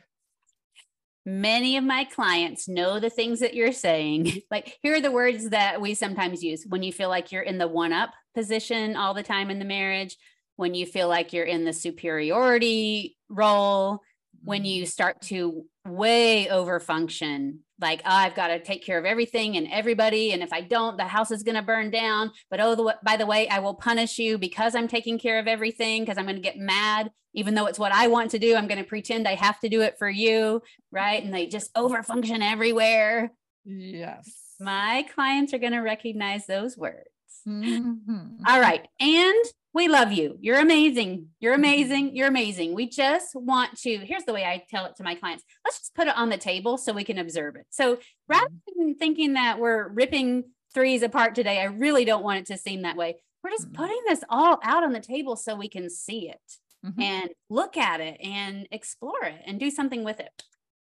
many 1.26 1.76
of 1.76 1.84
my 1.84 2.04
clients 2.04 2.68
know 2.68 2.98
the 2.98 3.10
things 3.10 3.40
that 3.40 3.54
you're 3.54 3.72
saying. 3.72 4.42
Like, 4.50 4.78
here 4.82 4.96
are 4.96 5.00
the 5.00 5.12
words 5.12 5.50
that 5.50 5.80
we 5.80 5.94
sometimes 5.94 6.42
use 6.42 6.64
when 6.68 6.82
you 6.82 6.92
feel 6.92 7.08
like 7.08 7.30
you're 7.30 7.42
in 7.42 7.58
the 7.58 7.68
one 7.68 7.92
up 7.92 8.10
position 8.34 8.96
all 8.96 9.14
the 9.14 9.22
time 9.22 9.48
in 9.48 9.60
the 9.60 9.64
marriage, 9.64 10.16
when 10.56 10.74
you 10.74 10.86
feel 10.86 11.08
like 11.08 11.32
you're 11.32 11.44
in 11.44 11.64
the 11.64 11.72
superiority 11.72 13.16
role, 13.28 14.00
when 14.42 14.64
you 14.64 14.82
mm-hmm. 14.82 14.88
start 14.88 15.20
to 15.22 15.66
way 15.86 16.48
over 16.48 16.80
function. 16.80 17.60
Like 17.80 18.02
oh, 18.04 18.10
i've 18.10 18.34
got 18.34 18.48
to 18.48 18.62
take 18.62 18.84
care 18.84 18.98
of 18.98 19.06
everything 19.06 19.56
and 19.56 19.66
everybody 19.70 20.32
and 20.32 20.42
if 20.42 20.52
i 20.52 20.60
don't 20.60 20.98
the 20.98 21.04
house 21.04 21.30
is 21.30 21.42
going 21.42 21.54
to 21.54 21.62
burn 21.62 21.90
down. 21.90 22.30
But 22.50 22.60
oh 22.60 22.74
the, 22.74 22.96
by 23.02 23.16
the 23.16 23.26
way 23.26 23.48
i 23.48 23.58
will 23.58 23.74
punish 23.74 24.18
you 24.18 24.36
because 24.36 24.74
i'm 24.74 24.88
taking 24.88 25.18
care 25.18 25.38
of 25.38 25.46
everything 25.46 26.02
because 26.02 26.18
i'm 26.18 26.26
going 26.26 26.36
to 26.36 26.42
get 26.42 26.58
mad. 26.58 27.10
Even 27.32 27.54
though 27.54 27.66
it's 27.66 27.78
what 27.78 27.92
i 27.92 28.08
want 28.08 28.32
to 28.32 28.38
do 28.38 28.54
i'm 28.54 28.66
going 28.66 28.82
to 28.82 28.88
pretend 28.88 29.26
i 29.26 29.34
have 29.34 29.58
to 29.60 29.68
do 29.68 29.80
it 29.80 29.96
for 29.98 30.10
you 30.10 30.60
right? 30.92 31.22
And 31.22 31.32
they 31.32 31.46
just 31.46 31.70
over 31.76 32.02
function 32.02 32.42
everywhere. 32.42 33.32
Yes. 33.64 34.28
My 34.58 35.06
clients 35.14 35.54
are 35.54 35.58
going 35.58 35.72
to 35.72 35.78
recognize 35.78 36.46
those 36.46 36.76
words. 36.76 37.08
Mm-hmm. 37.48 38.44
All 38.46 38.60
right 38.60 38.86
and 38.98 39.44
we 39.72 39.88
love 39.88 40.12
you. 40.12 40.36
You're 40.40 40.58
amazing. 40.58 41.28
You're 41.38 41.54
mm-hmm. 41.54 41.64
amazing. 41.64 42.16
You're 42.16 42.28
amazing. 42.28 42.74
We 42.74 42.88
just 42.88 43.34
want 43.34 43.76
to, 43.78 43.98
here's 43.98 44.24
the 44.24 44.32
way 44.32 44.44
I 44.44 44.64
tell 44.68 44.86
it 44.86 44.96
to 44.96 45.04
my 45.04 45.14
clients 45.14 45.44
let's 45.64 45.78
just 45.78 45.94
put 45.94 46.08
it 46.08 46.16
on 46.16 46.28
the 46.28 46.38
table 46.38 46.76
so 46.76 46.92
we 46.92 47.04
can 47.04 47.18
observe 47.18 47.56
it. 47.56 47.66
So 47.70 47.98
rather 48.28 48.46
mm-hmm. 48.46 48.80
than 48.80 48.94
thinking 48.96 49.34
that 49.34 49.58
we're 49.58 49.88
ripping 49.88 50.44
threes 50.74 51.02
apart 51.02 51.34
today, 51.34 51.60
I 51.60 51.64
really 51.64 52.04
don't 52.04 52.24
want 52.24 52.40
it 52.40 52.46
to 52.46 52.58
seem 52.58 52.82
that 52.82 52.96
way. 52.96 53.16
We're 53.42 53.50
just 53.50 53.66
mm-hmm. 53.66 53.82
putting 53.82 54.00
this 54.08 54.24
all 54.28 54.58
out 54.62 54.84
on 54.84 54.92
the 54.92 55.00
table 55.00 55.36
so 55.36 55.54
we 55.54 55.68
can 55.68 55.88
see 55.88 56.28
it 56.28 56.52
mm-hmm. 56.84 57.00
and 57.00 57.30
look 57.48 57.76
at 57.76 58.00
it 58.00 58.20
and 58.22 58.66
explore 58.70 59.24
it 59.24 59.40
and 59.46 59.60
do 59.60 59.70
something 59.70 60.04
with 60.04 60.20
it. 60.20 60.30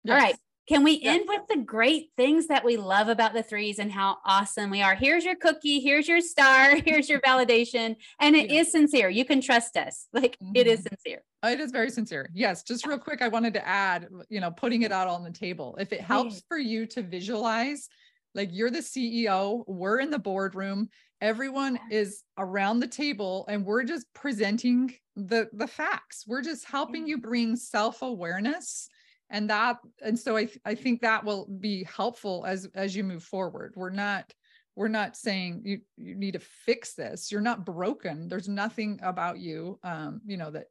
Yes. 0.04 0.14
All 0.14 0.26
right. 0.26 0.36
Can 0.70 0.84
we 0.84 1.02
end 1.02 1.24
with 1.28 1.42
the 1.50 1.58
great 1.58 2.12
things 2.16 2.46
that 2.46 2.64
we 2.64 2.78
love 2.78 3.08
about 3.08 3.34
the 3.34 3.42
threes 3.42 3.80
and 3.80 3.92
how 3.92 4.18
awesome 4.24 4.70
we 4.70 4.84
are? 4.84 4.94
Here's 4.94 5.26
your 5.26 5.36
cookie, 5.36 5.80
here's 5.80 6.08
your 6.08 6.22
star, 6.22 6.76
here's 6.86 7.10
your 7.10 7.20
validation. 7.22 7.96
And 8.20 8.36
it 8.36 8.52
yeah. 8.52 8.62
is 8.62 8.72
sincere. 8.72 9.10
You 9.10 9.26
can 9.26 9.42
trust 9.42 9.76
us. 9.76 10.08
Like 10.20 10.38
it 10.54 10.68
is 10.68 10.82
mm-hmm. 10.82 10.90
sincere. 10.90 11.24
It 11.44 11.60
is 11.62 11.72
very 11.72 11.90
sincere. 11.90 12.30
Yes. 12.34 12.62
Just 12.64 12.86
real 12.86 13.00
quick, 13.00 13.22
I 13.22 13.30
wanted 13.30 13.54
to 13.54 13.66
add, 13.66 14.10
you 14.28 14.42
know, 14.42 14.52
putting 14.52 14.82
it 14.82 14.92
out 14.92 15.08
on 15.08 15.24
the 15.24 15.32
table. 15.32 15.78
If 15.80 15.94
it 15.94 16.02
helps 16.02 16.44
for 16.50 16.58
you 16.58 16.86
to 16.88 17.02
visualize, 17.02 17.88
like 18.36 18.50
you're 18.52 18.70
the 18.70 18.80
CEO, 18.80 19.64
we're 19.66 20.02
in 20.02 20.12
the 20.12 20.20
boardroom, 20.20 20.90
everyone 21.22 21.80
is 21.90 22.24
around 22.38 22.82
the 22.82 22.88
table, 22.88 23.46
and 23.48 23.66
we're 23.66 23.84
just 23.84 24.06
presenting 24.14 24.94
the 25.16 25.48
the 25.54 25.68
facts. 25.68 26.26
We're 26.28 26.42
just 26.42 26.66
helping 26.66 27.08
you 27.08 27.18
bring 27.18 27.56
self-awareness 27.56 28.90
and 29.30 29.50
that 29.50 29.78
and 30.04 30.18
so 30.18 30.36
I, 30.36 30.46
th- 30.46 30.60
I 30.66 30.76
think 30.76 31.02
that 31.02 31.24
will 31.24 31.48
be 31.60 31.84
helpful 31.84 32.46
as 32.48 32.68
as 32.76 32.96
you 32.96 33.04
move 33.04 33.24
forward 33.24 33.74
we're 33.76 33.90
not 33.90 34.34
we're 34.76 34.88
not 34.88 35.16
saying 35.16 35.62
you 35.66 35.82
you 35.98 36.16
need 36.16 36.34
to 36.34 36.40
fix 36.40 36.94
this 36.94 37.32
you're 37.32 37.42
not 37.42 37.66
broken 37.66 38.28
there's 38.28 38.50
nothing 38.50 39.00
about 39.04 39.40
you 39.40 39.80
um 39.84 40.22
you 40.26 40.38
know 40.38 40.52
that 40.52 40.66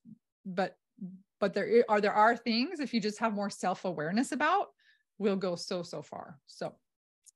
but 0.45 0.77
but 1.41 1.55
there 1.55 1.85
are 1.89 2.01
there 2.01 2.13
are 2.13 2.37
things 2.37 2.81
if 2.81 2.93
you 2.93 3.01
just 3.01 3.19
have 3.19 3.35
more 3.35 3.51
self-awareness 3.51 4.33
about 4.33 4.69
will 5.19 5.37
go 5.37 5.57
so 5.57 5.83
so 5.83 6.03
far 6.03 6.39
so 6.47 6.75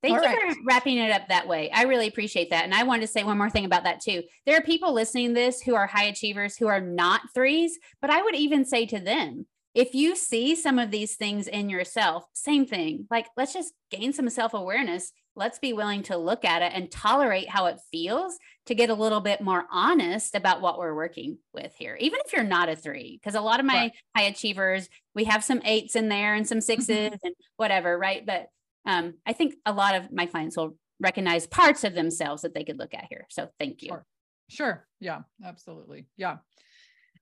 Thank 0.03 0.17
All 0.17 0.21
you 0.21 0.35
right. 0.35 0.53
for 0.53 0.59
wrapping 0.65 0.97
it 0.97 1.11
up 1.11 1.29
that 1.29 1.47
way. 1.47 1.71
I 1.71 1.83
really 1.83 2.09
appreciate 2.09 2.49
that. 2.49 2.65
And 2.65 2.73
I 2.73 2.83
wanted 2.83 3.03
to 3.03 3.07
say 3.07 3.23
one 3.23 3.37
more 3.37 3.49
thing 3.49 3.63
about 3.63 3.85
that 3.85 4.01
too. 4.01 4.21
There 4.45 4.57
are 4.57 4.61
people 4.61 4.91
listening 4.91 5.29
to 5.29 5.33
this 5.33 5.61
who 5.61 5.75
are 5.75 5.87
high 5.87 6.03
achievers 6.03 6.57
who 6.57 6.67
are 6.67 6.81
not 6.81 7.21
threes, 7.33 7.79
but 8.01 8.09
I 8.09 8.21
would 8.21 8.35
even 8.35 8.65
say 8.65 8.85
to 8.87 8.99
them, 8.99 9.45
if 9.73 9.95
you 9.95 10.15
see 10.15 10.55
some 10.55 10.77
of 10.77 10.91
these 10.91 11.15
things 11.15 11.47
in 11.47 11.69
yourself, 11.69 12.25
same 12.33 12.65
thing. 12.65 13.07
Like, 13.09 13.27
let's 13.35 13.53
just 13.53 13.73
gain 13.89 14.13
some 14.13 14.29
self 14.29 14.53
awareness. 14.53 15.11
Let's 15.35 15.57
be 15.57 15.73
willing 15.73 16.03
to 16.03 16.17
look 16.17 16.45
at 16.45 16.61
it 16.61 16.73
and 16.75 16.91
tolerate 16.91 17.49
how 17.49 17.65
it 17.65 17.79
feels 17.91 18.37
to 18.67 18.75
get 18.75 18.91
a 18.91 18.95
little 18.95 19.19
bit 19.19 19.41
more 19.41 19.65
honest 19.71 20.35
about 20.35 20.61
what 20.61 20.77
we're 20.77 20.93
working 20.93 21.39
with 21.53 21.73
here, 21.75 21.97
even 21.99 22.19
if 22.23 22.33
you're 22.33 22.43
not 22.43 22.69
a 22.69 22.75
three. 22.75 23.19
Because 23.19 23.33
a 23.33 23.41
lot 23.41 23.59
of 23.59 23.65
my 23.65 23.73
right. 23.73 23.91
high 24.15 24.23
achievers, 24.23 24.89
we 25.15 25.23
have 25.23 25.43
some 25.43 25.61
eights 25.65 25.95
in 25.95 26.07
there 26.07 26.35
and 26.35 26.47
some 26.47 26.59
6s 26.59 26.85
mm-hmm. 26.85 27.15
and 27.23 27.35
whatever, 27.57 27.97
right? 27.97 28.23
But 28.23 28.47
um, 28.85 29.15
I 29.25 29.33
think 29.33 29.55
a 29.65 29.73
lot 29.73 29.95
of 29.95 30.11
my 30.11 30.27
clients 30.27 30.55
will 30.55 30.77
recognize 30.99 31.47
parts 31.47 31.83
of 31.83 31.95
themselves 31.95 32.43
that 32.43 32.53
they 32.53 32.63
could 32.63 32.77
look 32.77 32.93
at 32.93 33.05
here. 33.09 33.25
So 33.29 33.49
thank 33.59 33.81
you. 33.81 33.89
Sure. 33.89 34.05
Sure. 34.49 34.87
Yeah, 34.99 35.21
absolutely. 35.43 36.05
Yeah. 36.15 36.37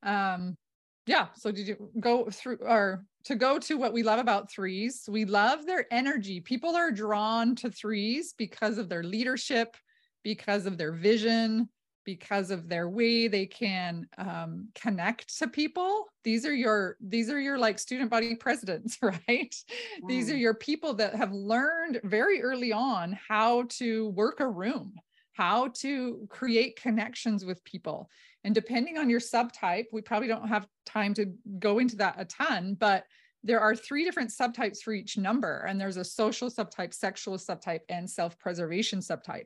Um, 0.04 0.58
yeah 1.06 1.28
so 1.36 1.52
did 1.52 1.68
you 1.68 1.90
go 2.00 2.30
through 2.30 2.58
or 2.62 3.06
to 3.24 3.36
go 3.36 3.60
to 3.60 3.78
what 3.78 3.94
we 3.94 4.04
love 4.04 4.20
about 4.20 4.52
threes 4.52 5.08
we 5.10 5.26
love 5.26 5.66
their 5.66 5.86
energy. 5.92 6.40
People 6.40 6.76
are 6.76 6.92
drawn 6.92 7.56
to 7.58 7.70
threes 7.70 8.34
because 8.38 8.78
of 8.78 8.90
their 8.90 9.04
leadership 9.04 9.76
because 10.24 10.66
of 10.66 10.78
their 10.78 10.94
vision 10.94 11.70
because 12.04 12.50
of 12.50 12.68
their 12.68 12.90
way 12.90 13.28
they 13.28 13.46
can 13.46 14.08
um, 14.18 14.68
connect 14.74 15.38
to 15.38 15.48
people. 15.48 16.08
These 16.24 16.48
are 16.48 16.54
your 16.54 16.98
these 17.00 17.30
are 17.30 17.40
your 17.40 17.60
like 17.60 17.78
student 17.78 18.10
body 18.10 18.36
presidents 18.36 18.98
right? 19.02 19.20
Mm. 19.28 20.08
these 20.08 20.32
are 20.32 20.38
your 20.38 20.56
people 20.56 20.96
that 20.96 21.16
have 21.16 21.32
learned 21.32 22.02
very 22.04 22.42
early 22.42 22.72
on 22.72 23.18
how 23.28 23.64
to 23.70 24.10
work 24.10 24.40
a 24.40 24.48
room 24.48 24.94
how 25.34 25.70
to 25.70 26.28
create 26.30 26.76
connections 26.76 27.46
with 27.46 27.64
people 27.64 28.10
and 28.44 28.56
depending 28.56 28.98
on 28.98 29.10
your 29.10 29.20
subtype 29.20 29.86
we 29.92 30.02
probably 30.02 30.28
don't 30.28 30.48
have 30.48 30.68
time 30.86 31.14
to 31.14 31.34
go 31.60 31.80
into 31.80 31.96
that 31.96 32.16
a 32.18 32.26
ton 32.26 32.76
but 32.80 33.06
there 33.44 33.60
are 33.60 33.76
three 33.76 34.04
different 34.04 34.30
subtypes 34.30 34.80
for 34.80 34.94
each 34.94 35.18
number 35.18 35.66
and 35.68 35.82
there's 35.82 35.98
a 35.98 36.04
social 36.04 36.50
subtype 36.50 36.94
sexual 36.94 37.38
subtype 37.38 37.82
and 37.90 38.10
self-preservation 38.10 39.00
subtype 39.00 39.46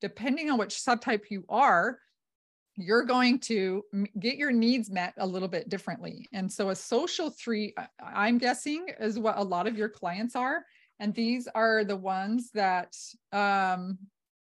depending 0.00 0.50
on 0.50 0.58
which 0.58 0.74
subtype 0.74 1.30
you 1.30 1.44
are, 1.48 1.98
you're 2.76 3.04
going 3.04 3.38
to 3.38 3.82
get 4.18 4.36
your 4.36 4.52
needs 4.52 4.90
met 4.90 5.14
a 5.16 5.26
little 5.26 5.48
bit 5.48 5.68
differently. 5.68 6.28
And 6.32 6.50
so 6.50 6.70
a 6.70 6.76
social 6.76 7.30
three, 7.30 7.74
I'm 8.02 8.36
guessing, 8.36 8.88
is 9.00 9.18
what 9.18 9.38
a 9.38 9.42
lot 9.42 9.66
of 9.66 9.78
your 9.78 9.88
clients 9.88 10.36
are. 10.36 10.64
And 11.00 11.14
these 11.14 11.48
are 11.54 11.84
the 11.84 11.96
ones 11.96 12.50
that 12.52 12.94
um, 13.32 13.98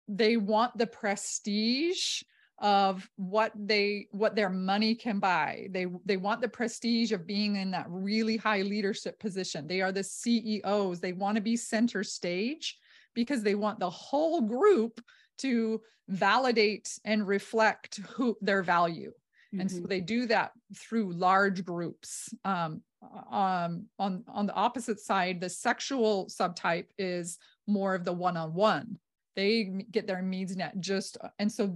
they 0.07 0.37
want 0.37 0.79
the 0.79 0.87
prestige 0.87 2.23
of 2.61 3.09
what 3.17 3.53
they 3.57 4.07
what 4.11 4.37
their 4.37 4.51
money 4.51 4.95
can 4.95 5.19
buy 5.19 5.67
they 5.71 5.87
they 6.05 6.19
want 6.19 6.41
the 6.43 6.49
prestige 6.49 7.11
of 7.11 7.27
being 7.27 7.57
in 7.57 7.71
that 7.71 7.87
really 7.89 8.37
high 8.37 8.61
leadership 8.61 9.19
position 9.19 9.67
they 9.67 9.81
are 9.81 9.93
the 9.93 10.05
ceos 10.05 11.01
they 11.01 11.13
want 11.13 11.37
to 11.37 11.41
be 11.41 11.57
center 11.57 12.05
stage 12.05 12.79
because 13.15 13.43
they 13.43 13.55
want 13.55 13.79
the 13.79 13.91
whole 13.91 14.43
group 14.43 15.01
to 15.39 15.81
validate 16.09 16.99
and 17.05 17.27
reflect 17.27 18.01
who 18.15 18.37
their 18.41 18.63
value. 18.63 19.11
Mm-hmm. 19.11 19.61
And 19.61 19.71
so 19.71 19.79
mm-hmm. 19.79 19.87
they 19.87 20.01
do 20.01 20.27
that 20.27 20.53
through 20.77 21.13
large 21.13 21.65
groups. 21.65 22.35
Um, 22.45 22.83
um, 23.31 23.87
on 23.99 24.25
on 24.29 24.47
the 24.47 24.55
opposite 24.55 25.01
side, 25.01 25.41
the 25.41 25.49
sexual 25.49 26.27
subtype 26.27 26.89
is 26.99 27.39
more 27.67 27.95
of 27.95 28.05
the 28.05 28.13
one-on-one. 28.13 28.99
They 29.37 29.85
get 29.91 30.07
their 30.07 30.21
needs 30.21 30.57
met 30.57 30.79
just, 30.81 31.17
and 31.39 31.51
so 31.51 31.75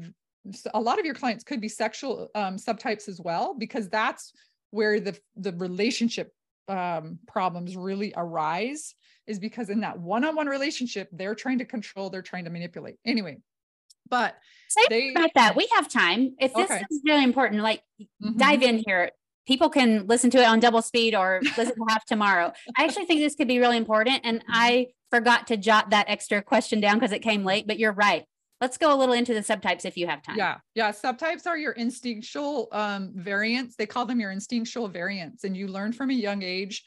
a 0.72 0.80
lot 0.80 0.98
of 0.98 1.04
your 1.04 1.14
clients 1.14 1.44
could 1.44 1.60
be 1.60 1.68
sexual 1.68 2.30
um, 2.34 2.56
subtypes 2.56 3.08
as 3.08 3.20
well, 3.20 3.54
because 3.58 3.88
that's 3.88 4.32
where 4.70 5.00
the 5.00 5.18
the 5.36 5.52
relationship 5.52 6.32
um, 6.68 7.18
problems 7.26 7.76
really 7.76 8.12
arise. 8.16 8.94
Is 9.26 9.38
because 9.38 9.70
in 9.70 9.80
that 9.80 9.98
one-on-one 9.98 10.48
relationship, 10.48 11.08
they're 11.10 11.34
trying 11.34 11.58
to 11.58 11.64
control, 11.64 12.10
they're 12.10 12.20
trying 12.20 12.44
to 12.44 12.50
manipulate. 12.50 12.96
Anyway, 13.06 13.38
but 14.08 14.36
Say 14.68 14.82
they, 14.90 15.10
about 15.10 15.30
that. 15.34 15.56
We 15.56 15.68
have 15.74 15.88
time. 15.88 16.34
If 16.38 16.52
this 16.54 16.70
okay. 16.70 16.84
is 16.90 17.02
really 17.04 17.24
important, 17.24 17.62
like 17.62 17.82
mm-hmm. 18.00 18.36
dive 18.36 18.62
in 18.62 18.82
here. 18.86 19.10
People 19.46 19.68
can 19.68 20.06
listen 20.06 20.30
to 20.30 20.38
it 20.38 20.46
on 20.46 20.58
double 20.58 20.80
speed 20.80 21.14
or 21.14 21.40
listen 21.58 21.74
to 21.74 21.84
half 21.88 22.04
tomorrow. 22.06 22.50
I 22.78 22.84
actually 22.84 23.04
think 23.04 23.20
this 23.20 23.34
could 23.34 23.48
be 23.48 23.58
really 23.58 23.76
important. 23.76 24.20
And 24.24 24.40
mm-hmm. 24.40 24.52
I 24.52 24.86
forgot 25.10 25.48
to 25.48 25.56
jot 25.56 25.90
that 25.90 26.06
extra 26.08 26.42
question 26.42 26.80
down 26.80 26.94
because 26.94 27.12
it 27.12 27.20
came 27.20 27.44
late, 27.44 27.66
but 27.66 27.78
you're 27.78 27.92
right. 27.92 28.24
Let's 28.64 28.78
go 28.78 28.94
a 28.94 28.96
little 28.96 29.14
into 29.14 29.34
the 29.34 29.40
subtypes 29.40 29.84
if 29.84 29.94
you 29.98 30.06
have 30.06 30.22
time. 30.22 30.38
Yeah. 30.38 30.56
Yeah. 30.74 30.90
Subtypes 30.90 31.46
are 31.46 31.58
your 31.58 31.72
instinctual 31.72 32.68
um, 32.72 33.12
variants. 33.14 33.76
They 33.76 33.84
call 33.84 34.06
them 34.06 34.20
your 34.20 34.30
instinctual 34.30 34.88
variants. 34.88 35.44
And 35.44 35.54
you 35.54 35.68
learn 35.68 35.92
from 35.92 36.08
a 36.08 36.14
young 36.14 36.42
age 36.42 36.82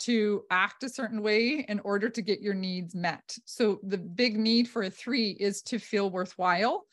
to 0.00 0.42
act 0.50 0.82
a 0.82 0.90
certain 0.90 1.22
way 1.22 1.64
in 1.66 1.80
order 1.80 2.10
to 2.10 2.20
get 2.20 2.42
your 2.42 2.52
needs 2.52 2.94
met. 2.94 3.34
So 3.46 3.80
the 3.82 3.96
big 3.96 4.38
need 4.38 4.68
for 4.68 4.82
a 4.82 4.90
three 4.90 5.30
is 5.30 5.62
to 5.62 5.78
feel 5.78 6.10
worthwhile 6.10 6.84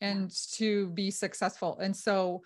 and 0.00 0.30
to 0.58 0.90
be 0.90 1.10
successful. 1.10 1.76
And 1.80 1.96
so 1.96 2.42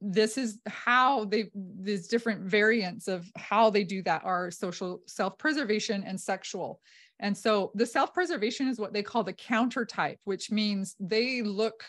this 0.00 0.38
is 0.38 0.60
how 0.66 1.26
they 1.26 1.50
these 1.54 2.08
different 2.08 2.40
variants 2.42 3.06
of 3.06 3.30
how 3.36 3.68
they 3.68 3.84
do 3.84 4.02
that 4.04 4.22
are 4.24 4.50
social 4.50 5.02
self-preservation 5.06 6.04
and 6.06 6.18
sexual. 6.18 6.80
And 7.20 7.36
so 7.36 7.70
the 7.74 7.86
self-preservation 7.86 8.68
is 8.68 8.78
what 8.78 8.92
they 8.92 9.02
call 9.02 9.24
the 9.24 9.32
counter 9.32 9.84
type, 9.84 10.18
which 10.24 10.50
means 10.50 10.96
they 11.00 11.42
look 11.42 11.84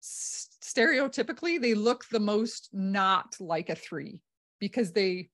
stereotypically 0.00 1.60
they 1.60 1.74
look 1.74 2.04
the 2.08 2.20
most 2.20 2.68
not 2.72 3.36
like 3.40 3.68
a 3.68 3.74
3 3.74 4.22
because 4.60 4.92
they 4.92 5.28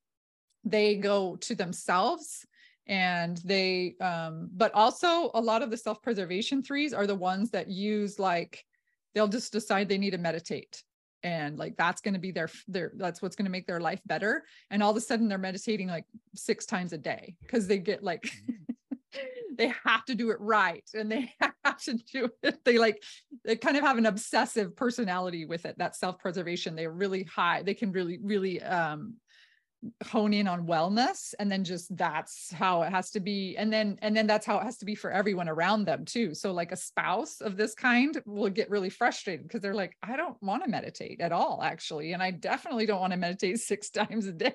they 0.65 0.97
go 0.97 1.37
to 1.37 1.55
themselves 1.55 2.47
and 2.87 3.39
they 3.45 3.95
um 4.01 4.49
but 4.57 4.73
also 4.75 5.31
a 5.35 5.41
lot 5.41 5.63
of 5.63 5.71
the 5.71 5.77
self-preservation 5.77 6.63
threes 6.63 6.95
are 6.95 7.07
the 7.07 7.15
ones 7.15 7.51
that 7.51 7.69
use 7.69 8.19
like 8.19 8.65
they'll 9.15 9.29
just 9.29 9.53
decide 9.53 9.89
they 9.89 9.99
need 9.99 10.13
to 10.13 10.19
meditate 10.19 10.83
and 11.23 11.59
like 11.59 11.77
that's 11.77 12.03
going 12.03 12.15
to 12.15 12.21
be 12.21 12.31
their 12.31 12.51
their 12.69 12.93
that's 12.97 13.23
what's 13.23 13.35
going 13.35 13.47
to 13.47 13.51
make 13.51 13.67
their 13.67 13.81
life 13.81 14.01
better. 14.05 14.45
And 14.71 14.83
all 14.83 14.91
of 14.91 14.97
a 14.97 15.01
sudden 15.01 15.27
they're 15.27 15.39
meditating 15.39 15.89
like 15.89 16.05
six 16.35 16.67
times 16.67 16.93
a 16.93 16.99
day 16.99 17.35
because 17.41 17.67
they 17.67 17.79
get 17.79 18.05
like 18.05 18.31
they 19.57 19.73
have 19.85 20.05
to 20.07 20.15
do 20.15 20.31
it 20.31 20.41
right 20.41 20.89
and 20.95 21.11
they 21.11 21.33
have 21.65 21.79
to 21.85 21.95
do 21.95 22.29
it. 22.43 22.65
They 22.65 22.79
like 22.79 23.03
they 23.45 23.57
kind 23.57 23.77
of 23.77 23.83
have 23.83 23.99
an 23.99 24.07
obsessive 24.07 24.77
personality 24.77 25.45
with 25.47 25.67
it 25.67 25.79
that 25.79 25.97
self-preservation. 25.97 26.75
They're 26.75 26.91
really 26.91 27.25
high. 27.25 27.63
They 27.63 27.75
can 27.75 27.93
really 27.93 28.19
really 28.23 28.63
um 28.63 29.15
hone 30.07 30.33
in 30.33 30.49
on 30.49 30.67
wellness 30.67 31.35
and 31.39 31.53
then 31.53 31.63
just 31.63 31.95
that's 31.97 32.51
how 32.53 32.83
it 32.83 32.91
has 32.91 33.11
to 33.11 33.21
be. 33.21 33.57
And 33.57 33.73
then 33.73 33.99
and 34.03 34.17
then 34.17 34.27
that's 34.27 34.47
how 34.47 34.59
it 34.59 34.65
has 34.65 34.79
to 34.79 34.85
be 34.85 34.95
for 34.95 35.11
everyone 35.11 35.49
around 35.49 35.85
them 35.85 36.05
too. 36.05 36.35
So 36.35 36.53
like 36.53 36.73
a 36.73 36.77
spouse 36.77 37.41
of 37.41 37.57
this 37.57 37.75
kind 37.75 38.21
will 38.25 38.51
get 38.51 38.71
really 38.71 38.91
frustrated 38.91 39.47
because 39.47 39.61
they're 39.61 39.75
like 39.75 39.97
i 40.03 40.17
don't 40.17 40.41
want 40.43 40.65
to 40.65 40.71
meditate 40.71 41.21
at 41.21 41.33
all 41.33 41.61
actually 41.63 42.13
and 42.13 42.23
i 42.23 42.31
definitely 42.31 42.87
don't 42.87 43.01
want 43.01 43.13
to 43.13 43.19
meditate 43.19 43.59
six 43.61 43.91
times 43.91 44.27
a 44.27 44.33
day. 44.33 44.55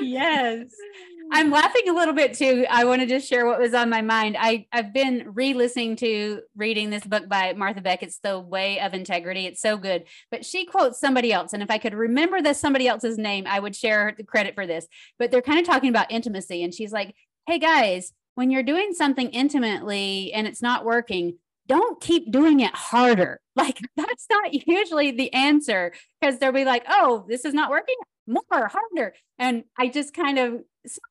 Yes 0.00 0.68
I'm 1.34 1.50
laughing 1.50 1.88
a 1.88 1.94
little 1.94 2.12
bit 2.12 2.34
too. 2.34 2.66
I 2.68 2.84
want 2.84 3.00
to 3.00 3.06
just 3.06 3.26
share 3.26 3.46
what 3.46 3.58
was 3.58 3.72
on 3.72 3.88
my 3.88 4.02
mind. 4.02 4.36
I, 4.38 4.66
I've 4.70 4.92
been 4.92 5.30
re-listening 5.32 5.96
to 5.96 6.42
reading 6.54 6.90
this 6.90 7.04
book 7.04 7.26
by 7.26 7.54
Martha 7.54 7.80
Beck. 7.80 8.02
It's 8.02 8.18
The 8.18 8.38
Way 8.38 8.78
of 8.80 8.92
Integrity. 8.92 9.46
It's 9.46 9.62
so 9.62 9.78
good. 9.78 10.04
But 10.30 10.44
she 10.44 10.66
quotes 10.66 11.00
somebody 11.00 11.32
else. 11.32 11.54
And 11.54 11.62
if 11.62 11.70
I 11.70 11.78
could 11.78 11.94
remember 11.94 12.42
the 12.42 12.52
somebody 12.52 12.86
else's 12.86 13.16
name, 13.16 13.46
I 13.46 13.60
would 13.60 13.74
share 13.74 14.12
the 14.14 14.24
credit 14.24 14.54
for 14.54 14.66
this. 14.66 14.86
But 15.18 15.30
they're 15.30 15.40
kind 15.40 15.58
of 15.58 15.64
talking 15.64 15.88
about 15.88 16.12
intimacy. 16.12 16.62
And 16.62 16.74
she's 16.74 16.92
like, 16.92 17.14
hey 17.46 17.58
guys, 17.58 18.12
when 18.34 18.50
you're 18.50 18.62
doing 18.62 18.92
something 18.92 19.30
intimately 19.30 20.34
and 20.34 20.46
it's 20.46 20.60
not 20.60 20.84
working, 20.84 21.38
don't 21.66 21.98
keep 21.98 22.30
doing 22.30 22.60
it 22.60 22.74
harder. 22.74 23.40
Like 23.54 23.80
that's 23.96 24.26
not 24.30 24.66
usually 24.66 25.10
the 25.10 25.30
answer 25.34 25.92
because 26.18 26.38
they'll 26.38 26.52
be 26.52 26.64
like, 26.64 26.84
oh, 26.88 27.26
this 27.28 27.44
is 27.44 27.52
not 27.52 27.68
working 27.70 27.96
more 28.26 28.42
harder. 28.50 29.14
And 29.38 29.64
I 29.78 29.88
just 29.88 30.14
kind 30.14 30.38
of 30.38 30.62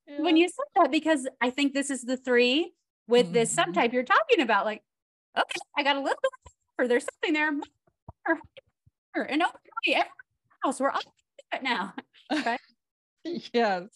yeah. 0.07 0.21
when 0.21 0.37
you 0.37 0.47
said 0.47 0.65
that 0.75 0.91
because 0.91 1.27
I 1.41 1.49
think 1.49 1.73
this 1.73 1.89
is 1.89 2.03
the 2.03 2.17
three 2.17 2.73
with 3.07 3.27
mm-hmm. 3.27 3.33
this 3.33 3.55
subtype 3.55 3.93
you're 3.93 4.03
talking 4.03 4.41
about. 4.41 4.65
Like, 4.65 4.83
okay, 5.37 5.59
I 5.77 5.83
got 5.83 5.95
a 5.95 5.99
little 5.99 6.17
bit 6.21 6.31
or 6.77 6.87
there's 6.87 7.05
something 7.05 7.33
there. 7.33 7.49
And 9.15 9.43
okay, 9.43 9.95
every 9.95 10.09
house 10.63 10.79
we're 10.79 10.89
all 10.89 11.01
it 11.53 11.63
now. 11.63 11.93
Okay. 12.31 12.57
yes. 13.53 13.89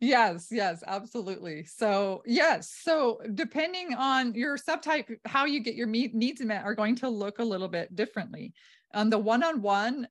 Yes, 0.00 0.48
yes, 0.50 0.82
absolutely. 0.86 1.64
So, 1.64 2.22
yes. 2.26 2.72
So, 2.82 3.20
depending 3.34 3.94
on 3.94 4.34
your 4.34 4.56
subtype, 4.56 5.16
how 5.24 5.46
you 5.46 5.60
get 5.60 5.74
your 5.74 5.86
needs 5.86 6.40
met 6.40 6.64
are 6.64 6.74
going 6.74 6.96
to 6.96 7.08
look 7.08 7.38
a 7.38 7.44
little 7.44 7.68
bit 7.68 7.94
differently. 7.96 8.52
On 8.94 9.08
the 9.08 9.18
one 9.18 9.42
on 9.42 9.62
one, 9.62 10.06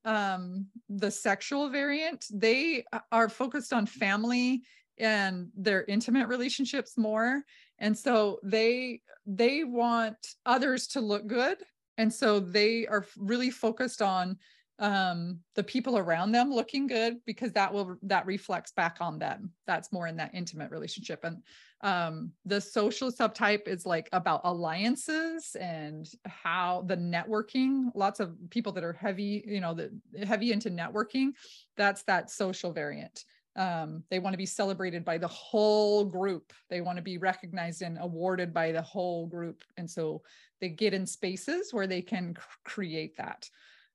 the 0.89 1.11
sexual 1.11 1.69
variant, 1.69 2.25
they 2.31 2.83
are 3.11 3.29
focused 3.29 3.73
on 3.73 3.85
family 3.85 4.63
and 4.97 5.49
their 5.55 5.85
intimate 5.85 6.27
relationships 6.27 6.97
more 6.97 7.43
and 7.79 7.97
so 7.97 8.37
they 8.43 9.01
they 9.25 9.63
want 9.63 10.17
others 10.45 10.87
to 10.87 10.99
look 10.99 11.25
good 11.25 11.57
and 11.97 12.13
so 12.13 12.39
they 12.39 12.85
are 12.87 13.05
really 13.17 13.49
focused 13.49 14.01
on 14.01 14.37
um, 14.79 15.39
the 15.55 15.63
people 15.63 15.97
around 15.97 16.31
them 16.31 16.51
looking 16.51 16.87
good 16.87 17.17
because 17.25 17.51
that 17.51 17.73
will 17.73 17.97
that 18.03 18.25
reflects 18.25 18.71
back 18.71 18.97
on 19.01 19.19
them. 19.19 19.51
That's 19.67 19.91
more 19.91 20.07
in 20.07 20.15
that 20.17 20.31
intimate 20.33 20.71
relationship. 20.71 21.23
And 21.23 21.43
um, 21.81 22.31
the 22.45 22.61
social 22.61 23.11
subtype 23.11 23.67
is 23.67 23.85
like 23.85 24.09
about 24.13 24.41
alliances 24.45 25.55
and 25.59 26.09
how 26.25 26.83
the 26.87 26.95
networking 26.95 27.89
lots 27.93 28.19
of 28.19 28.35
people 28.49 28.71
that 28.73 28.83
are 28.83 28.93
heavy 28.93 29.43
you 29.45 29.61
know 29.61 29.73
the 29.73 29.91
heavy 30.25 30.51
into 30.51 30.69
networking 30.69 31.31
that's 31.77 32.03
that 32.03 32.31
social 32.31 32.71
variant. 32.71 33.25
Um, 33.55 34.03
they 34.09 34.19
want 34.19 34.33
to 34.33 34.37
be 34.37 34.45
celebrated 34.45 35.03
by 35.03 35.17
the 35.17 35.27
whole 35.27 36.05
group. 36.05 36.53
They 36.69 36.79
want 36.79 36.97
to 36.97 37.01
be 37.01 37.17
recognized 37.17 37.81
and 37.81 37.97
awarded 37.99 38.53
by 38.53 38.71
the 38.71 38.81
whole 38.81 39.27
group. 39.27 39.63
And 39.75 39.89
so 39.89 40.21
they 40.61 40.69
get 40.69 40.93
in 40.93 41.05
spaces 41.05 41.73
where 41.73 41.87
they 41.87 42.01
can 42.01 42.37
create 42.63 43.17
that. 43.17 43.49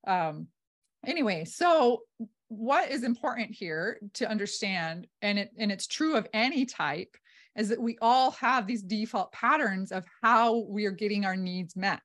Um, 0.06 0.48
anyway 1.06 1.44
so 1.44 2.00
what 2.48 2.90
is 2.90 3.02
important 3.02 3.50
here 3.50 3.98
to 4.12 4.28
understand 4.28 5.06
and 5.22 5.38
it 5.38 5.50
and 5.58 5.72
it's 5.72 5.86
true 5.86 6.16
of 6.16 6.26
any 6.32 6.64
type 6.64 7.16
is 7.56 7.68
that 7.68 7.80
we 7.80 7.96
all 8.02 8.32
have 8.32 8.66
these 8.66 8.82
default 8.82 9.32
patterns 9.32 9.92
of 9.92 10.04
how 10.22 10.58
we 10.68 10.86
are 10.86 10.90
getting 10.90 11.24
our 11.24 11.36
needs 11.36 11.76
met. 11.76 12.02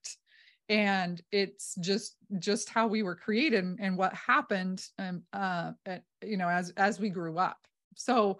And 0.67 1.19
it's 1.31 1.75
just 1.81 2.15
just 2.37 2.69
how 2.69 2.85
we 2.85 3.01
were 3.01 3.15
created 3.15 3.63
and, 3.63 3.79
and 3.79 3.97
what 3.97 4.13
happened 4.13 4.85
um, 4.99 5.23
uh, 5.33 5.71
at, 5.85 6.03
you 6.23 6.37
know 6.37 6.47
as 6.47 6.71
as 6.77 6.99
we 6.99 7.09
grew 7.09 7.37
up. 7.37 7.57
So 7.95 8.39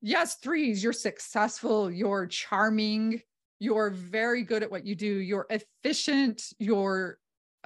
yes 0.00 0.36
threes 0.36 0.82
you're 0.82 0.92
successful 0.92 1.90
you're 1.90 2.26
charming 2.26 3.22
you're 3.58 3.88
very 3.88 4.42
good 4.42 4.62
at 4.62 4.70
what 4.70 4.84
you 4.84 4.94
do 4.94 5.06
you're 5.06 5.46
efficient 5.48 6.42
you're 6.58 7.16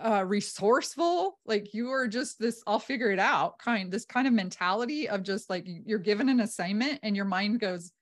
uh, 0.02 0.24
resourceful 0.24 1.38
like 1.44 1.74
you 1.74 1.90
are 1.90 2.06
just 2.06 2.38
this 2.38 2.62
i'll 2.66 2.78
figure 2.78 3.10
it 3.10 3.18
out 3.18 3.58
kind 3.58 3.90
this 3.90 4.04
kind 4.04 4.26
of 4.26 4.32
mentality 4.32 5.08
of 5.08 5.22
just 5.22 5.50
like 5.50 5.64
you're 5.66 5.98
given 5.98 6.28
an 6.28 6.40
assignment 6.40 6.98
and 7.02 7.16
your 7.16 7.24
mind 7.24 7.60
goes 7.60 7.92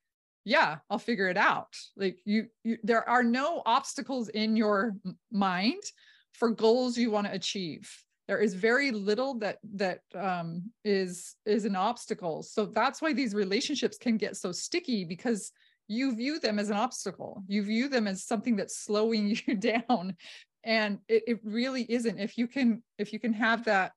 yeah 0.46 0.76
i'll 0.88 0.98
figure 0.98 1.28
it 1.28 1.36
out. 1.36 1.76
Like 1.96 2.20
you, 2.24 2.46
you 2.64 2.78
there 2.82 3.06
are 3.06 3.22
no 3.22 3.62
obstacles 3.66 4.30
in 4.30 4.56
your 4.56 4.94
mind 5.30 5.82
for 6.32 6.50
goals 6.50 6.96
you 6.96 7.10
want 7.10 7.26
to 7.26 7.32
achieve. 7.34 7.92
There 8.28 8.38
is 8.38 8.54
very 8.54 8.90
little 8.90 9.38
that 9.40 9.58
that 9.74 10.00
um, 10.14 10.70
is 10.84 11.34
is 11.44 11.64
an 11.64 11.76
obstacle. 11.76 12.42
So 12.42 12.64
that's 12.66 13.02
why 13.02 13.12
these 13.12 13.34
relationships 13.34 13.98
can 13.98 14.16
get 14.16 14.36
so 14.36 14.52
sticky 14.52 15.04
because 15.04 15.52
you 15.88 16.14
view 16.16 16.40
them 16.40 16.58
as 16.58 16.70
an 16.70 16.76
obstacle. 16.76 17.42
You 17.46 17.62
view 17.62 17.88
them 17.88 18.06
as 18.06 18.24
something 18.24 18.56
that's 18.56 18.78
slowing 18.78 19.36
you 19.46 19.56
down 19.56 20.16
and 20.66 20.98
it, 21.08 21.22
it 21.26 21.40
really 21.44 21.86
isn't. 21.88 22.18
If 22.18 22.36
you 22.36 22.46
can 22.46 22.82
if 22.98 23.12
you 23.12 23.18
can 23.18 23.32
have 23.32 23.64
that 23.64 23.92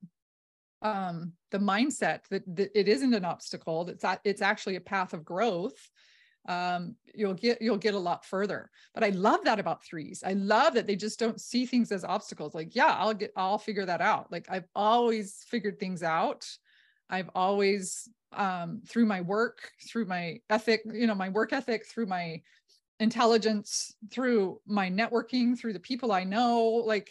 um 0.82 1.34
the 1.52 1.58
mindset 1.58 2.22
that, 2.30 2.44
that 2.56 2.80
it 2.80 2.88
isn't 2.88 3.14
an 3.14 3.26
obstacle 3.26 3.84
that's 3.84 4.06
it's 4.24 4.42
actually 4.42 4.78
a 4.78 4.82
path 4.82 5.14
of 5.14 5.26
growth 5.26 5.90
um 6.48 6.96
you'll 7.14 7.34
get 7.34 7.62
you'll 7.62 7.76
get 7.76 7.96
a 7.96 8.00
lot 8.00 8.24
further. 8.24 8.70
But 8.94 9.04
i 9.04 9.10
love 9.10 9.44
that 9.44 9.60
about 9.60 9.84
threes. 9.84 10.24
I 10.26 10.34
love 10.34 10.76
that 10.76 10.88
they 10.88 10.96
just 10.96 11.20
don't 11.20 11.42
see 11.42 11.66
things 11.66 11.92
as 11.92 12.06
obstacles. 12.06 12.56
Like 12.56 12.76
yeah 12.76 12.96
i'll 12.98 13.14
get 13.14 13.34
i'll 13.36 13.58
figure 13.58 13.86
that 13.86 14.00
out. 14.00 14.32
Like 14.32 14.48
i've 14.50 14.68
always 14.74 15.44
figured 15.50 15.80
things 15.80 16.02
out. 16.02 16.48
I've 17.10 17.30
always 17.36 18.08
um 18.32 18.82
through 18.88 19.08
my 19.08 19.22
work 19.22 19.72
through 19.90 20.06
my 20.06 20.40
ethic 20.52 20.82
you 20.86 21.08
know 21.08 21.16
my 21.16 21.30
work 21.30 21.52
ethic 21.52 21.88
through 21.88 22.06
my 22.06 22.40
intelligence 23.00 23.95
through 24.12 24.60
my 24.68 24.89
networking 24.89 25.58
through 25.58 25.74
the 25.74 25.80
people 25.80 26.12
i 26.12 26.24
know 26.24 26.60
like 26.86 27.10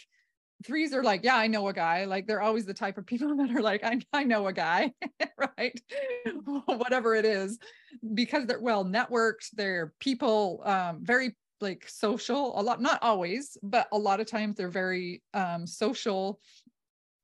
threes 0.64 0.92
are 0.92 1.02
like 1.02 1.22
yeah 1.22 1.36
i 1.36 1.46
know 1.46 1.68
a 1.68 1.72
guy. 1.72 2.04
Like 2.04 2.26
they're 2.26 2.42
always 2.42 2.66
the 2.66 2.74
type 2.74 2.98
of 2.98 3.06
people 3.06 3.36
that 3.36 3.50
are 3.50 3.62
like 3.62 3.84
i, 3.84 4.00
I 4.12 4.24
know 4.24 4.46
a 4.48 4.52
guy 4.52 4.92
right? 5.38 5.80
Whatever 6.66 7.14
it 7.14 7.24
is. 7.24 7.58
Because 8.14 8.46
they're 8.46 8.60
well 8.60 8.84
networked 8.84 9.50
they're 9.54 9.94
people 10.00 10.62
um, 10.64 11.00
very 11.02 11.36
like 11.60 11.88
social 11.88 12.58
a 12.58 12.62
lot 12.62 12.80
not 12.80 13.02
always 13.02 13.56
but 13.62 13.88
a 13.92 13.98
lot 13.98 14.20
of 14.20 14.26
times 14.26 14.56
they're 14.56 14.68
very 14.68 15.22
um, 15.34 15.66
social 15.66 16.40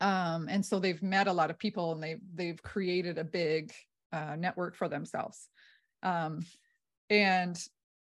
um, 0.00 0.48
and 0.50 0.64
so 0.64 0.78
they've 0.78 1.02
met 1.02 1.28
a 1.28 1.32
lot 1.32 1.50
of 1.50 1.58
people 1.58 1.92
and 1.92 2.02
they've 2.02 2.20
they've 2.34 2.62
created 2.62 3.18
a 3.18 3.24
big 3.24 3.72
uh, 4.12 4.36
network 4.36 4.76
for 4.76 4.88
themselves. 4.88 5.48
Um, 6.02 6.44
and 7.10 7.58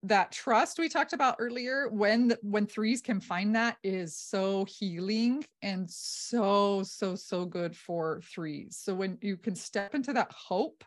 that 0.03 0.31
trust 0.31 0.79
we 0.79 0.89
talked 0.89 1.13
about 1.13 1.35
earlier 1.39 1.87
when 1.89 2.33
when 2.41 2.65
threes 2.65 3.01
can 3.01 3.19
find 3.19 3.55
that 3.55 3.77
is 3.83 4.17
so 4.17 4.65
healing 4.65 5.45
and 5.61 5.89
so 5.89 6.81
so 6.83 7.15
so 7.15 7.45
good 7.45 7.75
for 7.75 8.21
threes. 8.21 8.79
So 8.81 8.95
when 8.95 9.17
you 9.21 9.37
can 9.37 9.55
step 9.55 9.93
into 9.93 10.13
that 10.13 10.31
hope 10.31 10.83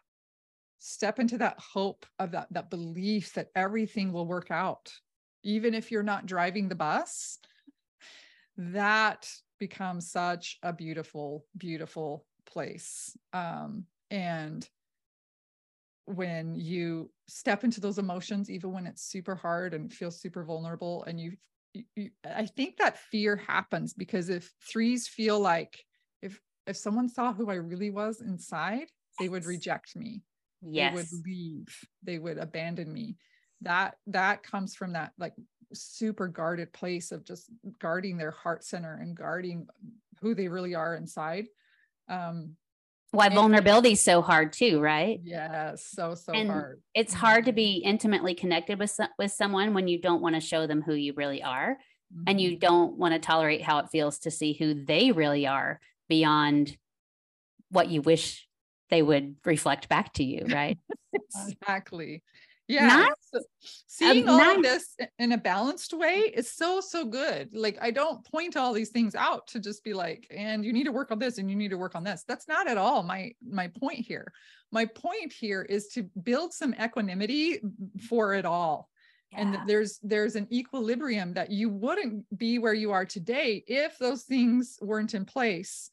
step 0.78 1.18
into 1.18 1.38
that 1.38 1.58
hope 1.58 2.04
of 2.18 2.32
that 2.32 2.48
that 2.50 2.70
belief 2.70 3.32
that 3.34 3.48
everything 3.54 4.12
will 4.12 4.26
work 4.26 4.50
out 4.50 4.92
even 5.42 5.74
if 5.74 5.90
you're 5.90 6.02
not 6.02 6.26
driving 6.26 6.68
the 6.68 6.74
bus 6.74 7.38
that 8.56 9.28
becomes 9.58 10.10
such 10.10 10.58
a 10.62 10.72
beautiful 10.72 11.46
beautiful 11.56 12.26
place. 12.46 13.16
Um 13.32 13.84
and 14.10 14.68
when 16.06 16.54
you 16.54 17.10
step 17.28 17.64
into 17.64 17.80
those 17.80 17.98
emotions 17.98 18.50
even 18.50 18.72
when 18.72 18.86
it's 18.86 19.02
super 19.02 19.34
hard 19.34 19.72
and 19.72 19.92
feels 19.92 20.20
super 20.20 20.44
vulnerable 20.44 21.02
and 21.04 21.18
you, 21.18 21.32
you, 21.96 22.10
i 22.36 22.44
think 22.44 22.76
that 22.76 22.98
fear 22.98 23.36
happens 23.36 23.94
because 23.94 24.28
if 24.28 24.52
threes 24.70 25.08
feel 25.08 25.40
like 25.40 25.82
if 26.20 26.38
if 26.66 26.76
someone 26.76 27.08
saw 27.08 27.32
who 27.32 27.50
i 27.50 27.54
really 27.54 27.90
was 27.90 28.20
inside 28.20 28.88
they 29.18 29.28
would 29.28 29.44
reject 29.44 29.96
me. 29.96 30.22
Yes. 30.62 30.92
they 30.92 30.96
would 30.96 31.24
leave. 31.24 31.88
They 32.02 32.18
would 32.18 32.38
abandon 32.38 32.92
me. 32.92 33.16
That 33.60 33.96
that 34.08 34.42
comes 34.42 34.74
from 34.74 34.92
that 34.92 35.12
like 35.18 35.34
super 35.72 36.28
guarded 36.28 36.72
place 36.72 37.12
of 37.12 37.24
just 37.24 37.50
guarding 37.80 38.16
their 38.16 38.30
heart 38.30 38.64
center 38.64 38.98
and 39.00 39.16
guarding 39.16 39.66
who 40.20 40.34
they 40.34 40.48
really 40.48 40.74
are 40.74 40.96
inside. 40.96 41.46
Um 42.08 42.56
why 43.14 43.28
vulnerability 43.28 43.92
is 43.92 44.00
so 44.00 44.20
hard 44.20 44.52
too 44.52 44.80
right 44.80 45.20
yeah 45.22 45.74
so 45.76 46.14
so 46.14 46.32
and 46.32 46.50
hard 46.50 46.80
it's 46.94 47.14
hard 47.14 47.44
to 47.44 47.52
be 47.52 47.76
intimately 47.76 48.34
connected 48.34 48.78
with 48.78 48.98
with 49.18 49.30
someone 49.30 49.72
when 49.72 49.86
you 49.86 50.00
don't 50.00 50.20
want 50.20 50.34
to 50.34 50.40
show 50.40 50.66
them 50.66 50.82
who 50.82 50.94
you 50.94 51.12
really 51.16 51.42
are 51.42 51.76
mm-hmm. 52.12 52.24
and 52.26 52.40
you 52.40 52.50
mm-hmm. 52.50 52.58
don't 52.58 52.96
want 52.96 53.14
to 53.14 53.20
tolerate 53.20 53.62
how 53.62 53.78
it 53.78 53.88
feels 53.90 54.18
to 54.18 54.30
see 54.30 54.52
who 54.52 54.84
they 54.84 55.12
really 55.12 55.46
are 55.46 55.80
beyond 56.08 56.76
what 57.70 57.88
you 57.88 58.02
wish 58.02 58.48
they 58.90 59.02
would 59.02 59.36
reflect 59.44 59.88
back 59.88 60.12
to 60.12 60.24
you 60.24 60.44
right 60.48 60.78
exactly 61.12 62.22
yeah 62.66 62.86
not, 62.86 63.12
so 63.42 63.72
seeing 63.86 64.28
all 64.28 64.38
not, 64.38 64.56
of 64.58 64.62
this 64.62 64.96
in 65.18 65.32
a 65.32 65.38
balanced 65.38 65.92
way 65.92 66.32
is 66.34 66.50
so 66.50 66.80
so 66.80 67.04
good. 67.04 67.50
Like 67.52 67.78
i 67.80 67.90
don't 67.90 68.24
point 68.24 68.56
all 68.56 68.72
these 68.72 68.90
things 68.90 69.14
out 69.14 69.46
to 69.48 69.60
just 69.60 69.84
be 69.84 69.94
like 69.94 70.26
and 70.30 70.64
you 70.64 70.72
need 70.72 70.84
to 70.84 70.92
work 70.92 71.10
on 71.10 71.18
this 71.18 71.38
and 71.38 71.50
you 71.50 71.56
need 71.56 71.70
to 71.70 71.78
work 71.78 71.94
on 71.94 72.04
this. 72.04 72.24
That's 72.26 72.48
not 72.48 72.68
at 72.68 72.78
all 72.78 73.02
my 73.02 73.32
my 73.46 73.68
point 73.68 74.00
here. 74.00 74.32
My 74.72 74.86
point 74.86 75.32
here 75.32 75.62
is 75.62 75.88
to 75.88 76.04
build 76.22 76.52
some 76.52 76.74
equanimity 76.82 77.60
for 78.08 78.34
it 78.34 78.44
all. 78.44 78.88
Yeah. 79.32 79.40
and 79.40 79.68
there's 79.68 79.98
there's 80.02 80.36
an 80.36 80.46
equilibrium 80.52 81.34
that 81.34 81.50
you 81.50 81.68
wouldn't 81.68 82.24
be 82.36 82.58
where 82.58 82.74
you 82.74 82.92
are 82.92 83.04
today 83.04 83.64
if 83.66 83.98
those 83.98 84.22
things 84.22 84.78
weren't 84.80 85.14
in 85.14 85.24
place 85.24 85.90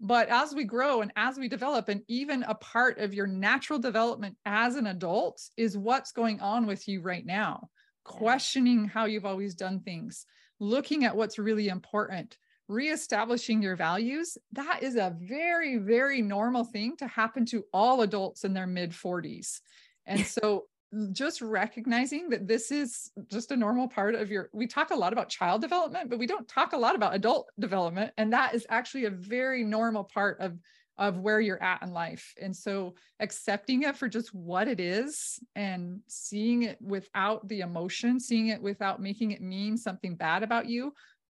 but 0.00 0.28
as 0.28 0.54
we 0.54 0.64
grow 0.64 1.00
and 1.00 1.12
as 1.16 1.38
we 1.38 1.48
develop, 1.48 1.88
and 1.88 2.02
even 2.08 2.42
a 2.44 2.54
part 2.54 2.98
of 2.98 3.14
your 3.14 3.26
natural 3.26 3.78
development 3.78 4.36
as 4.44 4.76
an 4.76 4.86
adult 4.86 5.40
is 5.56 5.78
what's 5.78 6.12
going 6.12 6.40
on 6.40 6.66
with 6.66 6.86
you 6.88 7.00
right 7.00 7.24
now, 7.24 7.68
questioning 8.04 8.86
how 8.86 9.04
you've 9.06 9.24
always 9.24 9.54
done 9.54 9.80
things, 9.80 10.26
looking 10.60 11.04
at 11.04 11.16
what's 11.16 11.38
really 11.38 11.68
important, 11.68 12.36
reestablishing 12.68 13.62
your 13.62 13.76
values. 13.76 14.36
That 14.52 14.82
is 14.82 14.96
a 14.96 15.16
very, 15.20 15.78
very 15.78 16.22
normal 16.22 16.64
thing 16.64 16.96
to 16.98 17.06
happen 17.06 17.46
to 17.46 17.64
all 17.72 18.02
adults 18.02 18.44
in 18.44 18.52
their 18.52 18.66
mid 18.66 18.90
40s. 18.90 19.60
And 20.06 20.20
so 20.26 20.64
just 21.12 21.40
recognizing 21.40 22.28
that 22.28 22.46
this 22.46 22.70
is 22.70 23.10
just 23.26 23.50
a 23.50 23.56
normal 23.56 23.88
part 23.88 24.14
of 24.14 24.30
your 24.30 24.50
we 24.52 24.66
talk 24.66 24.90
a 24.90 24.94
lot 24.94 25.12
about 25.12 25.28
child 25.28 25.60
development 25.60 26.08
but 26.08 26.18
we 26.18 26.26
don't 26.26 26.48
talk 26.48 26.72
a 26.72 26.76
lot 26.76 26.94
about 26.94 27.14
adult 27.14 27.48
development 27.58 28.12
and 28.16 28.32
that 28.32 28.54
is 28.54 28.66
actually 28.68 29.04
a 29.04 29.10
very 29.10 29.64
normal 29.64 30.04
part 30.04 30.38
of 30.40 30.58
of 30.96 31.18
where 31.18 31.40
you're 31.40 31.62
at 31.62 31.82
in 31.82 31.92
life 31.92 32.34
and 32.40 32.54
so 32.54 32.94
accepting 33.18 33.82
it 33.82 33.96
for 33.96 34.08
just 34.08 34.32
what 34.32 34.68
it 34.68 34.78
is 34.78 35.40
and 35.56 36.00
seeing 36.06 36.62
it 36.62 36.78
without 36.80 37.46
the 37.48 37.60
emotion 37.60 38.20
seeing 38.20 38.48
it 38.48 38.62
without 38.62 39.00
making 39.00 39.32
it 39.32 39.42
mean 39.42 39.76
something 39.76 40.14
bad 40.14 40.42
about 40.42 40.68
you 40.68 40.92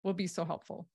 will 0.03 0.13
be 0.13 0.27
so 0.27 0.43
helpful 0.43 0.87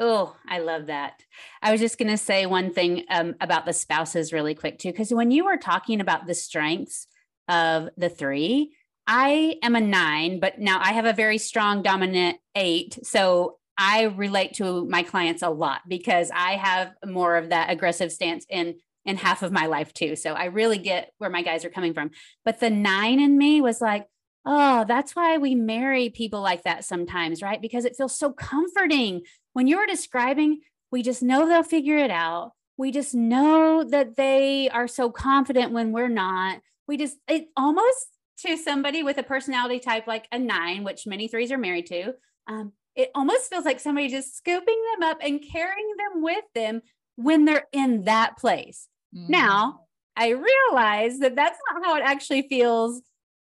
Oh, 0.00 0.36
I 0.48 0.60
love 0.60 0.86
that. 0.86 1.24
I 1.60 1.72
was 1.72 1.80
just 1.80 1.98
going 1.98 2.10
to 2.10 2.16
say 2.16 2.46
one 2.46 2.72
thing 2.72 3.04
um, 3.10 3.34
about 3.40 3.66
the 3.66 3.72
spouses 3.72 4.32
really 4.32 4.54
quick 4.54 4.78
too, 4.78 4.92
because 4.92 5.12
when 5.12 5.32
you 5.32 5.44
were 5.44 5.56
talking 5.56 6.00
about 6.00 6.28
the 6.28 6.34
strengths 6.34 7.08
of 7.48 7.88
the 7.96 8.08
three. 8.08 8.72
I 9.06 9.56
am 9.62 9.74
a 9.74 9.80
nine, 9.80 10.38
but 10.38 10.58
now 10.58 10.80
I 10.82 10.92
have 10.92 11.06
a 11.06 11.12
very 11.12 11.38
strong 11.38 11.82
dominant 11.82 12.38
eight. 12.54 12.98
So 13.04 13.58
I 13.78 14.02
relate 14.04 14.54
to 14.54 14.84
my 14.86 15.02
clients 15.02 15.42
a 15.42 15.48
lot 15.48 15.82
because 15.88 16.30
I 16.34 16.56
have 16.56 16.92
more 17.06 17.36
of 17.36 17.48
that 17.50 17.70
aggressive 17.70 18.12
stance 18.12 18.44
in 18.50 18.76
in 19.04 19.16
half 19.16 19.42
of 19.42 19.52
my 19.52 19.66
life 19.66 19.94
too. 19.94 20.16
So 20.16 20.34
I 20.34 20.46
really 20.46 20.76
get 20.76 21.12
where 21.16 21.30
my 21.30 21.40
guys 21.40 21.64
are 21.64 21.70
coming 21.70 21.94
from. 21.94 22.10
But 22.44 22.60
the 22.60 22.68
nine 22.68 23.20
in 23.20 23.38
me 23.38 23.62
was 23.62 23.80
like, 23.80 24.06
oh, 24.44 24.84
that's 24.86 25.16
why 25.16 25.38
we 25.38 25.54
marry 25.54 26.10
people 26.10 26.42
like 26.42 26.64
that 26.64 26.84
sometimes, 26.84 27.40
right? 27.40 27.62
Because 27.62 27.86
it 27.86 27.96
feels 27.96 28.18
so 28.18 28.32
comforting. 28.32 29.22
When 29.54 29.66
you're 29.66 29.86
describing, 29.86 30.60
we 30.90 31.02
just 31.02 31.22
know 31.22 31.48
they'll 31.48 31.62
figure 31.62 31.96
it 31.96 32.10
out. 32.10 32.52
We 32.76 32.90
just 32.90 33.14
know 33.14 33.82
that 33.84 34.16
they 34.16 34.68
are 34.68 34.88
so 34.88 35.10
confident 35.10 35.72
when 35.72 35.92
we're 35.92 36.08
not 36.08 36.60
we 36.88 36.96
just 36.96 37.16
it 37.28 37.48
almost 37.56 38.06
to 38.38 38.56
somebody 38.56 39.02
with 39.02 39.18
a 39.18 39.22
personality 39.22 39.78
type 39.78 40.06
like 40.06 40.26
a 40.32 40.38
nine, 40.38 40.84
which 40.84 41.06
many 41.06 41.28
threes 41.28 41.52
are 41.52 41.58
married 41.58 41.86
to. 41.86 42.14
Um, 42.46 42.72
it 42.96 43.10
almost 43.14 43.50
feels 43.50 43.64
like 43.64 43.78
somebody 43.78 44.08
just 44.08 44.36
scooping 44.36 44.82
them 44.92 45.08
up 45.08 45.18
and 45.20 45.44
carrying 45.52 45.94
them 45.96 46.22
with 46.22 46.44
them 46.54 46.82
when 47.16 47.44
they're 47.44 47.66
in 47.72 48.04
that 48.04 48.38
place. 48.38 48.88
Mm. 49.14 49.28
Now, 49.28 49.80
I 50.16 50.30
realize 50.30 51.18
that 51.20 51.36
that's 51.36 51.58
not 51.70 51.84
how 51.84 51.96
it 51.96 52.02
actually 52.02 52.42
feels 52.48 53.02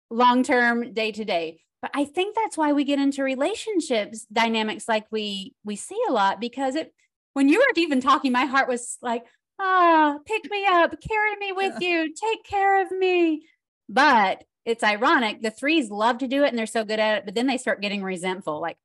long 0.10 0.44
term, 0.44 0.94
day 0.94 1.12
to 1.12 1.24
day. 1.24 1.62
But 1.82 1.92
I 1.94 2.06
think 2.06 2.36
that's 2.36 2.58
why 2.58 2.74
we 2.74 2.84
get 2.84 3.00
into 3.00 3.24
relationships 3.24 4.26
dynamics 4.34 4.88
like 4.88 5.06
we 5.12 5.54
we 5.64 5.76
see 5.76 6.02
a 6.10 6.12
lot 6.12 6.42
because 6.42 6.76
it 6.76 6.94
when 7.34 7.50
you 7.50 7.60
were 7.60 7.66
even 7.76 8.00
talking, 8.00 8.32
my 8.32 8.46
heart 8.46 8.70
was 8.70 8.98
like, 9.02 9.26
ah, 9.60 10.16
oh, 10.16 10.20
pick 10.26 10.50
me 10.50 10.66
up, 10.66 10.96
carry 11.08 11.36
me 11.38 11.52
with 11.52 11.76
yeah. 11.80 11.90
you, 12.04 12.14
take 12.14 12.44
care 12.44 12.82
of 12.82 12.92
me. 12.92 13.44
But 13.88 14.44
it's 14.66 14.84
ironic. 14.84 15.42
The 15.42 15.52
threes 15.52 15.90
love 15.90 16.20
to 16.20 16.28
do 16.28 16.44
it 16.44 16.50
and 16.50 16.58
they're 16.58 16.66
so 16.66 16.84
good 16.84 17.00
at 17.00 17.20
it, 17.20 17.26
but 17.26 17.36
then 17.36 17.48
they 17.48 17.58
start 17.58 17.82
getting 17.82 18.04
resentful. 18.04 18.60
Like, 18.60 18.78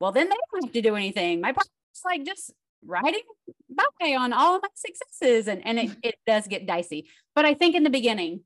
well, 0.00 0.12
then 0.12 0.28
they 0.28 0.36
don't 0.52 0.64
have 0.64 0.72
to 0.72 0.82
do 0.82 0.96
anything. 0.96 1.40
My 1.40 1.52
partner's 1.52 1.70
like 2.04 2.24
just 2.24 2.52
riding 2.84 3.20
by 3.68 4.14
on 4.14 4.32
all 4.32 4.56
of 4.56 4.62
my 4.62 4.68
successes. 4.74 5.46
And, 5.46 5.64
and 5.64 5.78
it, 5.78 5.90
it 6.02 6.14
does 6.26 6.46
get 6.48 6.66
dicey. 6.66 7.08
But 7.34 7.44
I 7.44 7.54
think 7.54 7.74
in 7.74 7.84
the 7.84 7.90
beginning, 7.90 8.40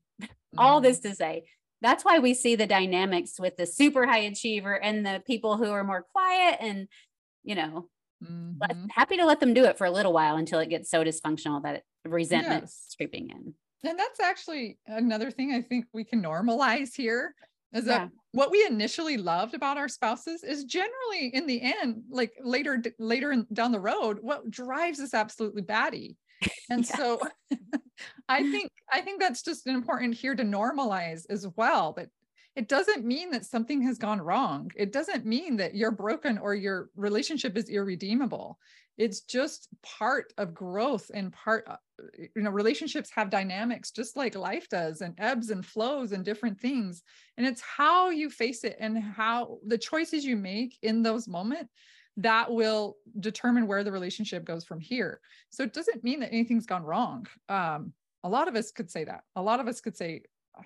all 0.57 0.81
this 0.81 0.99
mm-hmm. 0.99 1.09
to 1.09 1.15
say, 1.15 1.43
that's 1.81 2.05
why 2.05 2.19
we 2.19 2.33
see 2.33 2.55
the 2.55 2.67
dynamics 2.67 3.39
with 3.39 3.57
the 3.57 3.65
super 3.65 4.05
high 4.05 4.19
achiever 4.19 4.73
and 4.73 5.05
the 5.05 5.21
people 5.25 5.57
who 5.57 5.71
are 5.71 5.83
more 5.83 6.05
quiet 6.11 6.57
and, 6.61 6.87
you 7.43 7.55
know, 7.55 7.89
mm-hmm. 8.23 8.87
happy 8.89 9.17
to 9.17 9.25
let 9.25 9.39
them 9.39 9.53
do 9.53 9.65
it 9.65 9.77
for 9.77 9.85
a 9.85 9.91
little 9.91 10.13
while 10.13 10.37
until 10.37 10.59
it 10.59 10.69
gets 10.69 10.89
so 10.89 11.03
dysfunctional 11.03 11.61
that 11.63 11.83
resentment 12.05 12.63
yes. 12.63 12.93
creeping 12.97 13.29
in. 13.29 13.53
And 13.87 13.99
that's 13.99 14.19
actually 14.19 14.79
another 14.87 15.29
thing 15.29 15.53
I 15.53 15.61
think 15.61 15.85
we 15.93 16.03
can 16.03 16.21
normalize 16.21 16.95
here 16.95 17.35
is 17.75 17.85
that 17.85 18.01
yeah. 18.01 18.07
what 18.31 18.51
we 18.51 18.65
initially 18.65 19.17
loved 19.17 19.53
about 19.53 19.77
our 19.77 19.89
spouses 19.89 20.43
is 20.43 20.63
generally 20.63 21.27
in 21.33 21.45
the 21.45 21.61
end 21.61 22.03
like 22.09 22.33
later 22.41 22.81
later 22.97 23.31
in, 23.31 23.45
down 23.53 23.71
the 23.71 23.79
road 23.79 24.17
what 24.21 24.49
drives 24.49 24.99
us 24.99 25.13
absolutely 25.13 25.61
batty 25.61 26.17
and 26.69 26.85
so 26.85 27.19
i 28.29 28.41
think 28.49 28.71
i 28.91 29.01
think 29.01 29.19
that's 29.19 29.43
just 29.43 29.67
important 29.67 30.13
here 30.13 30.35
to 30.35 30.43
normalize 30.43 31.25
as 31.29 31.47
well 31.57 31.93
that 31.93 32.09
it 32.55 32.69
doesn't 32.69 33.05
mean 33.05 33.31
that 33.31 33.45
something 33.45 33.81
has 33.81 33.97
gone 33.97 34.21
wrong. 34.21 34.71
It 34.75 34.93
doesn't 34.93 35.25
mean 35.25 35.57
that 35.57 35.75
you're 35.75 35.91
broken 35.91 36.37
or 36.37 36.55
your 36.55 36.89
relationship 36.95 37.57
is 37.57 37.69
irredeemable. 37.69 38.59
It's 38.97 39.21
just 39.21 39.67
part 39.83 40.31
of 40.37 40.53
growth 40.53 41.11
and 41.13 41.33
part 41.33 41.65
uh, 41.67 41.75
you 42.17 42.41
know 42.41 42.49
relationships 42.49 43.09
have 43.11 43.29
dynamics 43.29 43.91
just 43.91 44.15
like 44.15 44.35
life 44.35 44.69
does 44.69 45.01
and 45.01 45.13
ebbs 45.17 45.49
and 45.49 45.65
flows 45.65 46.13
and 46.13 46.23
different 46.23 46.59
things. 46.59 47.03
And 47.37 47.45
it's 47.45 47.61
how 47.61 48.09
you 48.09 48.29
face 48.29 48.63
it 48.63 48.77
and 48.79 48.97
how 48.97 49.57
the 49.67 49.77
choices 49.77 50.23
you 50.23 50.37
make 50.37 50.77
in 50.81 51.03
those 51.03 51.27
moments 51.27 51.73
that 52.17 52.49
will 52.49 52.95
determine 53.19 53.67
where 53.67 53.83
the 53.83 53.91
relationship 53.91 54.45
goes 54.45 54.63
from 54.63 54.79
here. 54.79 55.19
So 55.49 55.63
it 55.63 55.73
doesn't 55.73 56.05
mean 56.05 56.21
that 56.21 56.31
anything's 56.31 56.65
gone 56.65 56.83
wrong. 56.83 57.27
Um, 57.49 57.91
a 58.23 58.29
lot 58.29 58.47
of 58.47 58.55
us 58.55 58.71
could 58.71 58.89
say 58.89 59.03
that. 59.03 59.23
A 59.35 59.41
lot 59.41 59.59
of 59.59 59.67
us 59.67 59.81
could 59.81 59.97
say 59.97 60.23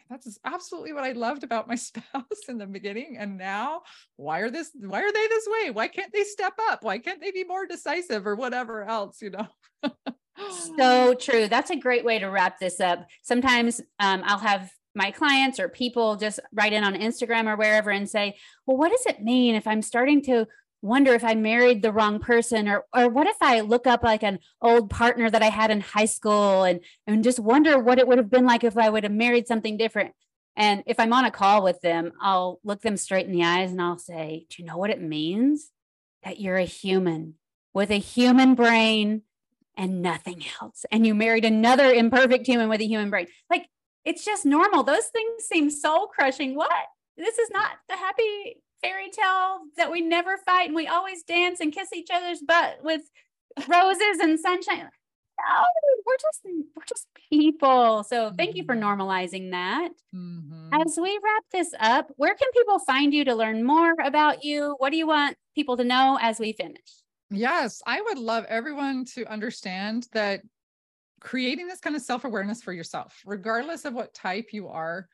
that's 0.09 0.37
absolutely 0.45 0.93
what 0.93 1.03
I 1.03 1.11
loved 1.13 1.43
about 1.43 1.67
my 1.67 1.75
spouse 1.75 2.47
in 2.47 2.57
the 2.57 2.65
beginning. 2.65 3.17
And 3.17 3.37
now 3.37 3.81
why 4.15 4.39
are 4.39 4.49
this, 4.49 4.71
why 4.73 5.01
are 5.01 5.11
they 5.11 5.27
this 5.27 5.47
way? 5.47 5.71
Why 5.71 5.87
can't 5.87 6.13
they 6.13 6.23
step 6.23 6.53
up? 6.69 6.83
Why 6.83 6.97
can't 6.97 7.21
they 7.21 7.31
be 7.31 7.43
more 7.43 7.65
decisive 7.65 8.25
or 8.27 8.35
whatever 8.35 8.83
else, 8.83 9.21
you 9.21 9.31
know? 9.31 9.47
so 10.77 11.13
true. 11.19 11.47
That's 11.47 11.71
a 11.71 11.75
great 11.75 12.05
way 12.05 12.19
to 12.19 12.27
wrap 12.27 12.59
this 12.59 12.79
up. 12.79 13.05
Sometimes 13.23 13.81
um, 13.99 14.21
I'll 14.25 14.39
have 14.39 14.71
my 14.95 15.11
clients 15.11 15.59
or 15.59 15.69
people 15.69 16.15
just 16.15 16.39
write 16.51 16.73
in 16.73 16.83
on 16.83 16.95
Instagram 16.95 17.47
or 17.47 17.55
wherever 17.55 17.89
and 17.89 18.09
say, 18.09 18.35
well, 18.65 18.77
what 18.77 18.91
does 18.91 19.05
it 19.05 19.23
mean 19.23 19.55
if 19.55 19.67
I'm 19.67 19.81
starting 19.81 20.21
to 20.23 20.47
wonder 20.81 21.13
if 21.13 21.23
I 21.23 21.35
married 21.35 21.81
the 21.81 21.91
wrong 21.91 22.19
person 22.19 22.67
or 22.67 22.85
or 22.95 23.09
what 23.09 23.27
if 23.27 23.37
I 23.41 23.61
look 23.61 23.87
up 23.87 24.03
like 24.03 24.23
an 24.23 24.39
old 24.61 24.89
partner 24.89 25.29
that 25.29 25.43
I 25.43 25.49
had 25.49 25.71
in 25.71 25.81
high 25.81 26.05
school 26.05 26.63
and 26.63 26.81
and 27.05 27.23
just 27.23 27.39
wonder 27.39 27.79
what 27.79 27.99
it 27.99 28.07
would 28.07 28.17
have 28.17 28.29
been 28.29 28.45
like 28.45 28.63
if 28.63 28.77
I 28.77 28.89
would 28.89 29.03
have 29.03 29.11
married 29.11 29.47
something 29.47 29.77
different. 29.77 30.13
And 30.55 30.83
if 30.87 30.99
I'm 30.99 31.13
on 31.13 31.25
a 31.25 31.31
call 31.31 31.63
with 31.63 31.79
them, 31.81 32.11
I'll 32.21 32.59
look 32.63 32.81
them 32.81 32.97
straight 32.97 33.25
in 33.25 33.31
the 33.31 33.43
eyes 33.43 33.71
and 33.71 33.81
I'll 33.81 33.97
say, 33.97 34.45
"Do 34.49 34.61
you 34.61 34.67
know 34.67 34.77
what 34.77 34.89
it 34.89 35.01
means? 35.01 35.71
That 36.23 36.39
you're 36.39 36.57
a 36.57 36.65
human 36.65 37.35
with 37.73 37.91
a 37.91 37.99
human 37.99 38.55
brain 38.55 39.23
and 39.77 40.01
nothing 40.01 40.43
else. 40.61 40.85
And 40.91 41.05
you 41.05 41.15
married 41.15 41.45
another 41.45 41.91
imperfect 41.91 42.45
human 42.45 42.69
with 42.69 42.81
a 42.81 42.87
human 42.87 43.09
brain." 43.09 43.27
Like 43.49 43.67
it's 44.05 44.25
just 44.25 44.45
normal. 44.45 44.83
Those 44.83 45.07
things 45.07 45.43
seem 45.43 45.69
soul 45.69 46.07
crushing. 46.07 46.55
What? 46.55 46.71
This 47.17 47.37
is 47.37 47.49
not 47.51 47.71
the 47.89 47.97
happy 47.97 48.61
fairy 48.81 49.09
tale 49.09 49.59
that 49.77 49.91
we 49.91 50.01
never 50.01 50.37
fight 50.37 50.67
and 50.67 50.75
we 50.75 50.87
always 50.87 51.23
dance 51.23 51.59
and 51.59 51.73
kiss 51.73 51.93
each 51.93 52.09
other's 52.13 52.41
butt 52.41 52.79
with 52.83 53.01
roses 53.67 54.19
and 54.21 54.39
sunshine. 54.39 54.89
No, 55.39 55.63
we're 56.05 56.17
just 56.17 56.41
we're 56.75 56.83
just 56.85 57.07
people. 57.29 58.03
So 58.03 58.33
thank 58.37 58.55
you 58.55 58.65
for 58.65 58.75
mm-hmm. 58.75 59.01
normalizing 59.01 59.51
that. 59.51 59.91
Mm-hmm. 60.13 60.73
As 60.73 60.97
we 61.01 61.19
wrap 61.23 61.43
this 61.51 61.73
up, 61.79 62.11
where 62.17 62.35
can 62.35 62.51
people 62.51 62.79
find 62.79 63.13
you 63.13 63.23
to 63.25 63.35
learn 63.35 63.63
more 63.63 63.93
about 64.03 64.43
you? 64.43 64.75
What 64.79 64.91
do 64.91 64.97
you 64.97 65.07
want 65.07 65.37
people 65.55 65.77
to 65.77 65.83
know 65.83 66.17
as 66.21 66.39
we 66.39 66.53
finish? 66.53 67.03
Yes, 67.31 67.81
I 67.85 68.01
would 68.01 68.17
love 68.17 68.45
everyone 68.49 69.05
to 69.13 69.25
understand 69.27 70.07
that 70.13 70.41
creating 71.21 71.67
this 71.67 71.79
kind 71.79 71.95
of 71.95 72.01
self-awareness 72.01 72.61
for 72.61 72.73
yourself, 72.73 73.21
regardless 73.25 73.85
of 73.85 73.93
what 73.93 74.13
type 74.13 74.47
you 74.51 74.67
are, 74.67 75.07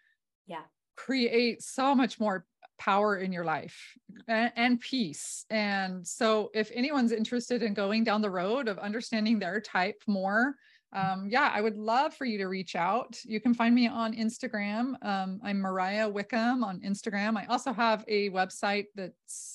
yeah, 0.48 0.62
create 0.96 1.62
so 1.62 1.94
much 1.94 2.20
more 2.20 2.46
power 2.78 3.18
in 3.18 3.32
your 3.32 3.44
life 3.44 3.98
and, 4.28 4.52
and, 4.56 4.80
peace. 4.80 5.46
And 5.50 6.06
so, 6.06 6.52
if 6.54 6.72
anyone's 6.74 7.12
interested 7.12 7.64
in 7.64 7.74
going 7.74 8.04
down 8.04 8.22
the 8.22 8.30
road 8.30 8.68
of 8.68 8.78
understanding 8.80 9.40
their 9.40 9.60
type 9.60 10.02
more, 10.08 10.56
um, 10.94 11.28
yeah, 11.30 11.52
I 11.54 11.62
would 11.62 11.78
love 11.78 12.14
for 12.14 12.24
you 12.24 12.38
to 12.38 12.48
reach 12.48 12.76
out. 12.76 13.20
You 13.26 13.42
can 13.42 13.54
find 13.54 13.76
me 13.76 13.88
on 13.88 14.16
Instagram. 14.16 14.94
Um, 15.02 15.42
I'm 15.44 15.60
Mariah 15.60 16.08
Wickham 16.08 16.64
on 16.64 16.80
Instagram. 16.82 17.38
I 17.38 17.46
also 17.48 17.74
have 17.74 18.06
a 18.08 18.30
website 18.30 18.86
that 18.96 19.14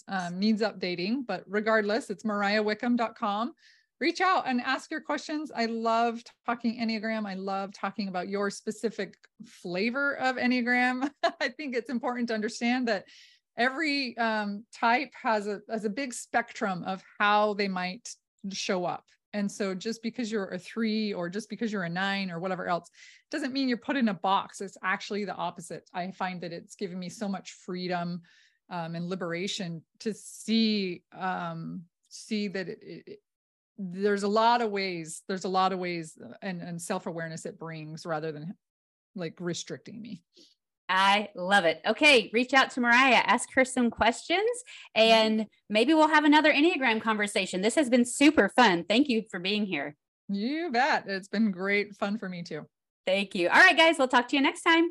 um, 0.09 0.39
needs 0.39 0.61
updating, 0.61 1.27
but 1.27 1.45
regardless, 1.47 2.11
it's 2.11 2.25
mariahwickham.com 2.25 3.55
reach 4.01 4.21
out 4.21 4.49
and 4.49 4.61
ask 4.63 4.91
your 4.91 5.01
questions. 5.01 5.53
I 5.55 5.67
love 5.67 6.23
talking 6.47 6.79
Enneagram. 6.81 7.27
I 7.27 7.35
love 7.35 7.73
talking 7.73 8.09
about 8.09 8.29
your 8.29 8.51
specific 8.51 9.15
flavor 9.45 10.17
of 10.17 10.37
Enneagram. 10.37 11.11
I 11.41 11.49
think 11.49 11.77
it's 11.77 11.91
important 11.91 12.29
to 12.29 12.35
understand 12.35 12.89
that 12.89 13.05
every 13.59 14.17
um, 14.17 14.65
type 14.75 15.13
has 15.23 15.47
a, 15.47 15.61
has 15.69 15.85
a 15.85 15.91
big 15.91 16.15
spectrum 16.15 16.83
of 16.85 17.03
how 17.19 17.55
they 17.55 17.69
might 17.69 18.09
show 18.53 18.87
up. 18.87 19.05
And 19.33 19.51
so 19.51 19.75
just 19.75 20.03
because 20.03 20.33
you're 20.33 20.49
a 20.49 20.59
three 20.59 21.13
or 21.13 21.29
just 21.29 21.49
because 21.49 21.73
you're 21.73 21.85
a 21.85 21.89
nine 21.89 22.31
or 22.31 22.41
whatever 22.41 22.67
else 22.67 22.91
doesn't 23.31 23.53
mean 23.53 23.69
you're 23.69 23.79
put 23.79 23.97
in 23.97 24.09
a 24.09 24.15
box. 24.15 24.61
It's 24.61 24.77
actually 24.83 25.25
the 25.25 25.35
opposite. 25.35 25.89
I 25.95 26.11
find 26.11 26.41
that 26.41 26.53
it's 26.53 26.75
given 26.75 26.99
me 26.99 27.09
so 27.09 27.29
much 27.29 27.53
freedom 27.53 28.23
um, 28.71 28.95
and 28.95 29.09
liberation 29.09 29.83
to 30.01 30.15
see 30.15 31.03
um, 31.17 31.83
see 32.09 32.49
that 32.49 32.69
it, 32.69 32.79
it, 32.83 33.19
there's 33.83 34.25
a 34.25 34.29
lot 34.29 34.61
of 34.61 34.71
ways 34.71 35.23
there's 35.27 35.45
a 35.45 35.49
lot 35.49 35.73
of 35.73 35.79
ways 35.79 36.19
uh, 36.23 36.35
and, 36.43 36.61
and 36.61 36.81
self-awareness 36.81 37.47
it 37.47 37.59
brings 37.59 38.05
rather 38.05 38.31
than 38.31 38.55
like 39.15 39.35
restricting 39.41 40.01
me 40.01 40.23
I 40.93 41.29
love 41.37 41.67
it. 41.67 41.81
Okay, 41.87 42.31
reach 42.33 42.53
out 42.53 42.71
to 42.73 42.81
Mariah, 42.81 43.23
ask 43.25 43.49
her 43.55 43.65
some 43.65 43.91
questions, 43.91 44.51
mm-hmm. 44.97 45.01
and 45.01 45.47
maybe 45.69 45.95
we'll 45.95 46.09
have 46.09 46.25
another 46.25 46.53
Enneagram 46.53 47.01
conversation. 47.01 47.63
This 47.63 47.77
has 47.77 47.89
been 47.89 48.05
super 48.05 48.49
fun. 48.57 48.85
Thank 48.89 49.09
you 49.09 49.23
for 49.31 49.39
being 49.39 49.67
here. 49.67 49.95
You 50.29 50.71
bet. 50.73 51.05
It's 51.07 51.29
been 51.29 51.53
great 51.53 51.95
fun 51.95 52.19
for 52.19 52.29
me 52.29 52.43
too. 52.43 52.67
Thank 53.07 53.37
you. 53.37 53.49
All 53.49 53.61
right, 53.61 53.77
guys, 53.77 53.99
we'll 53.99 54.09
talk 54.09 54.27
to 54.29 54.37
you 54.37 54.43
next 54.43 54.63
time. 54.63 54.91